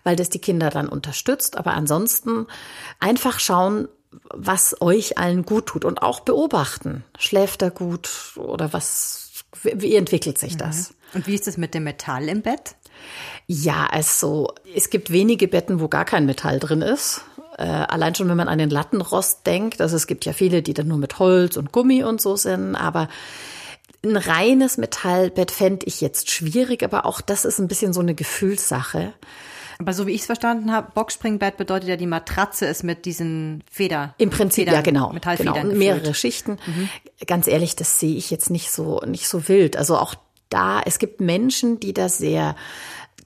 weil 0.04 0.16
das 0.16 0.30
die 0.30 0.40
Kinder 0.40 0.70
dann 0.70 0.88
unterstützt. 0.88 1.58
Aber 1.58 1.74
ansonsten 1.74 2.46
einfach 3.00 3.40
schauen, 3.40 3.88
was 4.30 4.80
euch 4.80 5.18
allen 5.18 5.44
gut 5.44 5.68
tut 5.68 5.86
und 5.86 6.04
auch 6.04 6.20
beobachten. 6.20 7.04
Schläft 7.18 7.64
er 7.64 7.72
gut 7.72 8.10
oder 8.36 8.74
was 8.74 9.44
Wie, 9.64 9.82
wie 9.82 9.96
entwickelt 9.96 10.38
sich 10.38 10.56
das? 10.56 10.90
Mhm. 10.90 10.96
Und 11.16 11.28
wie 11.28 11.36
ist 11.36 11.48
es 11.48 11.58
mit 11.58 11.74
dem 11.74 11.84
Metall 11.84 12.30
im 12.30 12.42
Bett? 12.42 12.76
Ja, 13.48 13.88
also 13.88 14.54
es 14.76 14.90
gibt 14.90 15.12
wenige 15.12 15.48
Betten, 15.48 15.80
wo 15.80 15.88
gar 15.88 16.06
kein 16.06 16.26
Metall 16.26 16.60
drin 16.60 16.82
ist. 16.82 17.22
Äh, 17.58 17.64
allein 17.64 18.16
schon, 18.16 18.30
wenn 18.30 18.38
man 18.38 18.48
an 18.48 18.58
den 18.58 18.70
Lattenrost 18.70 19.46
denkt. 19.46 19.82
Also 19.82 19.96
es 19.96 20.08
gibt 20.08 20.26
ja 20.26 20.34
viele, 20.34 20.62
die 20.62 20.74
dann 20.74 20.88
nur 20.88 20.98
mit 20.98 21.20
Holz 21.20 21.58
und 21.58 21.72
Gummi 21.72 22.04
und 22.04 22.22
so 22.22 22.36
sind. 22.36 22.76
Aber 22.76 23.10
ein 24.04 24.18
reines 24.18 24.78
Metallbett 24.78 25.52
fände 25.52 25.86
ich 25.86 26.02
jetzt 26.02 26.32
schwierig. 26.32 26.84
Aber 26.84 27.06
auch 27.06 27.22
das 27.22 27.46
ist 27.46 27.60
ein 27.60 27.68
bisschen 27.68 27.94
so 27.94 28.02
eine 28.02 28.16
Gefühlssache. 28.16 29.14
Aber 29.80 29.94
so 29.94 30.08
wie 30.08 30.12
ich 30.12 30.22
es 30.22 30.28
verstanden 30.28 30.72
habe, 30.72 30.92
Boxspringbett 30.94 31.58
bedeutet 31.58 31.90
ja, 31.90 31.96
die 31.96 32.08
Matratze 32.08 32.66
ist 32.66 32.84
mit 32.84 33.06
diesen 33.06 33.64
Feder. 33.70 34.14
Im 34.18 34.30
Prinzip, 34.30 34.66
Federn, 34.66 34.76
ja, 34.76 34.82
genau. 34.82 35.12
Metallfedern 35.12 35.54
genau. 35.54 35.70
Und 35.70 35.78
mehrere 35.78 36.14
Schichten. 36.14 36.58
Mhm. 36.66 36.90
Ganz 37.26 37.48
ehrlich, 37.48 37.76
das 37.76 38.00
sehe 38.00 38.16
ich 38.16 38.30
jetzt 38.30 38.50
nicht 38.50 38.72
so, 38.72 39.02
nicht 39.06 39.28
so 39.28 39.48
wild. 39.48 39.76
Also 39.78 39.98
auch 39.98 40.16
da, 40.50 40.82
es 40.86 41.00
gibt 41.00 41.20
Menschen, 41.20 41.80
die 41.80 41.94
da 41.94 42.10
sehr 42.10 42.56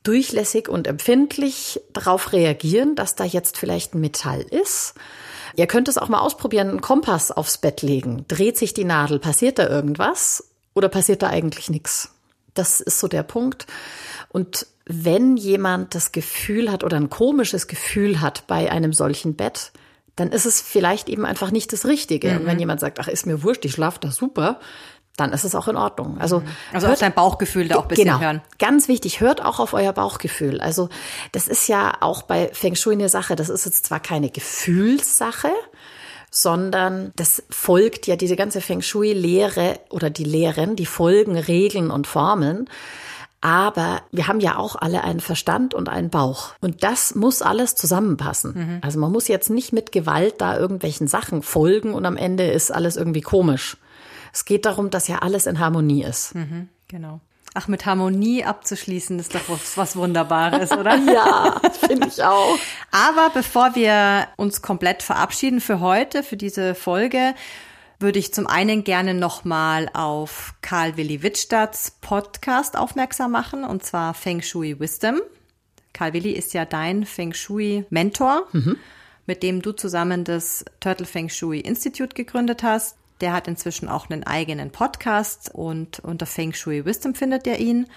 durchlässig 0.07 0.69
und 0.69 0.87
empfindlich 0.87 1.81
darauf 1.91 2.31
reagieren, 2.31 2.95
dass 2.95 3.15
da 3.15 3.23
jetzt 3.23 3.57
vielleicht 3.57 3.93
ein 3.93 4.01
Metall 4.01 4.41
ist. 4.41 4.93
Ihr 5.55 5.67
könnt 5.67 5.87
es 5.87 5.97
auch 5.97 6.07
mal 6.07 6.19
ausprobieren, 6.19 6.69
einen 6.69 6.81
Kompass 6.81 7.31
aufs 7.31 7.57
Bett 7.57 7.81
legen. 7.81 8.25
Dreht 8.27 8.57
sich 8.57 8.73
die 8.73 8.85
Nadel, 8.85 9.19
passiert 9.19 9.59
da 9.59 9.67
irgendwas 9.67 10.51
oder 10.73 10.87
passiert 10.87 11.23
da 11.23 11.27
eigentlich 11.27 11.69
nichts? 11.69 12.13
Das 12.53 12.79
ist 12.79 12.99
so 12.99 13.07
der 13.07 13.23
Punkt. 13.23 13.67
Und 14.29 14.67
wenn 14.85 15.35
jemand 15.35 15.95
das 15.95 16.11
Gefühl 16.11 16.71
hat 16.71 16.83
oder 16.83 16.97
ein 16.97 17.09
komisches 17.09 17.67
Gefühl 17.67 18.21
hat 18.21 18.47
bei 18.47 18.71
einem 18.71 18.93
solchen 18.93 19.35
Bett, 19.35 19.71
dann 20.15 20.31
ist 20.31 20.45
es 20.45 20.61
vielleicht 20.61 21.09
eben 21.09 21.25
einfach 21.25 21.51
nicht 21.51 21.73
das 21.73 21.85
Richtige. 21.85 22.31
Mhm. 22.31 22.37
Und 22.37 22.45
wenn 22.45 22.59
jemand 22.59 22.79
sagt, 22.79 22.99
ach, 22.99 23.07
ist 23.07 23.25
mir 23.25 23.43
wurscht, 23.43 23.65
ich 23.65 23.73
schlafe 23.73 23.99
da 23.99 24.11
super, 24.11 24.59
dann 25.17 25.33
ist 25.33 25.43
es 25.43 25.55
auch 25.55 25.67
in 25.67 25.75
Ordnung. 25.75 26.17
Also, 26.19 26.39
mhm. 26.39 26.45
also 26.71 26.87
hört, 26.87 27.01
dein 27.01 27.13
Bauchgefühl 27.13 27.67
da 27.67 27.77
auch 27.77 27.81
ein 27.81 27.87
bisschen 27.89 28.05
genau, 28.05 28.19
hören. 28.19 28.41
Ganz 28.59 28.87
wichtig, 28.87 29.19
hört 29.19 29.43
auch 29.43 29.59
auf 29.59 29.73
euer 29.73 29.91
Bauchgefühl. 29.91 30.61
Also 30.61 30.89
das 31.31 31.47
ist 31.47 31.67
ja 31.67 31.97
auch 31.99 32.21
bei 32.21 32.49
Feng 32.53 32.75
Shui 32.75 32.93
eine 32.93 33.09
Sache. 33.09 33.35
Das 33.35 33.49
ist 33.49 33.65
jetzt 33.65 33.87
zwar 33.87 33.99
keine 33.99 34.29
Gefühlssache, 34.29 35.49
sondern 36.29 37.11
das 37.15 37.43
folgt 37.49 38.05
ja 38.05 38.15
diese 38.15 38.35
ganze 38.35 38.61
Feng 38.61 38.81
Shui-Lehre 38.81 39.79
oder 39.89 40.11
die 40.11 40.23
Lehren, 40.23 40.75
die 40.75 40.85
folgen 40.85 41.35
Regeln 41.37 41.89
und 41.89 42.05
Formeln. 42.05 42.69
Aber 43.41 44.01
wir 44.11 44.27
haben 44.27 44.39
ja 44.39 44.57
auch 44.57 44.75
alle 44.75 45.03
einen 45.03 45.19
Verstand 45.19 45.73
und 45.73 45.89
einen 45.89 46.09
Bauch. 46.09 46.53
Und 46.61 46.83
das 46.83 47.15
muss 47.15 47.41
alles 47.41 47.75
zusammenpassen. 47.75 48.53
Mhm. 48.55 48.81
Also 48.81 48.99
man 48.99 49.11
muss 49.11 49.27
jetzt 49.27 49.49
nicht 49.49 49.73
mit 49.73 49.91
Gewalt 49.91 50.35
da 50.41 50.57
irgendwelchen 50.57 51.07
Sachen 51.07 51.41
folgen 51.41 51.93
und 51.93 52.05
am 52.05 52.17
Ende 52.17 52.47
ist 52.51 52.71
alles 52.71 52.97
irgendwie 52.97 53.21
komisch. 53.21 53.77
Es 54.37 54.45
geht 54.45 54.67
darum, 54.67 54.91
dass 54.91 55.07
ja 55.07 55.17
alles 55.17 55.47
in 55.47 55.57
Harmonie 55.57 56.03
ist. 56.03 56.35
Mhm, 56.35 56.69
genau. 56.87 57.21
Ach, 57.55 57.67
mit 57.67 57.87
Harmonie 57.87 58.45
abzuschließen 58.45 59.17
ist 59.17 59.33
doch 59.33 59.41
was, 59.47 59.77
was 59.77 59.95
Wunderbares, 59.95 60.71
oder? 60.73 60.95
ja, 61.11 61.59
finde 61.87 62.07
ich 62.07 62.23
auch. 62.23 62.55
Aber 62.91 63.31
bevor 63.33 63.73
wir 63.73 64.27
uns 64.35 64.61
komplett 64.61 65.01
verabschieden 65.01 65.59
für 65.59 65.79
heute, 65.79 66.21
für 66.21 66.37
diese 66.37 66.75
Folge, 66.75 67.33
würde 67.99 68.19
ich 68.19 68.31
zum 68.31 68.45
einen 68.45 68.83
gerne 68.83 69.15
nochmal 69.15 69.89
auf 69.93 70.53
Karl 70.61 70.97
Willi 70.97 71.23
Wittstadts 71.23 71.97
Podcast 71.99 72.77
aufmerksam 72.77 73.31
machen, 73.31 73.63
und 73.63 73.83
zwar 73.83 74.13
Feng 74.13 74.43
Shui 74.43 74.79
Wisdom. 74.79 75.19
Karl 75.93 76.13
Willi 76.13 76.33
ist 76.33 76.53
ja 76.53 76.65
dein 76.65 77.07
Feng 77.07 77.33
Shui 77.33 77.85
Mentor, 77.89 78.47
mhm. 78.51 78.77
mit 79.25 79.41
dem 79.41 79.63
du 79.63 79.71
zusammen 79.71 80.25
das 80.25 80.63
Turtle 80.79 81.07
Feng 81.07 81.29
Shui 81.29 81.59
Institute 81.59 82.13
gegründet 82.13 82.61
hast. 82.61 82.97
Der 83.21 83.33
hat 83.33 83.47
inzwischen 83.47 83.89
auch 83.89 84.09
einen 84.09 84.23
eigenen 84.23 84.71
Podcast 84.71 85.49
und 85.53 85.99
unter 85.99 86.25
Feng 86.25 86.53
Shui 86.53 86.85
Wisdom 86.85 87.15
findet 87.15 87.47
ihr 87.47 87.57
ihn. 87.57 87.87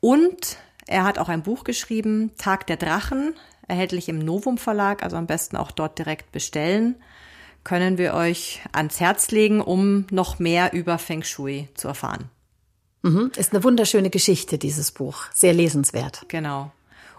Und 0.00 0.58
er 0.86 1.04
hat 1.04 1.18
auch 1.18 1.28
ein 1.28 1.42
Buch 1.42 1.64
geschrieben, 1.64 2.32
Tag 2.38 2.66
der 2.66 2.76
Drachen, 2.76 3.34
erhältlich 3.68 4.08
im 4.08 4.18
Novum 4.18 4.58
Verlag, 4.58 5.02
also 5.02 5.16
am 5.16 5.26
besten 5.26 5.56
auch 5.56 5.70
dort 5.70 5.98
direkt 5.98 6.32
bestellen. 6.32 6.96
Können 7.64 7.98
wir 7.98 8.14
euch 8.14 8.60
ans 8.72 9.00
Herz 9.00 9.30
legen, 9.30 9.60
um 9.60 10.06
noch 10.10 10.38
mehr 10.38 10.72
über 10.72 10.98
Feng 10.98 11.22
Shui 11.24 11.68
zu 11.74 11.88
erfahren. 11.88 12.30
Mhm. 13.02 13.32
Ist 13.36 13.52
eine 13.52 13.64
wunderschöne 13.64 14.10
Geschichte, 14.10 14.58
dieses 14.58 14.92
Buch. 14.92 15.24
Sehr 15.32 15.52
lesenswert. 15.52 16.24
Genau. 16.28 16.70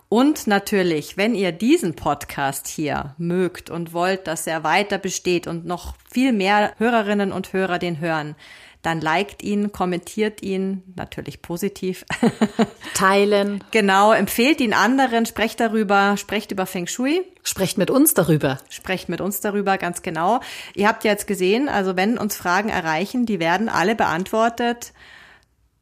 Und 0.09 0.47
natürlich, 0.47 1.17
wenn 1.17 1.35
ihr 1.35 1.51
diesen 1.51 1.95
Podcast 1.95 2.67
hier 2.67 3.13
mögt 3.17 3.69
und 3.69 3.91
wollt, 3.91 4.25
dass 4.27 4.47
er 4.47 4.63
weiter 4.63 4.97
besteht 4.97 5.47
und 5.47 5.65
noch 5.65 5.95
viel 6.09 6.31
mehr 6.31 6.73
Hörerinnen 6.77 7.33
und 7.33 7.51
Hörer 7.51 7.77
den 7.77 7.99
hören, 7.99 8.35
dann 8.83 9.01
liked 9.01 9.43
ihn, 9.43 9.73
kommentiert 9.73 10.41
ihn, 10.41 10.81
natürlich 10.95 11.41
positiv. 11.41 12.05
Teilen. 12.93 13.61
Genau, 13.71 14.13
empfehlt 14.13 14.61
ihn 14.61 14.73
anderen, 14.73 15.25
sprecht 15.25 15.59
darüber, 15.59 16.15
sprecht 16.15 16.53
über 16.53 16.65
Feng 16.65 16.87
Shui. 16.87 17.25
Sprecht 17.43 17.77
mit 17.77 17.91
uns 17.91 18.13
darüber. 18.13 18.59
Sprecht 18.69 19.09
mit 19.09 19.19
uns 19.19 19.41
darüber, 19.41 19.77
ganz 19.77 20.03
genau. 20.03 20.39
Ihr 20.73 20.87
habt 20.87 21.03
ja 21.03 21.11
jetzt 21.11 21.27
gesehen, 21.27 21.67
also 21.67 21.97
wenn 21.97 22.17
uns 22.17 22.37
Fragen 22.37 22.69
erreichen, 22.69 23.25
die 23.25 23.41
werden 23.41 23.67
alle 23.67 23.93
beantwortet. 23.93 24.93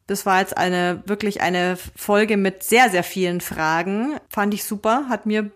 Das 0.06 0.24
war 0.24 0.40
jetzt 0.40 0.56
eine, 0.56 1.02
wirklich 1.06 1.40
eine 1.40 1.76
Folge 1.96 2.36
mit 2.36 2.62
sehr, 2.62 2.90
sehr 2.90 3.02
vielen 3.02 3.40
Fragen. 3.40 4.18
Fand 4.28 4.54
ich 4.54 4.64
super, 4.64 5.06
hat 5.08 5.26
mir 5.26 5.50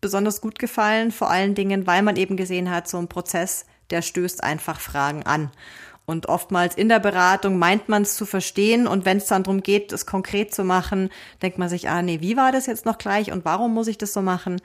besonders 0.00 0.40
gut 0.40 0.58
gefallen, 0.58 1.10
vor 1.10 1.30
allen 1.30 1.54
Dingen, 1.54 1.86
weil 1.86 2.02
man 2.02 2.16
eben 2.16 2.36
gesehen 2.36 2.70
hat, 2.70 2.88
so 2.88 2.98
ein 2.98 3.08
Prozess, 3.08 3.66
der 3.90 4.02
stößt 4.02 4.44
einfach 4.44 4.80
Fragen 4.80 5.24
an. 5.24 5.50
Und 6.04 6.28
oftmals 6.28 6.76
in 6.76 6.88
der 6.88 7.00
Beratung 7.00 7.58
meint 7.58 7.88
man 7.88 8.02
es 8.02 8.14
zu 8.14 8.26
verstehen 8.26 8.86
und 8.86 9.04
wenn 9.04 9.16
es 9.16 9.26
dann 9.26 9.42
darum 9.42 9.60
geht, 9.62 9.92
es 9.92 10.06
konkret 10.06 10.54
zu 10.54 10.62
machen, 10.62 11.10
denkt 11.42 11.58
man 11.58 11.68
sich, 11.68 11.88
ah 11.88 12.00
nee, 12.00 12.20
wie 12.20 12.36
war 12.36 12.52
das 12.52 12.66
jetzt 12.66 12.86
noch 12.86 12.98
gleich 12.98 13.32
und 13.32 13.44
warum 13.44 13.74
muss 13.74 13.88
ich 13.88 13.98
das 13.98 14.12
so 14.12 14.22
machen? 14.22 14.60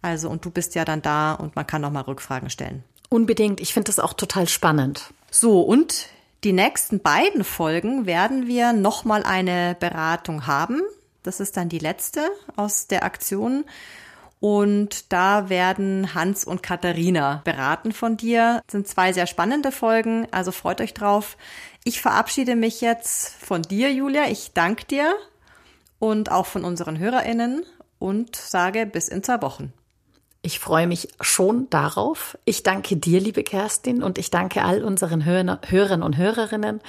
Also 0.00 0.30
und 0.30 0.46
du 0.46 0.50
bist 0.50 0.74
ja 0.74 0.86
dann 0.86 1.02
da 1.02 1.34
und 1.34 1.56
man 1.56 1.66
kann 1.66 1.82
noch 1.82 1.90
mal 1.90 2.00
Rückfragen 2.00 2.48
stellen. 2.48 2.84
Unbedingt, 3.10 3.60
ich 3.60 3.74
finde 3.74 3.88
das 3.88 3.98
auch 3.98 4.14
total 4.14 4.48
spannend. 4.48 5.12
So 5.30 5.60
und 5.60 6.06
die 6.44 6.52
nächsten 6.52 7.00
beiden 7.00 7.42
Folgen 7.42 8.06
werden 8.06 8.46
wir 8.46 8.72
nochmal 8.72 9.24
eine 9.24 9.76
Beratung 9.78 10.46
haben. 10.46 10.82
Das 11.22 11.40
ist 11.40 11.56
dann 11.56 11.68
die 11.68 11.80
letzte 11.80 12.28
aus 12.56 12.86
der 12.86 13.04
Aktion. 13.04 13.64
Und 14.40 15.12
da 15.12 15.48
werden 15.48 16.14
Hans 16.14 16.44
und 16.44 16.62
Katharina 16.62 17.42
beraten 17.44 17.92
von 17.92 18.16
dir. 18.16 18.62
Das 18.66 18.72
sind 18.72 18.86
zwei 18.86 19.12
sehr 19.12 19.26
spannende 19.26 19.72
Folgen, 19.72 20.28
also 20.30 20.52
freut 20.52 20.80
euch 20.80 20.94
drauf. 20.94 21.36
Ich 21.82 22.00
verabschiede 22.00 22.54
mich 22.54 22.80
jetzt 22.80 23.34
von 23.44 23.62
dir, 23.62 23.92
Julia. 23.92 24.28
Ich 24.28 24.52
danke 24.54 24.84
dir 24.84 25.16
und 25.98 26.30
auch 26.30 26.46
von 26.46 26.64
unseren 26.64 26.98
HörerInnen 27.00 27.64
und 27.98 28.36
sage 28.36 28.86
bis 28.86 29.08
in 29.08 29.24
zwei 29.24 29.42
Wochen. 29.42 29.72
Ich 30.40 30.60
freue 30.60 30.86
mich 30.86 31.08
schon 31.20 31.68
darauf. 31.68 32.38
Ich 32.44 32.62
danke 32.62 32.96
dir, 32.96 33.20
liebe 33.20 33.42
Kerstin, 33.42 34.04
und 34.04 34.18
ich 34.18 34.30
danke 34.30 34.62
all 34.64 34.84
unseren 34.84 35.24
Hörern 35.24 36.02
und 36.02 36.16
Hörerinnen 36.16 36.80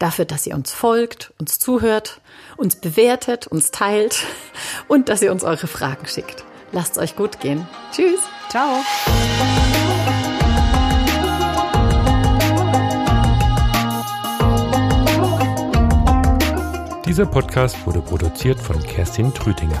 dafür, 0.00 0.24
dass 0.24 0.44
ihr 0.44 0.56
uns 0.56 0.72
folgt, 0.72 1.32
uns 1.38 1.60
zuhört, 1.60 2.20
uns 2.56 2.76
bewertet, 2.76 3.46
uns 3.46 3.70
teilt 3.70 4.24
und 4.88 5.08
dass 5.08 5.22
ihr 5.22 5.30
uns 5.30 5.44
eure 5.44 5.68
Fragen 5.68 6.06
schickt. 6.06 6.44
Lasst 6.72 6.96
es 6.96 6.98
euch 6.98 7.14
gut 7.14 7.38
gehen. 7.38 7.68
Tschüss. 7.92 8.20
Ciao. 8.48 8.82
Dieser 17.06 17.24
Podcast 17.26 17.86
wurde 17.86 18.00
produziert 18.00 18.58
von 18.60 18.82
Kerstin 18.82 19.32
Trütinger. 19.32 19.80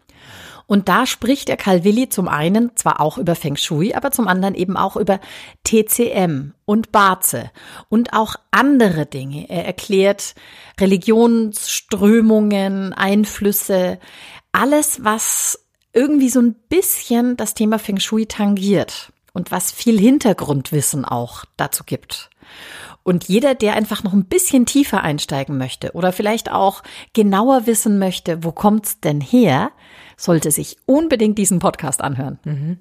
Und 0.71 0.87
da 0.87 1.05
spricht 1.05 1.49
der 1.49 1.57
Calvilli 1.57 2.07
zum 2.07 2.29
einen 2.29 2.77
zwar 2.77 3.01
auch 3.01 3.17
über 3.17 3.35
Feng 3.35 3.57
Shui, 3.57 3.93
aber 3.93 4.11
zum 4.11 4.29
anderen 4.29 4.55
eben 4.55 4.77
auch 4.77 4.95
über 4.95 5.19
TCM 5.65 6.53
und 6.63 6.93
Baze 6.93 7.51
und 7.89 8.13
auch 8.13 8.37
andere 8.51 9.05
Dinge. 9.05 9.49
Er 9.49 9.65
erklärt 9.65 10.33
Religionsströmungen, 10.79 12.93
Einflüsse, 12.93 13.99
alles, 14.53 15.03
was 15.03 15.59
irgendwie 15.91 16.29
so 16.29 16.39
ein 16.39 16.55
bisschen 16.69 17.35
das 17.35 17.53
Thema 17.53 17.77
Feng 17.77 17.99
Shui 17.99 18.25
tangiert 18.25 19.11
und 19.33 19.51
was 19.51 19.73
viel 19.73 19.99
Hintergrundwissen 19.99 21.03
auch 21.03 21.43
dazu 21.57 21.83
gibt. 21.83 22.29
Und 23.03 23.27
jeder, 23.27 23.55
der 23.55 23.73
einfach 23.73 24.03
noch 24.03 24.13
ein 24.13 24.25
bisschen 24.25 24.65
tiefer 24.65 25.01
einsteigen 25.01 25.57
möchte 25.57 25.93
oder 25.93 26.11
vielleicht 26.11 26.51
auch 26.51 26.83
genauer 27.13 27.65
wissen 27.65 27.97
möchte, 27.97 28.43
wo 28.43 28.51
kommt's 28.51 28.99
denn 28.99 29.21
her, 29.21 29.71
sollte 30.17 30.51
sich 30.51 30.77
unbedingt 30.85 31.37
diesen 31.37 31.59
Podcast 31.59 32.01
anhören. 32.01 32.39
Mhm. 32.43 32.79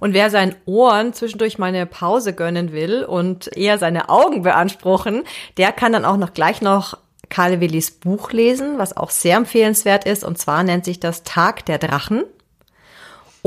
Und 0.00 0.14
wer 0.14 0.30
seinen 0.30 0.54
Ohren 0.64 1.12
zwischendurch 1.12 1.58
mal 1.58 1.66
eine 1.66 1.86
Pause 1.86 2.32
gönnen 2.32 2.72
will 2.72 3.04
und 3.04 3.54
eher 3.56 3.78
seine 3.78 4.08
Augen 4.08 4.42
beanspruchen, 4.42 5.24
der 5.56 5.72
kann 5.72 5.92
dann 5.92 6.04
auch 6.04 6.16
noch 6.16 6.32
gleich 6.32 6.62
noch 6.62 6.96
Karl 7.28 7.60
Willis 7.60 7.90
Buch 7.90 8.32
lesen, 8.32 8.78
was 8.78 8.96
auch 8.96 9.10
sehr 9.10 9.36
empfehlenswert 9.36 10.04
ist. 10.04 10.24
Und 10.24 10.38
zwar 10.38 10.62
nennt 10.62 10.84
sich 10.84 11.00
das 11.00 11.22
Tag 11.24 11.66
der 11.66 11.78
Drachen. 11.78 12.24